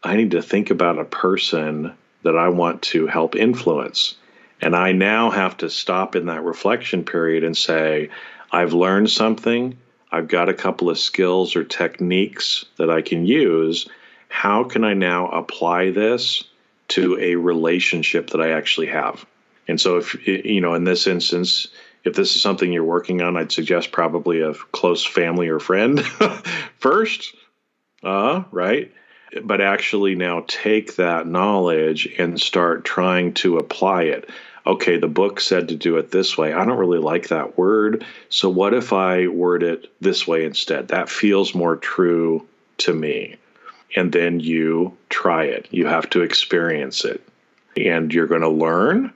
I 0.00 0.14
need 0.14 0.30
to 0.30 0.42
think 0.42 0.70
about 0.70 1.00
a 1.00 1.04
person 1.04 1.92
that 2.22 2.36
I 2.36 2.50
want 2.50 2.82
to 2.82 3.08
help 3.08 3.34
influence. 3.34 4.14
And 4.60 4.76
I 4.76 4.92
now 4.92 5.30
have 5.30 5.56
to 5.56 5.70
stop 5.70 6.14
in 6.14 6.26
that 6.26 6.44
reflection 6.44 7.04
period 7.04 7.42
and 7.42 7.56
say, 7.56 8.10
I've 8.52 8.74
learned 8.74 9.10
something. 9.10 9.76
I've 10.14 10.28
got 10.28 10.48
a 10.48 10.54
couple 10.54 10.90
of 10.90 10.98
skills 10.98 11.56
or 11.56 11.64
techniques 11.64 12.64
that 12.78 12.88
I 12.88 13.02
can 13.02 13.26
use. 13.26 13.88
How 14.28 14.62
can 14.62 14.84
I 14.84 14.94
now 14.94 15.26
apply 15.26 15.90
this 15.90 16.44
to 16.88 17.18
a 17.18 17.34
relationship 17.34 18.30
that 18.30 18.40
I 18.40 18.52
actually 18.52 18.86
have? 18.86 19.26
And 19.66 19.80
so, 19.80 19.96
if 19.96 20.24
you 20.24 20.60
know, 20.60 20.74
in 20.74 20.84
this 20.84 21.08
instance, 21.08 21.66
if 22.04 22.14
this 22.14 22.36
is 22.36 22.42
something 22.42 22.72
you're 22.72 22.84
working 22.84 23.22
on, 23.22 23.36
I'd 23.36 23.50
suggest 23.50 23.90
probably 23.90 24.40
a 24.40 24.54
close 24.54 25.04
family 25.04 25.48
or 25.48 25.58
friend 25.58 26.00
first, 26.78 27.34
uh, 28.04 28.44
right? 28.52 28.92
But 29.42 29.60
actually 29.60 30.14
now 30.14 30.44
take 30.46 30.94
that 30.94 31.26
knowledge 31.26 32.06
and 32.18 32.40
start 32.40 32.84
trying 32.84 33.34
to 33.34 33.58
apply 33.58 34.02
it. 34.04 34.30
Okay, 34.66 34.98
the 34.98 35.08
book 35.08 35.40
said 35.40 35.68
to 35.68 35.76
do 35.76 35.98
it 35.98 36.10
this 36.10 36.38
way. 36.38 36.52
I 36.52 36.64
don't 36.64 36.78
really 36.78 36.98
like 36.98 37.28
that 37.28 37.58
word. 37.58 38.04
So 38.30 38.48
what 38.48 38.72
if 38.72 38.92
I 38.92 39.26
word 39.26 39.62
it 39.62 39.92
this 40.00 40.26
way 40.26 40.44
instead? 40.44 40.88
That 40.88 41.10
feels 41.10 41.54
more 41.54 41.76
true 41.76 42.46
to 42.78 42.92
me. 42.92 43.36
And 43.94 44.10
then 44.10 44.40
you 44.40 44.96
try 45.10 45.44
it. 45.44 45.68
You 45.70 45.86
have 45.86 46.08
to 46.10 46.22
experience 46.22 47.04
it. 47.04 47.26
And 47.76 48.12
you're 48.12 48.26
going 48.26 48.40
to 48.40 48.48
learn 48.48 49.12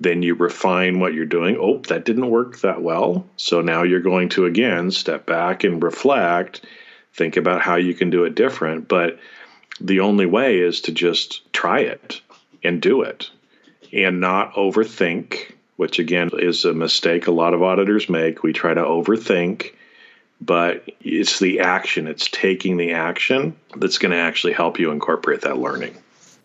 then 0.00 0.22
you 0.22 0.34
refine 0.34 1.00
what 1.00 1.14
you're 1.14 1.24
doing. 1.24 1.56
Oh, 1.58 1.78
that 1.88 2.04
didn't 2.04 2.30
work 2.30 2.58
that 2.60 2.82
well. 2.82 3.26
So 3.36 3.60
now 3.60 3.82
you're 3.82 4.00
going 4.00 4.28
to 4.30 4.46
again 4.46 4.90
step 4.90 5.26
back 5.26 5.64
and 5.64 5.82
reflect, 5.82 6.64
think 7.14 7.36
about 7.36 7.62
how 7.62 7.76
you 7.76 7.94
can 7.94 8.10
do 8.10 8.24
it 8.24 8.34
different. 8.34 8.88
But 8.88 9.18
the 9.80 10.00
only 10.00 10.26
way 10.26 10.58
is 10.58 10.82
to 10.82 10.92
just 10.92 11.52
try 11.52 11.80
it 11.80 12.20
and 12.62 12.82
do 12.82 13.02
it 13.02 13.30
and 13.94 14.20
not 14.20 14.52
overthink, 14.54 15.52
which 15.76 15.98
again 15.98 16.30
is 16.34 16.64
a 16.64 16.74
mistake 16.74 17.26
a 17.26 17.30
lot 17.30 17.54
of 17.54 17.62
auditors 17.62 18.08
make. 18.08 18.42
We 18.42 18.52
try 18.52 18.74
to 18.74 18.82
overthink, 18.82 19.72
but 20.40 20.88
it's 21.00 21.38
the 21.38 21.60
action, 21.60 22.08
it's 22.08 22.28
taking 22.28 22.76
the 22.76 22.92
action 22.92 23.56
that's 23.76 23.98
going 23.98 24.12
to 24.12 24.18
actually 24.18 24.52
help 24.52 24.78
you 24.78 24.90
incorporate 24.90 25.42
that 25.42 25.58
learning. 25.58 25.94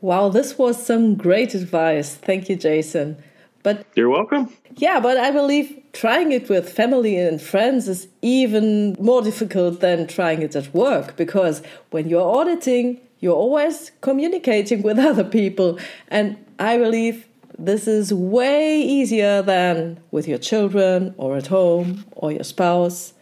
Wow, 0.01 0.29
this 0.29 0.57
was 0.57 0.83
some 0.85 1.15
great 1.15 1.53
advice. 1.53 2.15
Thank 2.15 2.47
you, 2.47 2.55
Jason. 2.55 3.17
But 3.63 3.85
you're 3.95 4.09
welcome. 4.09 4.53
Yeah, 4.77 5.01
but 5.01 5.17
I 5.17 5.31
believe 5.31 5.81
trying 5.91 6.31
it 6.31 6.47
with 6.47 6.71
family 6.71 7.17
and 7.17 7.41
friends 7.41 7.89
is 7.89 8.07
even 8.21 8.95
more 8.99 9.21
difficult 9.21 9.81
than 9.81 10.07
trying 10.07 10.41
it 10.41 10.55
at 10.55 10.73
work 10.73 11.17
because 11.17 11.61
when 11.89 12.07
you're 12.07 12.21
auditing, 12.37 13.01
you're 13.19 13.35
always 13.35 13.91
communicating 13.99 14.81
with 14.81 14.97
other 15.09 15.25
people. 15.25 15.77
And 16.07 16.37
I 16.57 16.77
believe 16.77 17.25
this 17.59 17.87
is 17.87 18.13
way 18.13 18.81
easier 18.81 19.41
than 19.41 19.99
with 20.11 20.27
your 20.27 20.37
children 20.37 21.13
or 21.17 21.37
at 21.37 21.47
home 21.47 22.05
or 22.11 22.31
your 22.31 22.43
spouse. 22.43 23.13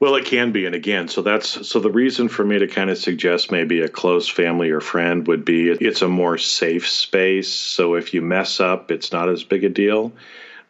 Well, 0.00 0.16
it 0.16 0.26
can 0.26 0.52
be. 0.52 0.66
And 0.66 0.74
again, 0.74 1.08
so 1.08 1.22
that's 1.22 1.66
so 1.66 1.80
the 1.80 1.90
reason 1.90 2.28
for 2.28 2.44
me 2.44 2.58
to 2.58 2.66
kind 2.66 2.90
of 2.90 2.98
suggest 2.98 3.50
maybe 3.50 3.80
a 3.80 3.88
close 3.88 4.28
family 4.28 4.70
or 4.70 4.80
friend 4.80 5.26
would 5.26 5.44
be 5.44 5.70
it's 5.70 6.02
a 6.02 6.08
more 6.08 6.36
safe 6.36 6.88
space. 6.88 7.52
So 7.52 7.94
if 7.94 8.12
you 8.12 8.20
mess 8.20 8.60
up, 8.60 8.90
it's 8.90 9.12
not 9.12 9.28
as 9.28 9.44
big 9.44 9.64
a 9.64 9.68
deal. 9.68 10.12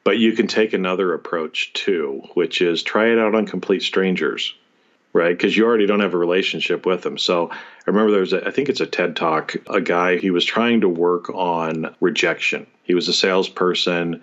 But 0.04 0.18
you 0.18 0.32
can 0.32 0.46
take 0.46 0.72
another 0.74 1.14
approach 1.14 1.72
too, 1.72 2.22
which 2.34 2.60
is 2.60 2.82
try 2.82 3.06
it 3.10 3.18
out 3.18 3.34
on 3.34 3.46
complete 3.46 3.82
strangers, 3.82 4.54
right? 5.14 5.36
Because 5.36 5.56
you 5.56 5.64
already 5.64 5.86
don't 5.86 6.00
have 6.00 6.12
a 6.12 6.18
relationship 6.18 6.84
with 6.84 7.00
them. 7.00 7.16
So 7.16 7.50
I 7.50 7.56
remember 7.86 8.10
there 8.10 8.20
was, 8.20 8.34
a, 8.34 8.46
I 8.46 8.50
think 8.50 8.68
it's 8.68 8.80
a 8.80 8.86
TED 8.86 9.16
talk, 9.16 9.56
a 9.68 9.80
guy, 9.80 10.18
he 10.18 10.30
was 10.30 10.44
trying 10.44 10.82
to 10.82 10.88
work 10.88 11.30
on 11.30 11.94
rejection. 12.00 12.66
He 12.82 12.94
was 12.94 13.08
a 13.08 13.14
salesperson 13.14 14.22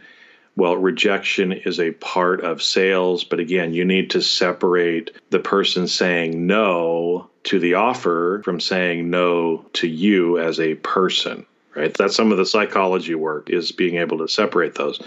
well, 0.55 0.75
rejection 0.75 1.53
is 1.53 1.79
a 1.79 1.91
part 1.91 2.41
of 2.41 2.61
sales, 2.61 3.23
but 3.23 3.39
again, 3.39 3.73
you 3.73 3.85
need 3.85 4.09
to 4.11 4.21
separate 4.21 5.11
the 5.29 5.39
person 5.39 5.87
saying 5.87 6.45
no 6.45 7.29
to 7.43 7.59
the 7.59 7.75
offer 7.75 8.41
from 8.43 8.59
saying 8.59 9.09
no 9.09 9.65
to 9.73 9.87
you 9.87 10.39
as 10.39 10.59
a 10.59 10.75
person, 10.75 11.45
right? 11.75 11.93
That's 11.93 12.15
some 12.15 12.31
of 12.31 12.37
the 12.37 12.45
psychology 12.45 13.15
work 13.15 13.49
is 13.49 13.71
being 13.71 13.95
able 13.95 14.17
to 14.19 14.27
separate 14.27 14.75
those. 14.75 15.01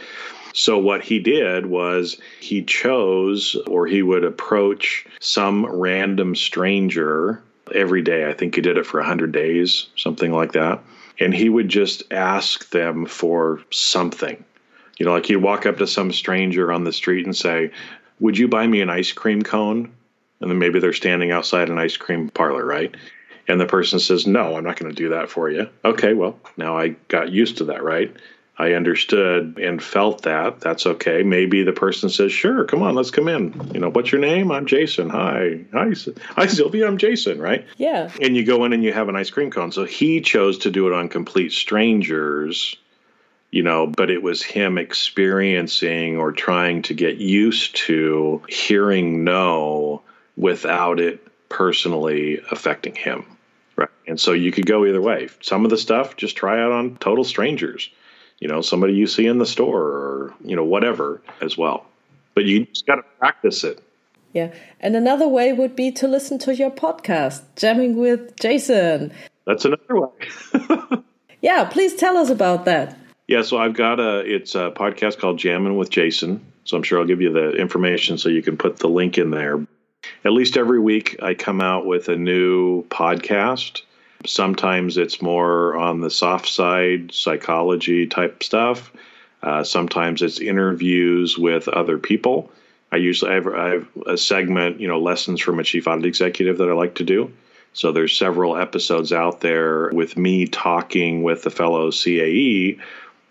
So, 0.55 0.79
what 0.79 1.03
he 1.03 1.19
did 1.19 1.67
was 1.67 2.19
he 2.41 2.63
chose 2.63 3.57
or 3.67 3.87
he 3.87 4.03
would 4.03 4.25
approach 4.25 5.07
some 5.21 5.67
random 5.67 6.35
stranger 6.35 7.43
every 7.75 8.01
day. 8.01 8.29
I 8.29 8.33
think 8.33 8.55
he 8.55 8.63
did 8.63 8.79
it 8.79 8.87
for 8.87 9.01
100 9.01 9.33
days, 9.33 9.89
something 9.97 10.33
like 10.33 10.53
that. 10.53 10.83
And 11.21 11.35
he 11.35 11.49
would 11.49 11.69
just 11.69 12.11
ask 12.13 12.71
them 12.71 13.05
for 13.05 13.61
something 13.71 14.43
you 14.99 15.07
know, 15.07 15.13
like 15.13 15.29
you'd 15.29 15.43
walk 15.43 15.67
up 15.67 15.79
to 15.79 15.87
some 15.87 16.13
stranger 16.13 16.73
on 16.73 16.85
the 16.85 16.93
street 16.93 17.27
and 17.27 17.37
say, 17.37 17.71
Would 18.21 18.39
you 18.39 18.49
buy 18.49 18.67
me 18.67 18.81
an 18.81 18.91
ice 18.91 19.13
cream 19.13 19.43
cone? 19.43 19.93
And 20.41 20.51
then 20.51 20.59
maybe 20.59 20.79
they're 20.81 20.93
standing 20.93 21.31
outside 21.31 21.69
an 21.69 21.79
ice 21.79 21.97
cream 21.97 22.29
parlor, 22.29 22.65
right? 22.65 22.95
And 23.49 23.61
the 23.61 23.67
person 23.67 23.99
says, 23.99 24.27
No, 24.27 24.57
I'm 24.57 24.65
not 24.65 24.79
going 24.79 24.95
to 24.95 24.97
do 24.97 25.11
that 25.11 25.31
for 25.31 25.51
you. 25.51 25.69
Okay, 25.85 26.15
well, 26.15 26.39
now 26.57 26.79
I 26.79 26.91
got 27.09 27.33
used 27.33 27.59
to 27.59 27.65
that, 27.67 27.83
right? 27.83 28.15
I 28.57 28.75
understood 28.75 29.59
and 29.59 29.83
felt 29.83 30.23
that. 30.23 30.61
That's 30.61 30.87
okay. 30.87 31.23
Maybe 31.23 31.65
the 31.65 31.73
person 31.73 32.09
says, 32.09 32.33
"Sure, 32.33 32.65
come 32.65 32.83
on, 32.83 32.95
let's 32.95 33.11
come 33.11 33.29
in." 33.29 33.71
You 33.75 33.81
know, 33.81 33.91
what's 33.91 34.13
your 34.13 34.21
name? 34.21 34.53
I'm 34.53 34.67
Jason. 34.67 35.11
Hi, 35.11 35.61
hi, 35.73 35.93
hi, 36.29 36.47
Sylvia. 36.47 36.87
I'm 36.87 36.99
Jason. 36.99 37.41
Right? 37.41 37.67
Yeah. 37.77 38.11
And 38.21 38.37
you 38.37 38.45
go 38.45 38.65
in 38.65 38.73
and 38.73 38.85
you 38.85 38.93
have 38.93 39.09
an 39.09 39.17
ice 39.17 39.31
cream 39.31 39.51
cone. 39.51 39.73
So 39.73 39.85
he 39.85 40.21
chose 40.21 40.59
to 40.59 40.71
do 40.71 40.87
it 40.87 40.93
on 40.93 41.09
complete 41.09 41.53
strangers 41.53 42.77
you 43.55 43.63
know, 43.63 43.87
but 43.87 44.11
it 44.11 44.21
was 44.21 44.43
him 44.43 44.79
experiencing 44.79 46.17
or 46.19 46.33
trying 46.33 46.83
to 46.83 46.93
get 46.93 47.19
used 47.19 47.77
to 47.77 48.43
hearing 48.49 49.23
no 49.23 50.03
without 50.37 50.99
it 50.99 51.25
personally 51.49 52.41
affecting 52.51 52.97
him. 52.97 53.25
Right. 53.77 53.89
And 54.09 54.19
so 54.19 54.33
you 54.33 54.51
could 54.51 54.67
go 54.67 54.85
either 54.85 55.01
way. 55.01 55.29
Some 55.41 55.65
of 55.65 55.71
the 55.71 55.79
stuff 55.79 56.17
just 56.17 56.35
try 56.35 56.61
out 56.61 56.73
on 56.73 56.97
total 56.97 57.23
strangers, 57.23 57.91
you 58.39 58.49
know, 58.49 58.61
somebody 58.61 58.95
you 58.95 59.07
see 59.07 59.27
in 59.27 59.39
the 59.39 59.47
store 59.47 59.83
or, 59.83 60.35
you 60.45 60.57
know, 60.57 60.65
whatever 60.65 61.23
as 61.41 61.57
well. 61.57 61.87
But 62.35 62.45
you 62.45 62.67
just 62.67 62.87
got 62.87 62.97
to 62.97 63.03
practice 63.19 63.65
it. 63.65 63.83
Yeah. 64.33 64.53
And 64.81 64.97
another 64.97 65.29
way 65.29 65.53
would 65.53 65.77
be 65.77 65.93
to 65.93 66.09
listen 66.09 66.39
to 66.41 66.55
your 66.55 66.71
podcast, 66.71 67.43
Jamming 67.57 67.97
with 67.97 68.39
Jason. 68.41 69.13
that's 69.47 69.65
another 69.65 70.01
way. 70.01 71.03
yeah, 71.41 71.65
please 71.65 71.95
tell 71.95 72.17
us 72.17 72.31
about 72.31 72.65
that. 72.65 72.99
Yeah, 73.29 73.43
so 73.43 73.57
I've 73.57 73.75
got 73.75 74.01
a 74.01 74.19
it's 74.21 74.55
a 74.55 74.71
podcast 74.73 75.19
called 75.19 75.39
Jamming 75.39 75.77
with 75.77 75.89
Jason. 75.89 76.45
So 76.65 76.77
I'm 76.77 76.83
sure 76.83 76.99
I'll 76.99 77.07
give 77.07 77.21
you 77.21 77.33
the 77.33 77.53
information 77.53 78.19
so 78.19 78.29
you 78.29 78.43
can 78.43 78.57
put 78.57 78.79
the 78.79 78.89
link 78.89 79.19
in 79.19 79.31
there. 79.31 79.65
At 80.25 80.33
least 80.33 80.57
every 80.57 80.81
week 80.81 81.17
I 81.23 81.35
come 81.35 81.61
out 81.61 81.87
with 81.87 82.09
a 82.09 82.17
new 82.17 82.85
podcast. 82.85 83.83
Sometimes 84.27 84.97
it's 84.97 85.21
more 85.21 85.77
on 85.77 86.01
the 86.01 86.11
soft 86.11 86.49
side, 86.49 87.13
psychology 87.13 88.07
type 88.07 88.43
stuff. 88.43 88.93
Uh, 89.43 89.63
sometimes 89.63 90.23
it's 90.23 90.41
interviews 90.41 91.37
with 91.37 91.69
other 91.69 91.99
people. 91.99 92.51
I 92.91 92.97
usually 92.97 93.33
I 93.33 93.35
have, 93.35 93.47
I 93.49 93.69
have 93.71 93.89
a 94.07 94.17
segment, 94.17 94.81
you 94.81 94.89
know, 94.89 95.01
lessons 95.01 95.41
from 95.41 95.59
a 95.59 95.65
chief 95.65 95.87
audit 95.87 96.07
executive 96.07 96.59
that 96.59 96.69
I 96.69 96.73
like 96.73 96.95
to 96.97 97.05
do. 97.05 97.33
So 97.75 97.91
there's 97.91 98.17
several 98.17 98.57
episodes 98.57 99.13
out 99.13 99.41
there 99.41 99.91
with 99.93 100.17
me 100.17 100.47
talking 100.47 101.25
with 101.25 101.45
a 101.45 101.51
fellow 101.51 101.91
CAE 101.91 102.79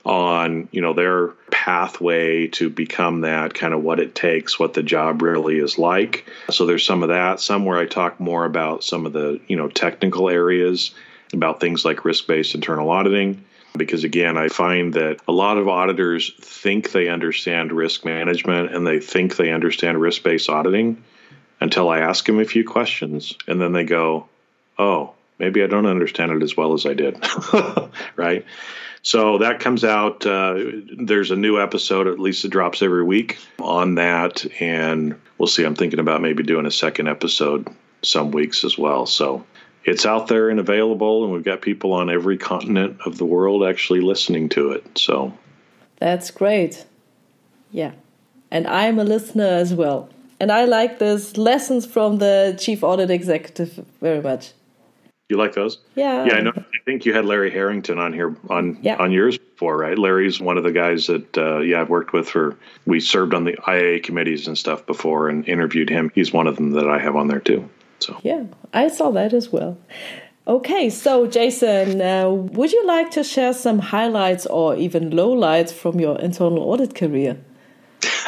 on 0.05 0.67
you 0.71 0.81
know 0.81 0.93
their 0.93 1.29
pathway 1.49 2.47
to 2.47 2.69
become 2.69 3.21
that 3.21 3.53
kind 3.53 3.73
of 3.73 3.81
what 3.81 3.99
it 3.99 4.13
takes 4.13 4.59
what 4.59 4.73
the 4.73 4.83
job 4.83 5.21
really 5.21 5.57
is 5.57 5.77
like. 5.77 6.29
So 6.49 6.65
there's 6.65 6.85
some 6.85 7.03
of 7.03 7.09
that. 7.09 7.39
Some 7.39 7.65
where 7.65 7.79
i 7.79 7.85
talk 7.85 8.19
more 8.19 8.45
about 8.45 8.83
some 8.83 9.05
of 9.05 9.13
the 9.13 9.39
you 9.47 9.55
know 9.55 9.69
technical 9.69 10.29
areas 10.29 10.93
about 11.31 11.59
things 11.59 11.85
like 11.85 12.05
risk-based 12.05 12.53
internal 12.53 12.89
auditing. 12.89 13.45
Because 13.75 14.03
again 14.03 14.37
i 14.37 14.49
find 14.49 14.93
that 14.93 15.19
a 15.27 15.31
lot 15.31 15.57
of 15.57 15.67
auditors 15.67 16.33
think 16.39 16.91
they 16.91 17.07
understand 17.07 17.71
risk 17.71 18.05
management 18.05 18.75
and 18.75 18.85
they 18.85 18.99
think 18.99 19.35
they 19.35 19.51
understand 19.51 19.99
risk-based 19.99 20.47
auditing 20.47 21.03
until 21.59 21.89
i 21.89 21.97
ask 21.97 22.23
them 22.27 22.39
a 22.39 22.45
few 22.45 22.63
questions 22.63 23.35
and 23.47 23.59
then 23.59 23.71
they 23.71 23.83
go 23.83 24.27
oh 24.77 25.13
maybe 25.39 25.63
i 25.63 25.65
don't 25.65 25.87
understand 25.87 26.31
it 26.31 26.43
as 26.43 26.55
well 26.55 26.73
as 26.73 26.85
i 26.85 26.93
did. 26.93 27.17
Right 28.15 28.45
so 29.03 29.39
that 29.39 29.59
comes 29.59 29.83
out. 29.83 30.25
Uh, 30.25 30.55
there's 30.97 31.29
a 31.29 31.35
new 31.35 31.61
episode, 31.61 32.07
at 32.07 32.19
least 32.19 32.45
it 32.45 32.49
drops 32.49 32.81
every 32.81 33.03
week 33.03 33.37
on 33.59 33.95
that. 33.95 34.45
And 34.61 35.19
we'll 35.37 35.47
see. 35.47 35.65
I'm 35.65 35.75
thinking 35.75 35.99
about 35.99 36.21
maybe 36.21 36.41
doing 36.41 36.65
a 36.65 36.71
second 36.71 37.09
episode 37.09 37.67
some 38.01 38.31
weeks 38.31 38.63
as 38.63 38.77
well. 38.77 39.05
So 39.05 39.45
it's 39.83 40.05
out 40.05 40.27
there 40.27 40.49
and 40.49 40.57
available. 40.57 41.25
And 41.25 41.33
we've 41.33 41.43
got 41.43 41.61
people 41.61 41.91
on 41.91 42.09
every 42.09 42.37
continent 42.37 43.01
of 43.05 43.17
the 43.17 43.25
world 43.25 43.65
actually 43.65 43.99
listening 43.99 44.47
to 44.49 44.71
it. 44.71 44.97
So 44.97 45.37
that's 45.97 46.31
great. 46.31 46.85
Yeah. 47.71 47.91
And 48.51 48.65
I'm 48.67 48.99
a 48.99 49.03
listener 49.03 49.47
as 49.47 49.73
well. 49.73 50.09
And 50.39 50.49
I 50.49 50.63
like 50.63 50.99
this 50.99 51.35
lessons 51.35 51.85
from 51.85 52.19
the 52.19 52.57
chief 52.57 52.83
audit 52.83 53.11
executive 53.11 53.85
very 53.99 54.21
much. 54.21 54.53
You 55.27 55.35
like 55.35 55.55
those? 55.55 55.79
Yeah. 55.95 56.25
Yeah, 56.25 56.35
I 56.35 56.41
know. 56.41 56.53
I 56.83 56.85
think 56.85 57.05
you 57.05 57.13
had 57.13 57.23
Larry 57.23 57.49
Harrington 57.49 57.97
on 57.97 58.11
here 58.11 58.35
on 58.49 58.77
yeah. 58.81 58.97
on 58.97 59.13
yours 59.13 59.37
before, 59.37 59.77
right? 59.77 59.97
Larry's 59.97 60.41
one 60.41 60.57
of 60.57 60.65
the 60.65 60.71
guys 60.73 61.07
that 61.07 61.37
uh, 61.37 61.59
yeah 61.59 61.79
I've 61.79 61.89
worked 61.89 62.11
with 62.11 62.27
for. 62.27 62.57
We 62.85 62.99
served 62.99 63.33
on 63.33 63.45
the 63.45 63.53
IIA 63.53 64.03
committees 64.03 64.49
and 64.49 64.57
stuff 64.57 64.85
before, 64.85 65.29
and 65.29 65.47
interviewed 65.47 65.89
him. 65.89 66.11
He's 66.13 66.33
one 66.33 66.45
of 66.45 66.57
them 66.57 66.71
that 66.71 66.89
I 66.89 66.99
have 66.99 67.15
on 67.15 67.29
there 67.29 67.39
too. 67.39 67.69
So 67.99 68.19
yeah, 68.21 68.43
I 68.73 68.89
saw 68.89 69.11
that 69.11 69.33
as 69.33 69.49
well. 69.49 69.77
Okay, 70.45 70.89
so 70.89 71.25
Jason, 71.25 72.01
uh, 72.01 72.29
would 72.29 72.73
you 72.73 72.85
like 72.85 73.11
to 73.11 73.23
share 73.23 73.53
some 73.53 73.79
highlights 73.79 74.45
or 74.45 74.75
even 74.75 75.11
lowlights 75.11 75.71
from 75.71 76.01
your 76.01 76.19
internal 76.19 76.59
audit 76.63 76.95
career? 76.95 77.37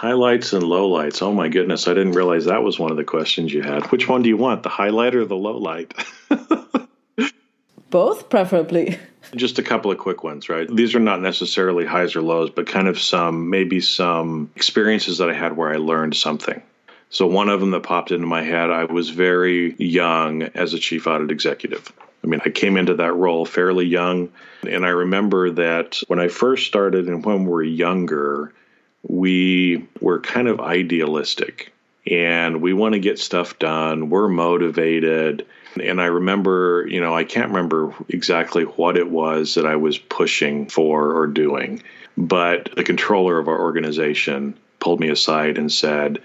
Highlights 0.00 0.54
and 0.54 0.62
lowlights. 0.62 1.20
Oh 1.20 1.30
my 1.30 1.48
goodness, 1.48 1.86
I 1.86 1.92
didn't 1.92 2.12
realize 2.12 2.46
that 2.46 2.62
was 2.62 2.78
one 2.78 2.90
of 2.90 2.96
the 2.96 3.04
questions 3.04 3.52
you 3.52 3.60
had. 3.60 3.84
Which 3.92 4.08
one 4.08 4.22
do 4.22 4.30
you 4.30 4.36
want, 4.38 4.62
the 4.62 4.70
highlight 4.70 5.14
or 5.14 5.26
the 5.26 5.34
lowlight? 5.34 5.92
Both, 7.90 8.30
preferably. 8.30 8.98
Just 9.36 9.58
a 9.58 9.62
couple 9.62 9.90
of 9.90 9.98
quick 9.98 10.24
ones, 10.24 10.48
right? 10.48 10.66
These 10.74 10.94
are 10.94 11.00
not 11.00 11.20
necessarily 11.20 11.84
highs 11.84 12.16
or 12.16 12.22
lows, 12.22 12.48
but 12.48 12.66
kind 12.66 12.88
of 12.88 12.98
some, 12.98 13.50
maybe 13.50 13.82
some 13.82 14.50
experiences 14.56 15.18
that 15.18 15.28
I 15.28 15.34
had 15.34 15.54
where 15.54 15.70
I 15.70 15.76
learned 15.76 16.16
something. 16.16 16.62
So, 17.10 17.26
one 17.26 17.50
of 17.50 17.60
them 17.60 17.72
that 17.72 17.82
popped 17.82 18.10
into 18.10 18.26
my 18.26 18.42
head, 18.42 18.70
I 18.70 18.84
was 18.84 19.10
very 19.10 19.74
young 19.74 20.44
as 20.44 20.72
a 20.72 20.78
chief 20.78 21.06
audit 21.06 21.30
executive. 21.30 21.92
I 22.24 22.26
mean, 22.26 22.40
I 22.42 22.48
came 22.48 22.78
into 22.78 22.94
that 22.94 23.12
role 23.12 23.44
fairly 23.44 23.84
young. 23.84 24.30
And 24.66 24.86
I 24.86 24.90
remember 24.90 25.50
that 25.50 26.00
when 26.06 26.20
I 26.20 26.28
first 26.28 26.66
started 26.66 27.06
and 27.08 27.22
when 27.22 27.44
we 27.44 27.50
were 27.50 27.62
younger, 27.62 28.54
we 29.02 29.86
were 30.00 30.20
kind 30.20 30.48
of 30.48 30.60
idealistic 30.60 31.72
and 32.06 32.60
we 32.60 32.72
want 32.72 32.94
to 32.94 33.00
get 33.00 33.18
stuff 33.18 33.58
done. 33.58 34.10
We're 34.10 34.28
motivated. 34.28 35.46
And 35.80 36.00
I 36.00 36.06
remember, 36.06 36.86
you 36.88 37.00
know, 37.00 37.14
I 37.14 37.24
can't 37.24 37.48
remember 37.48 37.94
exactly 38.08 38.64
what 38.64 38.96
it 38.96 39.10
was 39.10 39.54
that 39.54 39.66
I 39.66 39.76
was 39.76 39.98
pushing 39.98 40.68
for 40.68 41.14
or 41.14 41.26
doing, 41.26 41.82
but 42.16 42.70
the 42.74 42.84
controller 42.84 43.38
of 43.38 43.48
our 43.48 43.60
organization 43.60 44.58
pulled 44.80 45.00
me 45.00 45.08
aside 45.08 45.58
and 45.58 45.70
said, 45.70 46.20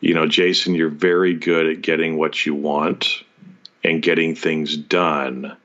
you 0.00 0.14
know, 0.14 0.26
Jason, 0.26 0.74
you're 0.74 0.88
very 0.88 1.34
good 1.34 1.66
at 1.66 1.82
getting 1.82 2.16
what 2.16 2.44
you 2.46 2.54
want 2.54 3.22
and 3.84 4.02
getting 4.02 4.34
things 4.34 4.76
done, 4.76 5.56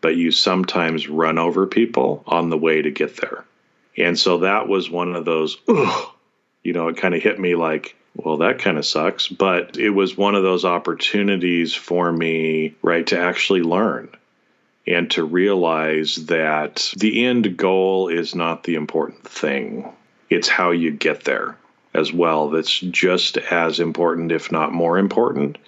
but 0.00 0.16
you 0.16 0.32
sometimes 0.32 1.08
run 1.08 1.38
over 1.38 1.66
people 1.66 2.24
on 2.26 2.50
the 2.50 2.58
way 2.58 2.82
to 2.82 2.90
get 2.90 3.18
there. 3.18 3.44
And 3.96 4.18
so 4.18 4.38
that 4.38 4.68
was 4.68 4.90
one 4.90 5.14
of 5.14 5.24
those, 5.24 5.58
you 6.62 6.72
know, 6.72 6.88
it 6.88 6.96
kind 6.96 7.14
of 7.14 7.22
hit 7.22 7.38
me 7.38 7.54
like, 7.54 7.96
well, 8.14 8.38
that 8.38 8.58
kind 8.58 8.78
of 8.78 8.86
sucks. 8.86 9.28
But 9.28 9.76
it 9.76 9.90
was 9.90 10.16
one 10.16 10.34
of 10.34 10.42
those 10.42 10.64
opportunities 10.64 11.74
for 11.74 12.10
me, 12.10 12.74
right, 12.82 13.06
to 13.08 13.18
actually 13.18 13.62
learn 13.62 14.08
and 14.86 15.10
to 15.12 15.24
realize 15.24 16.26
that 16.26 16.92
the 16.96 17.24
end 17.24 17.56
goal 17.56 18.08
is 18.08 18.34
not 18.34 18.64
the 18.64 18.74
important 18.74 19.26
thing. 19.26 19.92
It's 20.28 20.48
how 20.48 20.70
you 20.70 20.90
get 20.90 21.24
there 21.24 21.56
as 21.94 22.12
well. 22.12 22.50
That's 22.50 22.80
just 22.80 23.36
as 23.36 23.78
important, 23.78 24.32
if 24.32 24.50
not 24.50 24.72
more 24.72 24.98
important. 24.98 25.58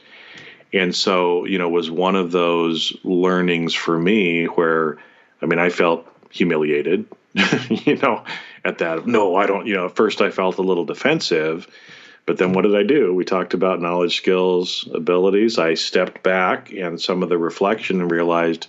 And 0.73 0.95
so, 0.95 1.45
you 1.45 1.59
know, 1.59 1.69
was 1.69 1.91
one 1.91 2.17
of 2.17 2.33
those 2.33 2.97
learnings 3.05 3.75
for 3.75 3.97
me 3.97 4.47
where, 4.47 4.99
I 5.41 5.47
mean, 5.47 5.61
I 5.61 5.69
felt 5.69 6.09
humiliated 6.31 7.07
you 7.69 7.97
know, 7.97 8.25
at 8.65 8.79
that. 8.79 9.07
No, 9.07 9.35
I 9.35 9.47
don't. 9.47 9.67
You 9.67 9.75
know, 9.75 9.89
first 9.89 10.21
I 10.21 10.31
felt 10.31 10.59
a 10.59 10.63
little 10.63 10.85
defensive, 10.85 11.67
but 12.27 12.39
then 12.39 12.53
what 12.53 12.63
did 12.63 12.77
I 12.77 12.85
do? 12.85 13.13
We 13.13 13.25
talked 13.25 13.55
about 13.55 13.81
knowledge, 13.81 14.17
skills, 14.17 14.89
abilities. 14.95 15.59
I 15.59 15.75
stepped 15.75 16.23
back 16.23 16.73
and 16.73 17.01
some 17.01 17.23
of 17.23 17.29
the 17.29 17.39
reflection 17.39 18.01
and 18.01 18.11
realized, 18.11 18.69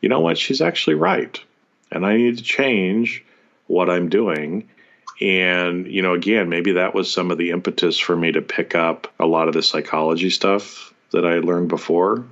you 0.00 0.08
know 0.08 0.20
what? 0.20 0.38
She's 0.38 0.60
actually 0.60 0.94
right, 0.94 1.38
and 1.90 2.06
I 2.06 2.16
need 2.16 2.38
to 2.38 2.44
change 2.44 3.24
what 3.66 3.90
I'm 3.90 4.08
doing. 4.08 4.68
And, 5.20 5.86
you 5.86 6.02
know, 6.02 6.14
again, 6.14 6.48
maybe 6.48 6.72
that 6.72 6.94
was 6.94 7.12
some 7.12 7.30
of 7.30 7.38
the 7.38 7.50
impetus 7.50 7.98
for 7.98 8.16
me 8.16 8.32
to 8.32 8.42
pick 8.42 8.74
up 8.74 9.12
a 9.18 9.26
lot 9.26 9.46
of 9.48 9.54
the 9.54 9.62
psychology 9.62 10.28
stuff 10.28 10.92
that 11.12 11.24
I 11.24 11.38
learned 11.38 11.68
before 11.68 12.24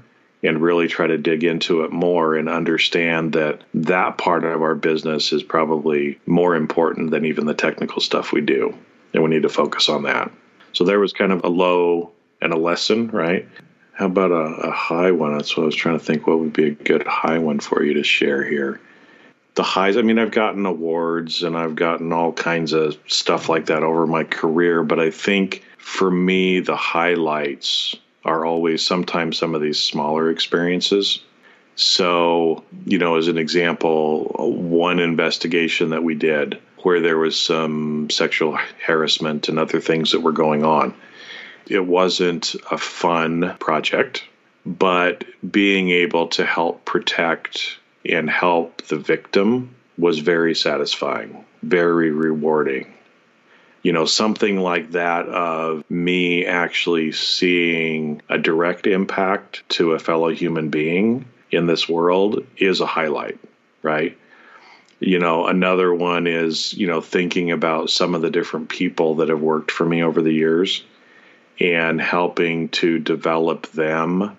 and 0.43 0.61
really 0.61 0.89
try 0.89 1.07
to 1.07 1.19
dig 1.19 1.45
into 1.45 1.83
it 1.83 1.93
more 1.93 2.35
and 2.35 2.49
understand 2.49 3.33
that 3.33 3.63
that 3.75 4.19
part 4.19 4.45
of 4.45 4.63
our 4.63 4.75
business 4.75 5.33
is 5.33 5.43
probably 5.43 6.19
more 6.27 6.57
important 6.57 7.11
than 7.11 7.25
even 7.25 7.47
the 7.47 7.55
technical 7.55 8.01
stuff 8.01 8.33
we 8.33 8.41
do. 8.41 8.77
And 9.15 9.23
we 9.23 9.31
need 9.31 9.43
to 9.43 9.49
focus 9.49 9.89
on 9.89 10.03
that. 10.03 10.33
So 10.73 10.85
there 10.85 10.99
was 10.99 11.13
kind 11.13 11.33
of 11.33 11.45
a 11.45 11.49
low 11.49 12.11
and 12.41 12.53
a 12.53 12.59
lesson, 12.59 13.09
right? 13.09 13.47
How 13.93 14.07
about 14.07 14.33
a, 14.33 14.69
a 14.69 14.71
high 14.73 15.13
one? 15.13 15.37
That's 15.37 15.57
what 15.57 15.63
I 15.63 15.67
was 15.67 15.77
trying 15.77 15.99
to 15.99 16.05
think 16.05 16.27
what 16.27 16.41
would 16.41 16.53
be 16.53 16.69
a 16.69 16.71
good 16.71 17.07
high 17.07 17.39
one 17.39 17.61
for 17.61 17.85
you 17.85 17.95
to 17.95 18.03
share 18.03 18.43
here. 18.43 18.81
The 19.55 19.63
highs, 19.63 19.99
I 19.99 20.03
mean, 20.03 20.19
I've 20.19 20.31
gotten 20.31 20.65
awards 20.65 21.43
and 21.43 21.57
I've 21.57 21.77
gotten 21.77 22.11
all 22.13 22.33
kinds 22.33 22.73
of 22.73 22.97
stuff 23.07 23.51
like 23.51 23.67
that 23.67 23.83
over 23.83 24.07
my 24.07 24.25
career, 24.25 24.83
but 24.83 24.99
I 24.99 25.11
think 25.11 25.63
for 25.77 26.11
me, 26.11 26.61
the 26.61 26.75
highlights 26.75 27.95
are 28.25 28.45
always 28.45 28.85
sometimes 28.85 29.39
some 29.39 29.55
of 29.55 29.61
these 29.61 29.83
smaller 29.83 30.31
experiences. 30.31 31.21
So, 31.75 32.65
you 32.85 32.99
know, 32.99 33.17
as 33.17 33.29
an 33.29 33.39
example, 33.39 34.25
one 34.37 34.99
investigation 34.99 35.91
that 35.91 36.05
we 36.05 36.15
did 36.15 36.59
where 36.79 37.01
there 37.01 37.19
was 37.19 37.41
some 37.41 38.11
sexual 38.11 38.59
harassment 38.85 39.49
and 39.49 39.59
other 39.59 39.81
things 39.81 40.13
that 40.13 40.21
were 40.21 40.33
going 40.33 40.65
on. 40.65 40.95
It 41.69 41.87
wasn't 41.87 42.55
a 42.71 42.79
fun 42.79 43.57
project, 43.61 44.25
but 44.67 45.25
being 45.49 45.91
able 45.91 46.29
to 46.29 46.45
help 46.45 46.85
protect 46.85 47.79
and 48.05 48.29
help 48.29 48.83
the 48.89 48.97
victim 48.97 49.75
was 49.97 50.19
very 50.19 50.55
satisfying, 50.55 51.45
very 51.63 52.11
rewarding 52.11 52.93
you 53.83 53.93
know, 53.93 54.05
something 54.05 54.59
like 54.59 54.93
that 54.93 55.27
of 55.29 55.89
me 55.91 56.47
actually 56.47 57.13
seeing 57.13 58.23
a 58.29 58.39
direct 58.39 58.87
impact 58.87 59.69
to 59.71 59.93
a 59.93 59.99
fellow 59.99 60.29
human 60.29 60.71
being 60.71 61.25
in 61.51 61.67
this 61.67 61.89
world 61.89 62.47
is 62.57 62.81
a 62.81 62.87
highlight, 62.87 63.39
right? 63.83 64.17
You 65.01 65.19
know, 65.19 65.49
another 65.49 65.93
one 65.93 66.29
is, 66.29 66.73
you 66.75 66.87
know, 66.87 67.01
thinking 67.01 67.51
about 67.51 67.91
some 67.91 68.15
of 68.15 68.23
the 68.23 68.31
different 68.31 68.69
people 68.69 69.17
that 69.17 69.29
have 69.29 69.41
worked 69.41 69.73
for 69.73 69.85
me 69.85 70.05
over 70.05 70.23
the 70.23 70.33
years 70.33 70.85
and 71.59 72.01
helping 72.01 72.69
to 72.69 73.01
develop 73.01 73.67
them 73.73 74.39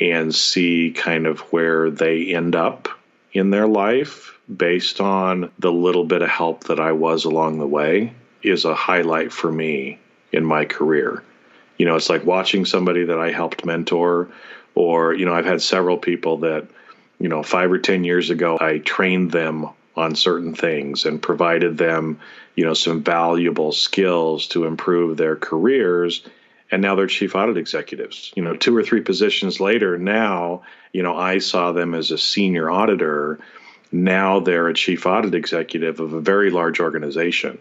and 0.00 0.34
see 0.34 0.92
kind 0.92 1.26
of 1.26 1.40
where 1.52 1.90
they 1.90 2.34
end 2.34 2.56
up 2.56 2.88
in 3.32 3.50
their 3.50 3.68
life 3.68 4.32
based 4.54 5.00
on 5.00 5.50
the 5.58 5.70
little 5.70 6.04
bit 6.04 6.22
of 6.22 6.28
help 6.30 6.64
that 6.64 6.80
I 6.80 6.92
was 6.92 7.26
along 7.26 7.58
the 7.58 7.66
way 7.66 8.14
is 8.42 8.64
a 8.64 8.74
highlight 8.74 9.32
for 9.32 9.50
me 9.50 9.98
in 10.32 10.44
my 10.44 10.64
career. 10.64 11.22
You 11.76 11.86
know, 11.86 11.96
it's 11.96 12.10
like 12.10 12.24
watching 12.24 12.64
somebody 12.64 13.04
that 13.04 13.18
I 13.18 13.30
helped 13.30 13.64
mentor, 13.64 14.28
or, 14.74 15.14
you 15.14 15.26
know, 15.26 15.34
I've 15.34 15.44
had 15.44 15.62
several 15.62 15.96
people 15.96 16.38
that, 16.38 16.66
you 17.18 17.28
know, 17.28 17.42
five 17.42 17.70
or 17.70 17.78
10 17.78 18.04
years 18.04 18.30
ago, 18.30 18.58
I 18.60 18.78
trained 18.78 19.32
them 19.32 19.68
on 19.96 20.14
certain 20.14 20.54
things 20.54 21.04
and 21.04 21.20
provided 21.20 21.76
them, 21.76 22.20
you 22.54 22.64
know, 22.64 22.74
some 22.74 23.02
valuable 23.02 23.72
skills 23.72 24.46
to 24.48 24.64
improve 24.64 25.16
their 25.16 25.36
careers. 25.36 26.22
And 26.70 26.82
now 26.82 26.94
they're 26.94 27.06
chief 27.06 27.34
audit 27.34 27.56
executives. 27.56 28.32
You 28.36 28.44
know, 28.44 28.54
two 28.54 28.76
or 28.76 28.84
three 28.84 29.00
positions 29.00 29.58
later, 29.58 29.98
now, 29.98 30.62
you 30.92 31.02
know, 31.02 31.16
I 31.16 31.38
saw 31.38 31.72
them 31.72 31.94
as 31.94 32.10
a 32.10 32.18
senior 32.18 32.70
auditor. 32.70 33.40
Now 33.90 34.40
they're 34.40 34.68
a 34.68 34.74
chief 34.74 35.06
audit 35.06 35.34
executive 35.34 35.98
of 35.98 36.12
a 36.12 36.20
very 36.20 36.50
large 36.50 36.78
organization 36.78 37.58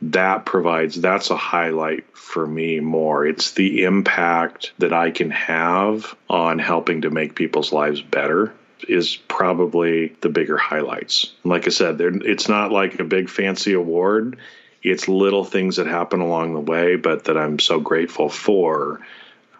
that 0.00 0.44
provides 0.44 1.00
that's 1.00 1.30
a 1.30 1.36
highlight 1.36 2.16
for 2.16 2.46
me 2.46 2.80
more. 2.80 3.26
It's 3.26 3.52
the 3.52 3.84
impact 3.84 4.72
that 4.78 4.92
i 4.92 5.10
can 5.10 5.30
have 5.30 6.14
on 6.28 6.58
helping 6.58 7.02
to 7.02 7.10
make 7.10 7.34
people's 7.34 7.72
lives 7.72 8.00
better 8.00 8.52
is 8.88 9.16
probably 9.16 10.14
the 10.20 10.28
bigger 10.28 10.56
highlights. 10.56 11.32
Like 11.44 11.66
i 11.66 11.70
said 11.70 12.00
it's 12.00 12.48
not 12.48 12.70
like 12.70 13.00
a 13.00 13.04
big 13.04 13.28
fancy 13.28 13.72
award. 13.72 14.38
It's 14.82 15.08
little 15.08 15.44
things 15.44 15.76
that 15.76 15.88
happen 15.88 16.20
along 16.20 16.54
the 16.54 16.60
way 16.60 16.96
but 16.96 17.24
that 17.24 17.36
i'm 17.36 17.58
so 17.58 17.80
grateful 17.80 18.28
for. 18.28 19.00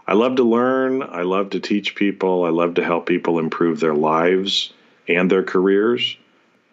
I 0.07 0.14
love 0.14 0.36
to 0.36 0.45
learn. 0.45 1.03
I 1.03 1.22
love 1.22 1.51
to 1.51 1.61
teach 1.61 1.95
people. 1.95 2.45
I 2.45 2.51
love 2.51 2.74
to 2.74 2.84
help 2.84 3.07
people 3.07 3.39
improve 3.39 3.78
their 3.80 3.95
lives 3.95 4.72
and 5.07 5.30
their 5.30 5.43
careers 5.43 6.16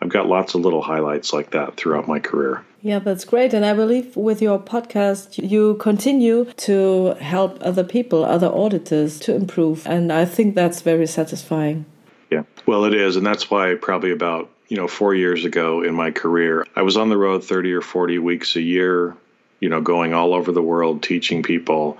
I've 0.02 0.10
got 0.10 0.28
lots 0.28 0.54
of 0.54 0.62
little 0.62 0.82
highlights 0.82 1.34
like 1.34 1.52
that 1.52 1.78
throughout 1.78 2.08
my 2.08 2.20
career. 2.20 2.64
Yeah, 2.82 3.00
that's 3.00 3.26
great. 3.26 3.54
And 3.54 3.66
I 3.66 3.74
believe 3.74 4.16
with 4.16 4.42
your 4.42 4.60
podcast, 4.60 5.50
you 5.50 5.76
continue 5.76 6.46
to 6.58 7.16
help 7.20 7.58
other 7.62 7.84
people, 7.84 8.24
other 8.24 8.48
auditors 8.48 9.20
to 9.22 9.36
improve. 9.36 9.88
And 9.88 10.12
I 10.14 10.26
think 10.26 10.54
that's 10.54 10.82
very 10.82 11.08
satisfying. 11.08 11.86
Yeah, 12.30 12.44
well, 12.66 12.86
it 12.86 12.94
is. 12.94 13.16
And 13.16 13.26
that's 13.26 13.50
why 13.50 13.74
probably 13.76 14.12
about, 14.12 14.50
you 14.68 14.78
know, 14.78 14.88
four 14.88 15.16
years 15.16 15.46
ago 15.46 15.82
in 15.82 15.96
my 15.96 16.12
career, 16.12 16.68
I 16.76 16.84
was 16.84 16.98
on 16.98 17.10
the 17.10 17.18
road 17.18 17.44
30 17.44 17.74
or 17.74 17.82
40 17.82 18.20
weeks 18.20 18.56
a 18.56 18.62
year, 18.62 19.16
you 19.60 19.70
know, 19.70 19.82
going 19.82 20.14
all 20.14 20.34
over 20.34 20.52
the 20.52 20.62
world 20.62 21.02
teaching 21.02 21.42
people 21.42 21.98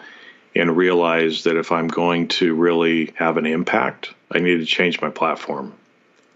and 0.56 0.78
realized 0.78 1.46
that 1.46 1.58
if 1.58 1.72
I'm 1.72 1.88
going 1.88 2.28
to 2.30 2.54
really 2.54 3.14
have 3.16 3.38
an 3.38 3.46
impact, 3.46 4.14
I 4.32 4.40
need 4.40 4.58
to 4.58 4.66
change 4.66 5.02
my 5.02 5.10
platform. 5.10 5.74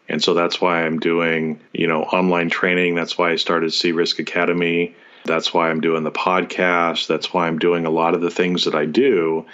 And 0.10 0.24
so 0.24 0.34
that's 0.34 0.60
why 0.60 0.84
I'm 0.84 1.00
doing, 1.00 1.60
you 1.72 1.86
know, 1.86 2.02
online 2.02 2.50
training. 2.50 2.96
That's 2.96 3.18
why 3.18 3.32
I 3.32 3.36
started 3.36 3.70
CRisk 3.70 4.18
Academy. 4.18 4.96
That's 5.26 5.54
why 5.54 5.70
I'm 5.70 5.82
doing 5.82 6.04
the 6.04 6.12
podcast. 6.12 7.08
That's 7.08 7.32
why 7.32 7.48
I'm 7.48 7.60
doing 7.60 7.86
a 7.86 7.92
lot 7.92 8.16
of 8.16 8.22
the 8.22 8.32
things 8.32 8.66
that 8.66 8.74
I 8.74 8.86
do 8.86 9.46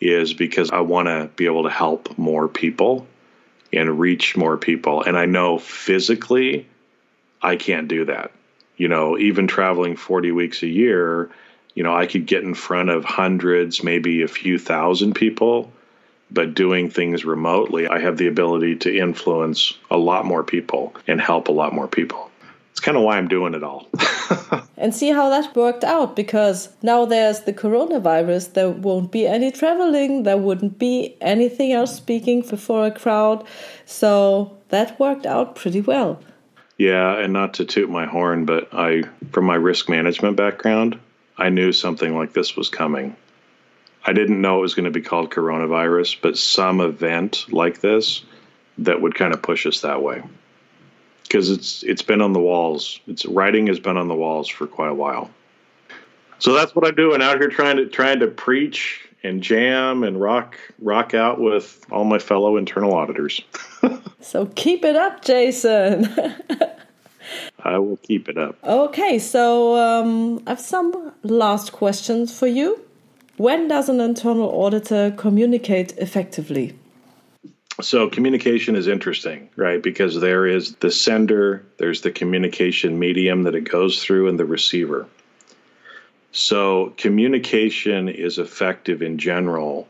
is 0.00 0.34
because 0.34 0.70
I 0.70 0.80
want 0.80 1.06
to 1.06 1.30
be 1.36 1.46
able 1.46 1.62
to 1.62 1.70
help 1.70 2.18
more 2.18 2.48
people 2.48 3.06
and 3.72 4.00
reach 4.00 4.36
more 4.36 4.56
people. 4.56 5.02
And 5.02 5.16
I 5.16 5.26
know 5.26 5.58
physically 5.58 6.66
I 7.40 7.54
can't 7.54 7.86
do 7.86 8.06
that. 8.06 8.32
You 8.76 8.88
know, 8.88 9.16
even 9.16 9.46
traveling 9.46 9.94
40 9.94 10.32
weeks 10.32 10.62
a 10.62 10.66
year, 10.66 11.30
you 11.74 11.84
know, 11.84 11.94
I 11.94 12.06
could 12.06 12.26
get 12.26 12.42
in 12.42 12.54
front 12.54 12.90
of 12.90 13.04
hundreds, 13.04 13.84
maybe 13.84 14.22
a 14.22 14.28
few 14.28 14.58
thousand 14.58 15.14
people 15.14 15.70
but 16.30 16.54
doing 16.54 16.90
things 16.90 17.24
remotely, 17.24 17.86
I 17.88 17.98
have 18.00 18.16
the 18.16 18.26
ability 18.26 18.76
to 18.76 18.96
influence 18.96 19.74
a 19.90 19.98
lot 19.98 20.24
more 20.24 20.44
people 20.44 20.94
and 21.06 21.20
help 21.20 21.48
a 21.48 21.52
lot 21.52 21.72
more 21.72 21.88
people. 21.88 22.30
It's 22.70 22.80
kind 22.80 22.96
of 22.96 23.02
why 23.02 23.18
I'm 23.18 23.28
doing 23.28 23.54
it 23.54 23.62
all. 23.62 23.88
and 24.76 24.94
see 24.94 25.10
how 25.10 25.28
that 25.28 25.54
worked 25.56 25.84
out 25.84 26.16
because 26.16 26.68
now 26.82 27.04
there's 27.04 27.40
the 27.40 27.52
coronavirus, 27.52 28.54
there 28.54 28.70
won't 28.70 29.10
be 29.10 29.26
any 29.26 29.50
traveling, 29.50 30.22
there 30.22 30.38
wouldn't 30.38 30.78
be 30.78 31.16
anything 31.20 31.72
else 31.72 31.96
speaking 31.96 32.42
before 32.42 32.86
a 32.86 32.90
crowd. 32.90 33.44
So 33.84 34.56
that 34.68 34.98
worked 35.00 35.26
out 35.26 35.56
pretty 35.56 35.80
well. 35.80 36.22
Yeah, 36.78 37.18
and 37.18 37.34
not 37.34 37.54
to 37.54 37.66
toot 37.66 37.90
my 37.90 38.06
horn, 38.06 38.46
but 38.46 38.68
I, 38.72 39.02
from 39.32 39.44
my 39.44 39.56
risk 39.56 39.90
management 39.90 40.36
background, 40.36 40.98
I 41.36 41.50
knew 41.50 41.72
something 41.72 42.16
like 42.16 42.32
this 42.32 42.56
was 42.56 42.70
coming. 42.70 43.16
I 44.04 44.12
didn't 44.12 44.40
know 44.40 44.58
it 44.58 44.62
was 44.62 44.74
going 44.74 44.86
to 44.86 44.90
be 44.90 45.02
called 45.02 45.30
coronavirus, 45.30 46.18
but 46.22 46.38
some 46.38 46.80
event 46.80 47.46
like 47.50 47.80
this 47.80 48.22
that 48.78 49.00
would 49.00 49.14
kind 49.14 49.34
of 49.34 49.42
push 49.42 49.66
us 49.66 49.82
that 49.82 50.02
way. 50.02 50.22
Because 51.22 51.50
it's 51.50 51.82
it's 51.84 52.02
been 52.02 52.20
on 52.20 52.32
the 52.32 52.40
walls. 52.40 52.98
It's 53.06 53.24
writing 53.24 53.68
has 53.68 53.78
been 53.78 53.96
on 53.96 54.08
the 54.08 54.14
walls 54.14 54.48
for 54.48 54.66
quite 54.66 54.90
a 54.90 54.94
while. 54.94 55.30
So 56.38 56.54
that's 56.54 56.74
what 56.74 56.86
I'm 56.86 56.94
doing 56.94 57.22
out 57.22 57.38
here 57.38 57.48
trying 57.48 57.76
to 57.76 57.86
trying 57.86 58.20
to 58.20 58.26
preach 58.26 59.06
and 59.22 59.42
jam 59.42 60.02
and 60.02 60.20
rock 60.20 60.56
rock 60.80 61.14
out 61.14 61.38
with 61.38 61.84
all 61.90 62.04
my 62.04 62.18
fellow 62.18 62.56
internal 62.56 62.94
auditors. 62.94 63.40
so 64.20 64.46
keep 64.56 64.84
it 64.84 64.96
up, 64.96 65.24
Jason. 65.24 66.08
I 67.62 67.78
will 67.78 67.98
keep 67.98 68.28
it 68.28 68.38
up. 68.38 68.56
Okay, 68.64 69.18
so 69.18 69.76
um, 69.76 70.42
I 70.46 70.50
have 70.50 70.60
some 70.60 71.12
last 71.22 71.72
questions 71.72 72.36
for 72.36 72.46
you. 72.46 72.82
When 73.40 73.68
does 73.68 73.88
an 73.88 74.02
internal 74.02 74.50
auditor 74.50 75.14
communicate 75.16 75.96
effectively? 75.96 76.78
So, 77.80 78.10
communication 78.10 78.76
is 78.76 78.86
interesting, 78.86 79.48
right? 79.56 79.82
Because 79.82 80.20
there 80.20 80.46
is 80.46 80.74
the 80.74 80.90
sender, 80.90 81.64
there's 81.78 82.02
the 82.02 82.10
communication 82.10 82.98
medium 82.98 83.44
that 83.44 83.54
it 83.54 83.62
goes 83.62 84.04
through, 84.04 84.28
and 84.28 84.38
the 84.38 84.44
receiver. 84.44 85.06
So, 86.32 86.92
communication 86.98 88.10
is 88.10 88.36
effective 88.36 89.00
in 89.00 89.16
general 89.16 89.88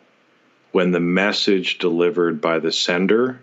when 0.71 0.93
the 0.93 1.01
message 1.01 1.79
delivered 1.79 2.41
by 2.41 2.61
the 2.61 2.71
sender 2.71 3.41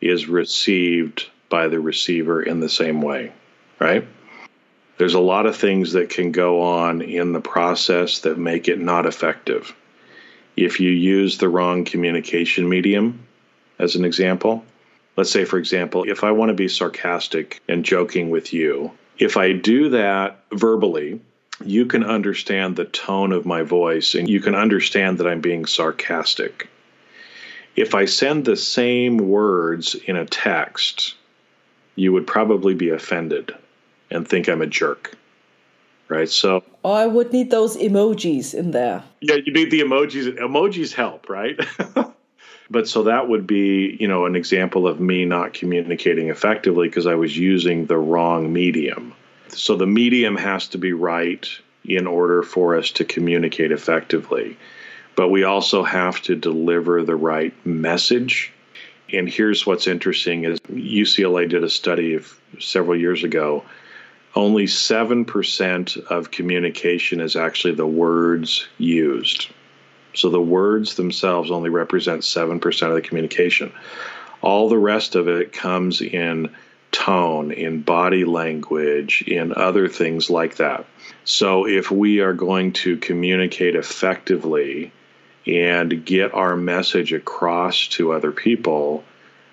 is 0.00 0.26
received 0.26 1.30
by 1.48 1.68
the 1.68 1.78
receiver 1.78 2.42
in 2.42 2.58
the 2.58 2.68
same 2.68 3.00
way, 3.00 3.30
right? 3.78 4.04
There's 4.98 5.14
a 5.14 5.20
lot 5.20 5.46
of 5.46 5.56
things 5.56 5.92
that 5.92 6.10
can 6.10 6.32
go 6.32 6.62
on 6.62 7.00
in 7.00 7.32
the 7.32 7.40
process 7.40 8.20
that 8.20 8.38
make 8.38 8.68
it 8.68 8.78
not 8.78 9.06
effective. 9.06 9.74
If 10.56 10.80
you 10.80 10.90
use 10.90 11.38
the 11.38 11.48
wrong 11.48 11.84
communication 11.84 12.68
medium, 12.68 13.26
as 13.78 13.96
an 13.96 14.04
example, 14.04 14.64
let's 15.16 15.30
say, 15.30 15.44
for 15.44 15.58
example, 15.58 16.04
if 16.06 16.24
I 16.24 16.32
want 16.32 16.50
to 16.50 16.54
be 16.54 16.68
sarcastic 16.68 17.60
and 17.68 17.84
joking 17.84 18.30
with 18.30 18.52
you, 18.52 18.92
if 19.18 19.36
I 19.36 19.52
do 19.52 19.88
that 19.90 20.44
verbally, 20.52 21.20
you 21.64 21.86
can 21.86 22.04
understand 22.04 22.76
the 22.76 22.84
tone 22.84 23.32
of 23.32 23.46
my 23.46 23.62
voice 23.62 24.14
and 24.14 24.28
you 24.28 24.40
can 24.40 24.54
understand 24.54 25.18
that 25.18 25.26
I'm 25.26 25.40
being 25.40 25.64
sarcastic. 25.64 26.68
If 27.76 27.94
I 27.94 28.04
send 28.04 28.44
the 28.44 28.56
same 28.56 29.16
words 29.16 29.94
in 29.94 30.16
a 30.16 30.26
text, 30.26 31.14
you 31.94 32.12
would 32.12 32.26
probably 32.26 32.74
be 32.74 32.90
offended 32.90 33.54
and 34.12 34.26
think 34.26 34.48
I'm 34.48 34.62
a 34.62 34.66
jerk. 34.66 35.16
Right. 36.08 36.28
So 36.28 36.62
oh, 36.84 36.92
I 36.92 37.06
would 37.06 37.32
need 37.32 37.50
those 37.50 37.76
emojis 37.76 38.54
in 38.54 38.72
there. 38.72 39.02
Yeah, 39.20 39.36
you 39.36 39.52
need 39.52 39.70
the 39.70 39.80
emojis. 39.80 40.36
Emojis 40.36 40.92
help, 40.92 41.30
right? 41.30 41.58
but 42.70 42.86
so 42.86 43.04
that 43.04 43.28
would 43.28 43.46
be, 43.46 43.96
you 43.98 44.08
know, 44.08 44.26
an 44.26 44.36
example 44.36 44.86
of 44.86 45.00
me 45.00 45.24
not 45.24 45.54
communicating 45.54 46.28
effectively 46.28 46.88
because 46.88 47.06
I 47.06 47.14
was 47.14 47.36
using 47.36 47.86
the 47.86 47.96
wrong 47.96 48.52
medium. 48.52 49.14
So 49.48 49.76
the 49.76 49.86
medium 49.86 50.36
has 50.36 50.68
to 50.68 50.78
be 50.78 50.92
right 50.92 51.48
in 51.84 52.06
order 52.06 52.42
for 52.42 52.76
us 52.76 52.90
to 52.92 53.04
communicate 53.04 53.72
effectively. 53.72 54.58
But 55.16 55.28
we 55.28 55.44
also 55.44 55.82
have 55.82 56.20
to 56.22 56.36
deliver 56.36 57.02
the 57.02 57.16
right 57.16 57.54
message. 57.66 58.52
And 59.12 59.28
here's 59.28 59.66
what's 59.66 59.86
interesting 59.86 60.44
is 60.44 60.58
UCLA 60.60 61.48
did 61.48 61.64
a 61.64 61.70
study 61.70 62.14
of 62.14 62.38
several 62.60 62.98
years 62.98 63.24
ago 63.24 63.64
only 64.34 64.64
7% 64.64 66.06
of 66.06 66.30
communication 66.30 67.20
is 67.20 67.36
actually 67.36 67.74
the 67.74 67.86
words 67.86 68.66
used. 68.78 69.48
So 70.14 70.30
the 70.30 70.40
words 70.40 70.94
themselves 70.94 71.50
only 71.50 71.70
represent 71.70 72.22
7% 72.22 72.88
of 72.88 72.94
the 72.94 73.02
communication. 73.02 73.72
All 74.40 74.68
the 74.68 74.78
rest 74.78 75.14
of 75.14 75.28
it 75.28 75.52
comes 75.52 76.00
in 76.00 76.54
tone, 76.90 77.52
in 77.52 77.82
body 77.82 78.24
language, 78.24 79.24
in 79.26 79.54
other 79.54 79.88
things 79.88 80.28
like 80.28 80.56
that. 80.56 80.84
So 81.24 81.66
if 81.66 81.90
we 81.90 82.20
are 82.20 82.34
going 82.34 82.72
to 82.72 82.96
communicate 82.98 83.74
effectively 83.74 84.92
and 85.46 86.04
get 86.04 86.34
our 86.34 86.56
message 86.56 87.12
across 87.12 87.88
to 87.88 88.12
other 88.12 88.32
people, 88.32 89.04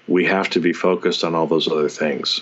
we 0.08 0.26
have 0.26 0.50
to 0.52 0.60
be 0.60 0.74
focused 0.74 1.24
on 1.24 1.36
all 1.36 1.48
those 1.48 1.68
other 1.68 1.90
things. 1.90 2.42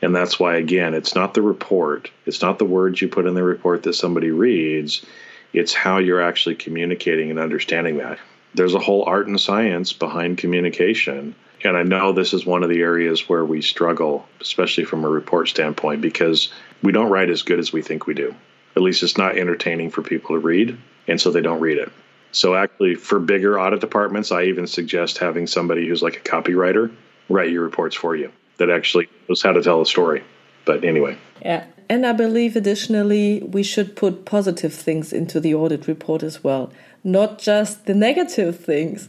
And 0.00 0.14
that's 0.14 0.38
why, 0.38 0.56
again, 0.56 0.94
it's 0.94 1.14
not 1.14 1.34
the 1.34 1.42
report, 1.42 2.10
it's 2.24 2.40
not 2.40 2.58
the 2.58 2.64
words 2.64 3.02
you 3.02 3.08
put 3.08 3.26
in 3.26 3.34
the 3.34 3.42
report 3.42 3.82
that 3.82 3.94
somebody 3.94 4.30
reads, 4.30 5.04
it's 5.52 5.74
how 5.74 5.98
you're 5.98 6.22
actually 6.22 6.54
communicating 6.54 7.30
and 7.30 7.38
understanding 7.38 7.98
that. 7.98 8.18
There's 8.54 8.74
a 8.74 8.78
whole 8.78 9.04
art 9.04 9.26
and 9.26 9.40
science 9.40 9.92
behind 9.92 10.38
communication. 10.38 11.34
And 11.64 11.76
I 11.76 11.82
know 11.82 12.12
this 12.12 12.32
is 12.32 12.46
one 12.46 12.62
of 12.62 12.68
the 12.68 12.82
areas 12.82 13.28
where 13.28 13.44
we 13.44 13.60
struggle, 13.60 14.26
especially 14.40 14.84
from 14.84 15.04
a 15.04 15.08
report 15.08 15.48
standpoint, 15.48 16.00
because 16.00 16.52
we 16.82 16.92
don't 16.92 17.10
write 17.10 17.30
as 17.30 17.42
good 17.42 17.58
as 17.58 17.72
we 17.72 17.82
think 17.82 18.06
we 18.06 18.14
do. 18.14 18.34
At 18.76 18.82
least 18.82 19.02
it's 19.02 19.18
not 19.18 19.36
entertaining 19.36 19.90
for 19.90 20.02
people 20.02 20.36
to 20.36 20.40
read, 20.40 20.78
and 21.08 21.20
so 21.20 21.30
they 21.30 21.40
don't 21.40 21.60
read 21.60 21.78
it. 21.78 21.90
So, 22.30 22.54
actually, 22.54 22.94
for 22.94 23.18
bigger 23.18 23.58
audit 23.58 23.80
departments, 23.80 24.30
I 24.30 24.44
even 24.44 24.66
suggest 24.66 25.18
having 25.18 25.46
somebody 25.46 25.88
who's 25.88 26.02
like 26.02 26.16
a 26.16 26.20
copywriter 26.20 26.94
write 27.28 27.50
your 27.50 27.64
reports 27.64 27.96
for 27.96 28.14
you 28.14 28.30
that 28.58 28.70
actually 28.70 29.08
knows 29.28 29.42
how 29.42 29.52
to 29.52 29.62
tell 29.62 29.80
a 29.80 29.86
story. 29.86 30.22
But 30.64 30.84
anyway. 30.84 31.16
Yeah. 31.40 31.64
And 31.88 32.04
I 32.04 32.12
believe 32.12 32.54
additionally, 32.54 33.40
we 33.40 33.62
should 33.62 33.96
put 33.96 34.26
positive 34.26 34.74
things 34.74 35.12
into 35.12 35.40
the 35.40 35.54
audit 35.54 35.86
report 35.86 36.22
as 36.22 36.44
well, 36.44 36.70
not 37.02 37.38
just 37.38 37.86
the 37.86 37.94
negative 37.94 38.60
things. 38.60 39.08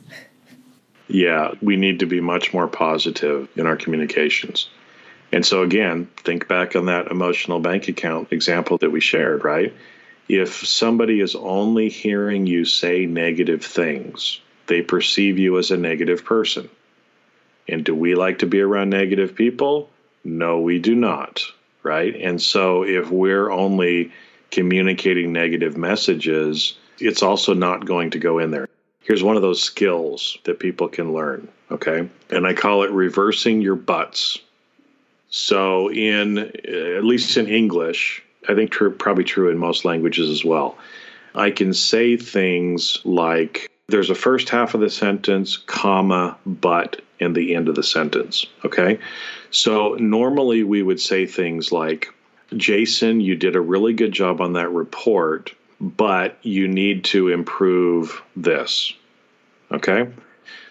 Yeah, 1.10 1.52
we 1.62 1.76
need 1.76 2.00
to 2.00 2.06
be 2.06 2.22
much 2.22 2.54
more 2.54 2.68
positive 2.68 3.50
in 3.56 3.66
our 3.66 3.76
communications. 3.76 4.70
And 5.32 5.46
so, 5.46 5.62
again, 5.64 6.10
think 6.18 6.48
back 6.48 6.76
on 6.76 6.86
that 6.86 7.08
emotional 7.08 7.60
bank 7.60 7.88
account 7.88 8.32
example 8.32 8.78
that 8.78 8.92
we 8.92 9.02
shared, 9.02 9.44
right? 9.44 9.74
If 10.28 10.66
somebody 10.66 11.20
is 11.20 11.36
only 11.36 11.90
hearing 11.90 12.48
you 12.48 12.64
say 12.64 13.06
negative 13.06 13.66
things, 13.66 14.40
they 14.68 14.82
perceive 14.82 15.38
you 15.38 15.58
as 15.58 15.72
a 15.72 15.78
negative 15.78 16.24
person. 16.24 16.70
And 17.72 17.84
do 17.84 17.96
we 17.96 18.16
like 18.16 18.40
to 18.40 18.46
be 18.46 18.62
around 18.62 18.90
negative 18.90 19.36
people? 19.36 19.90
No, 20.24 20.60
we 20.60 20.80
do 20.80 20.96
not, 20.96 21.44
right? 21.84 22.16
And 22.16 22.42
so 22.42 22.84
if 22.84 23.10
we're 23.10 23.52
only 23.52 24.12
communicating 24.52 25.32
negative 25.32 25.78
messages, 25.78 26.78
it's 27.00 27.24
also 27.24 27.54
not 27.54 27.86
going 27.86 28.12
to 28.12 28.20
go 28.20 28.40
in 28.40 28.52
there. 28.52 28.68
Here's 29.02 29.24
one 29.24 29.36
of 29.36 29.42
those 29.42 29.62
skills 29.62 30.38
that 30.44 30.60
people 30.60 30.88
can 30.88 31.14
learn, 31.14 31.48
okay? 31.72 32.08
And 32.30 32.46
I 32.46 32.54
call 32.54 32.84
it 32.84 32.92
reversing 32.92 33.62
your 33.62 33.76
butts. 33.76 34.40
So, 35.32 35.92
in 35.92 36.38
at 36.40 37.04
least 37.04 37.38
in 37.38 37.48
English, 37.48 38.24
I 38.48 38.56
think 38.56 38.72
true, 38.72 38.92
probably 38.92 39.24
true 39.24 39.50
in 39.50 39.58
most 39.58 39.86
languages 39.86 40.30
as 40.30 40.44
well. 40.44 40.78
I 41.36 41.52
can 41.52 41.74
say 41.74 42.18
things 42.18 43.00
like 43.06 43.70
there's 43.88 44.10
a 44.10 44.16
first 44.16 44.50
half 44.50 44.74
of 44.74 44.82
the 44.82 44.90
sentence, 44.90 45.58
comma, 45.58 46.38
but, 46.46 47.02
and 47.20 47.36
the 47.36 47.56
end 47.56 47.70
of 47.70 47.76
the 47.76 47.84
sentence. 47.84 48.46
Okay. 48.66 49.00
So 49.52 49.96
normally 49.96 50.64
we 50.64 50.82
would 50.82 51.00
say 51.00 51.26
things 51.26 51.72
like, 51.72 52.14
Jason, 52.56 53.22
you 53.22 53.36
did 53.36 53.56
a 53.56 53.62
really 53.62 53.94
good 53.94 54.12
job 54.12 54.42
on 54.42 54.54
that 54.54 54.70
report, 54.70 55.54
but 55.80 56.38
you 56.42 56.68
need 56.68 57.04
to 57.06 57.30
improve 57.30 58.22
this. 58.36 58.94
Okay. 59.72 60.10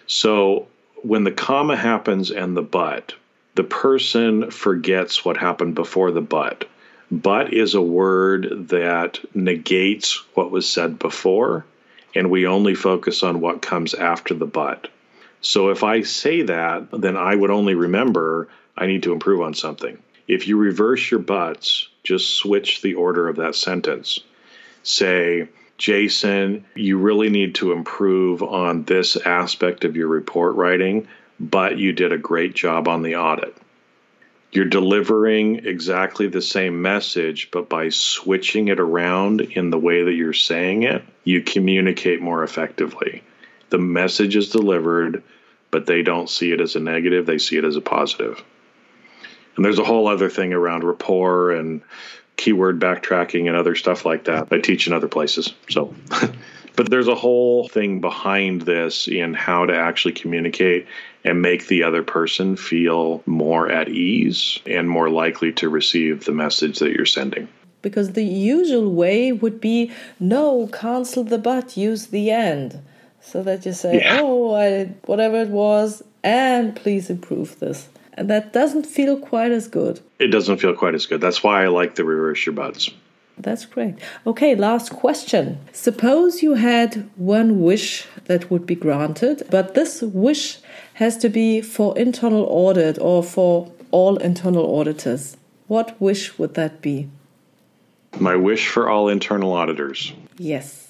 So 0.07 0.67
when 1.03 1.23
the 1.23 1.31
comma 1.31 1.75
happens 1.75 2.31
and 2.31 2.55
the 2.55 2.61
but, 2.61 3.13
the 3.55 3.63
person 3.63 4.51
forgets 4.51 5.23
what 5.23 5.37
happened 5.37 5.75
before 5.75 6.11
the 6.11 6.21
but. 6.21 6.65
But 7.11 7.53
is 7.53 7.73
a 7.73 7.81
word 7.81 8.69
that 8.69 9.19
negates 9.33 10.23
what 10.35 10.51
was 10.51 10.69
said 10.69 10.99
before 10.99 11.65
and 12.15 12.29
we 12.29 12.47
only 12.47 12.75
focus 12.75 13.23
on 13.23 13.41
what 13.41 13.61
comes 13.61 13.93
after 13.93 14.33
the 14.33 14.45
but. 14.45 14.89
So 15.41 15.69
if 15.69 15.83
I 15.83 16.01
say 16.01 16.41
that, 16.43 16.87
then 16.91 17.15
I 17.17 17.35
would 17.35 17.51
only 17.51 17.75
remember 17.75 18.49
I 18.77 18.87
need 18.87 19.03
to 19.03 19.13
improve 19.13 19.41
on 19.41 19.53
something. 19.53 19.97
If 20.27 20.47
you 20.47 20.57
reverse 20.57 21.09
your 21.09 21.19
buts, 21.19 21.87
just 22.03 22.37
switch 22.37 22.81
the 22.81 22.93
order 22.93 23.27
of 23.27 23.37
that 23.37 23.55
sentence. 23.55 24.19
Say, 24.83 25.49
Jason, 25.77 26.65
you 26.75 26.97
really 26.97 27.29
need 27.29 27.55
to 27.55 27.71
improve 27.71 28.43
on 28.43 28.83
this 28.83 29.15
aspect 29.17 29.85
of 29.85 29.95
your 29.95 30.07
report 30.07 30.55
writing, 30.55 31.07
but 31.39 31.77
you 31.77 31.93
did 31.93 32.11
a 32.11 32.17
great 32.17 32.53
job 32.53 32.87
on 32.87 33.01
the 33.01 33.15
audit 33.15 33.55
you're 34.51 34.65
delivering 34.65 35.65
exactly 35.65 36.27
the 36.27 36.41
same 36.41 36.81
message, 36.81 37.49
but 37.51 37.69
by 37.69 37.89
switching 37.89 38.69
it 38.69 38.79
around 38.79 39.41
in 39.41 39.69
the 39.69 39.77
way 39.77 40.03
that 40.03 40.13
you're 40.13 40.33
saying 40.33 40.83
it, 40.83 41.03
you 41.23 41.41
communicate 41.41 42.21
more 42.21 42.43
effectively. 42.43 43.21
The 43.69 43.77
message 43.77 44.35
is 44.35 44.49
delivered, 44.49 45.23
but 45.71 45.85
they 45.85 46.01
don't 46.01 46.29
see 46.29 46.51
it 46.51 46.61
as 46.61 46.75
a 46.75 46.79
negative, 46.79 47.25
they 47.25 47.37
see 47.37 47.57
it 47.57 47.65
as 47.65 47.75
a 47.75 47.81
positive. 47.81 48.43
And 49.55 49.65
there's 49.65 49.79
a 49.79 49.83
whole 49.83 50.07
other 50.07 50.29
thing 50.29 50.53
around 50.53 50.83
rapport 50.83 51.51
and 51.51 51.81
keyword 52.37 52.79
backtracking 52.79 53.47
and 53.47 53.55
other 53.55 53.75
stuff 53.75 54.05
like 54.05 54.25
that 54.25 54.47
I 54.51 54.59
teach 54.59 54.87
in 54.87 54.93
other 54.93 55.09
places. 55.09 55.53
So 55.67 55.93
But 56.79 56.89
there's 56.89 57.09
a 57.09 57.15
whole 57.15 57.67
thing 57.67 57.99
behind 57.99 58.61
this 58.61 59.09
in 59.09 59.33
how 59.33 59.65
to 59.65 59.75
actually 59.75 60.13
communicate 60.13 60.87
and 61.25 61.41
make 61.41 61.67
the 61.67 61.83
other 61.83 62.03
person 62.03 62.55
feel 62.55 63.21
more 63.25 63.69
at 63.69 63.89
ease 63.89 64.59
and 64.65 64.89
more 64.89 65.09
likely 65.09 65.51
to 65.51 65.67
receive 65.67 66.23
the 66.23 66.31
message 66.31 66.79
that 66.79 66.93
you're 66.93 67.05
sending. 67.05 67.49
Because 67.81 68.13
the 68.13 68.23
usual 68.23 68.93
way 68.93 69.33
would 69.33 69.59
be 69.59 69.91
no, 70.21 70.69
cancel 70.71 71.25
the 71.25 71.37
but, 71.37 71.75
use 71.75 72.07
the 72.07 72.31
end. 72.31 72.79
So 73.29 73.43
that 73.43 73.63
you 73.65 73.73
say, 73.73 73.99
yeah. 73.99 74.19
oh, 74.21 74.55
I, 74.55 74.85
whatever 75.05 75.39
it 75.41 75.49
was, 75.49 76.01
and 76.23 76.75
please 76.75 77.11
improve 77.11 77.59
this. 77.59 77.87
And 78.13 78.27
that 78.29 78.53
doesn't 78.53 78.85
feel 78.85 79.17
quite 79.17 79.51
as 79.51 79.67
good. 79.67 80.01
It 80.17 80.27
doesn't 80.27 80.57
feel 80.57 80.73
quite 80.73 80.95
as 80.95 81.05
good. 81.05 81.21
That's 81.21 81.43
why 81.43 81.63
I 81.63 81.67
like 81.67 81.93
the 81.93 82.03
reverse 82.03 82.45
your 82.45 82.53
buts. 82.53 82.89
That's 83.37 83.65
great. 83.65 83.95
Okay, 84.27 84.55
last 84.55 84.91
question. 84.91 85.59
Suppose 85.71 86.41
you 86.41 86.55
had 86.55 87.09
one 87.15 87.61
wish 87.61 88.07
that 88.25 88.51
would 88.51 88.65
be 88.65 88.75
granted, 88.75 89.43
but 89.49 89.75
this 89.75 90.01
wish 90.01 90.57
has 90.95 91.15
to 91.19 91.29
be 91.29 91.61
for 91.61 91.97
internal 91.97 92.45
audit 92.49 92.97
or 92.99 93.23
for 93.23 93.71
all 93.91 94.17
internal 94.17 94.77
auditors. 94.79 95.37
What 95.67 96.01
wish 96.01 96.37
would 96.37 96.55
that 96.55 96.81
be? 96.81 97.09
My 98.19 98.35
wish 98.35 98.67
for 98.67 98.89
all 98.89 99.07
internal 99.07 99.53
auditors. 99.53 100.11
Yes. 100.37 100.88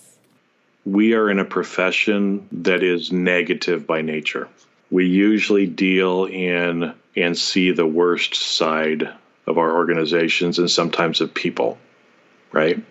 We 0.85 1.13
are 1.13 1.29
in 1.29 1.39
a 1.39 1.45
profession 1.45 2.47
that 2.63 2.83
is 2.83 3.11
negative 3.11 3.85
by 3.85 4.01
nature. 4.01 4.47
We 4.89 5.05
usually 5.05 5.67
deal 5.67 6.25
in 6.25 6.93
and 7.15 7.37
see 7.37 7.71
the 7.71 7.85
worst 7.85 8.35
side 8.35 9.09
of 9.45 9.57
our 9.57 9.75
organizations 9.75 10.59
and 10.59 10.69
sometimes 10.69 11.21
of 11.21 11.33
people 11.33 11.77
right? 12.51 12.83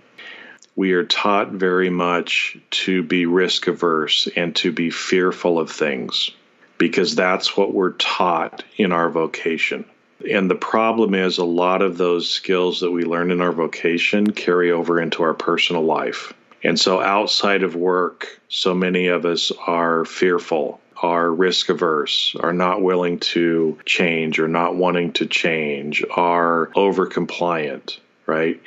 We 0.76 0.92
are 0.92 1.04
taught 1.04 1.50
very 1.50 1.90
much 1.90 2.56
to 2.70 3.02
be 3.02 3.26
risk 3.26 3.66
averse 3.66 4.28
and 4.36 4.54
to 4.56 4.72
be 4.72 4.90
fearful 4.90 5.58
of 5.58 5.70
things 5.70 6.30
because 6.78 7.16
that's 7.16 7.56
what 7.56 7.74
we're 7.74 7.92
taught 7.92 8.62
in 8.76 8.92
our 8.92 9.10
vocation. 9.10 9.84
And 10.28 10.50
the 10.50 10.56
problem 10.56 11.14
is, 11.14 11.38
a 11.38 11.44
lot 11.44 11.82
of 11.82 11.96
those 11.96 12.30
skills 12.30 12.80
that 12.80 12.90
we 12.90 13.04
learn 13.04 13.30
in 13.30 13.40
our 13.40 13.52
vocation 13.52 14.30
carry 14.32 14.70
over 14.72 15.00
into 15.00 15.22
our 15.22 15.34
personal 15.34 15.82
life. 15.82 16.32
And 16.62 16.78
so, 16.78 17.00
outside 17.00 17.62
of 17.62 17.76
work, 17.76 18.40
so 18.48 18.74
many 18.74 19.06
of 19.06 19.24
us 19.24 19.52
are 19.66 20.04
fearful, 20.04 20.80
are 21.02 21.30
risk 21.30 21.68
averse, 21.68 22.34
are 22.40 22.52
not 22.52 22.82
willing 22.82 23.18
to 23.20 23.78
change 23.84 24.38
or 24.38 24.48
not 24.48 24.74
wanting 24.74 25.12
to 25.14 25.26
change, 25.26 26.04
are 26.10 26.70
over 26.74 27.06
compliant, 27.06 28.00
right? 28.26 28.60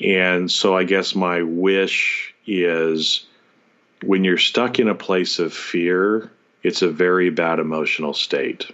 And 0.00 0.50
so 0.50 0.76
I 0.76 0.84
guess 0.84 1.14
my 1.14 1.42
wish 1.42 2.34
is 2.46 3.26
when 4.04 4.24
you're 4.24 4.38
stuck 4.38 4.78
in 4.78 4.88
a 4.88 4.94
place 4.94 5.38
of 5.38 5.52
fear, 5.52 6.30
it's 6.62 6.82
a 6.82 6.90
very 6.90 7.30
bad 7.30 7.58
emotional 7.58 8.12
state. 8.12 8.70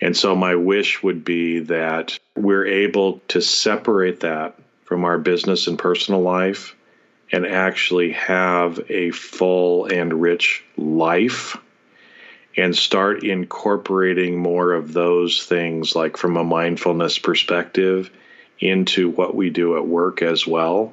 And 0.00 0.16
so 0.16 0.36
my 0.36 0.54
wish 0.54 1.02
would 1.02 1.24
be 1.24 1.60
that 1.60 2.18
we're 2.34 2.66
able 2.66 3.20
to 3.28 3.40
separate 3.40 4.20
that 4.20 4.58
from 4.84 5.04
our 5.04 5.18
business 5.18 5.66
and 5.66 5.78
personal 5.78 6.20
life 6.20 6.76
and 7.32 7.46
actually 7.46 8.12
have 8.12 8.80
a 8.88 9.10
full 9.10 9.86
and 9.86 10.20
rich 10.20 10.64
life 10.76 11.56
and 12.56 12.74
start 12.74 13.24
incorporating 13.24 14.38
more 14.38 14.72
of 14.72 14.92
those 14.92 15.44
things 15.44 15.94
like 15.94 16.16
from 16.16 16.36
a 16.36 16.44
mindfulness 16.44 17.18
perspective 17.18 18.10
into 18.58 19.10
what 19.10 19.34
we 19.34 19.50
do 19.50 19.76
at 19.76 19.86
work 19.86 20.22
as 20.22 20.46
well. 20.46 20.92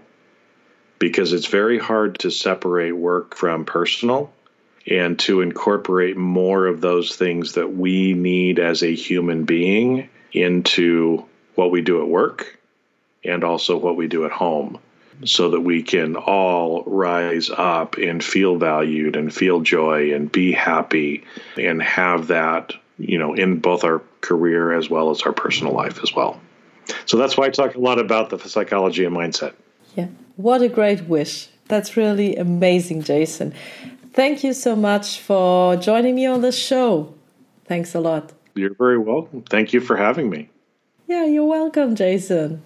Because 1.00 1.34
it's 1.34 1.48
very 1.48 1.80
hard 1.80 2.20
to 2.20 2.32
separate 2.32 2.92
work 2.92 3.36
from 3.36 3.66
personal 3.66 4.34
and 4.86 5.18
to 5.20 5.42
incorporate 5.42 6.18
more 6.18 6.66
of 6.66 6.82
those 6.82 7.16
things 7.16 7.54
that 7.54 7.74
we 7.74 8.14
need 8.14 8.60
as 8.60 8.84
a 8.84 8.94
human 8.94 9.46
being 9.46 10.10
into 10.34 11.24
what 11.56 11.72
we 11.72 11.82
do 11.82 12.02
at 12.02 12.08
work 12.08 12.60
and 13.24 13.44
also 13.44 13.78
what 13.78 13.96
we 13.96 14.08
do 14.08 14.26
at 14.26 14.32
home 14.32 14.80
so 15.26 15.50
that 15.50 15.62
we 15.62 15.84
can 15.84 16.16
all 16.16 16.84
rise 16.86 17.50
up 17.50 17.98
and 17.98 18.24
feel 18.24 18.58
valued 18.58 19.16
and 19.16 19.34
feel 19.34 19.62
joy 19.62 20.14
and 20.14 20.32
be 20.32 20.52
happy 20.52 21.24
and 21.58 21.82
have 21.82 22.28
that 22.28 22.74
you 22.98 23.18
know 23.18 23.34
in 23.34 23.60
both 23.60 23.84
our 23.84 24.02
career 24.22 24.74
as 24.74 24.90
well 24.90 25.10
as 25.10 25.22
our 25.24 25.34
personal 25.34 25.74
life 25.74 26.00
as 26.04 26.14
well 26.14 26.40
so 27.06 27.18
that's 27.18 27.38
why 27.38 27.46
I 27.46 27.50
talk 27.50 27.76
a 27.76 27.80
lot 27.80 28.00
about 28.00 28.30
the 28.30 28.40
psychology 28.40 29.06
and 29.06 29.16
mindset. 29.16 29.54
Yeah. 29.96 30.08
What 30.36 30.62
a 30.62 30.70
great 30.70 31.04
wish. 31.08 31.50
That's 31.68 31.96
really 31.96 32.36
amazing, 32.36 33.04
Jason. 33.04 33.54
thank 34.14 34.44
you 34.44 34.54
so 34.54 34.76
much 34.76 35.20
for 35.20 35.76
joining 35.78 36.16
me 36.16 36.26
on 36.26 36.42
this 36.42 36.58
show. 36.58 37.14
Thanks 37.66 37.96
a 37.96 38.00
lot. 38.00 38.34
You're 38.56 38.76
very 38.76 38.98
welcome. 38.98 39.44
Thank 39.44 39.74
you 39.74 39.80
for 39.80 39.96
having 39.96 40.30
me. 40.30 40.50
Yeah, 41.08 41.26
you're 41.26 41.46
welcome, 41.46 41.96
Jason. 41.96 42.62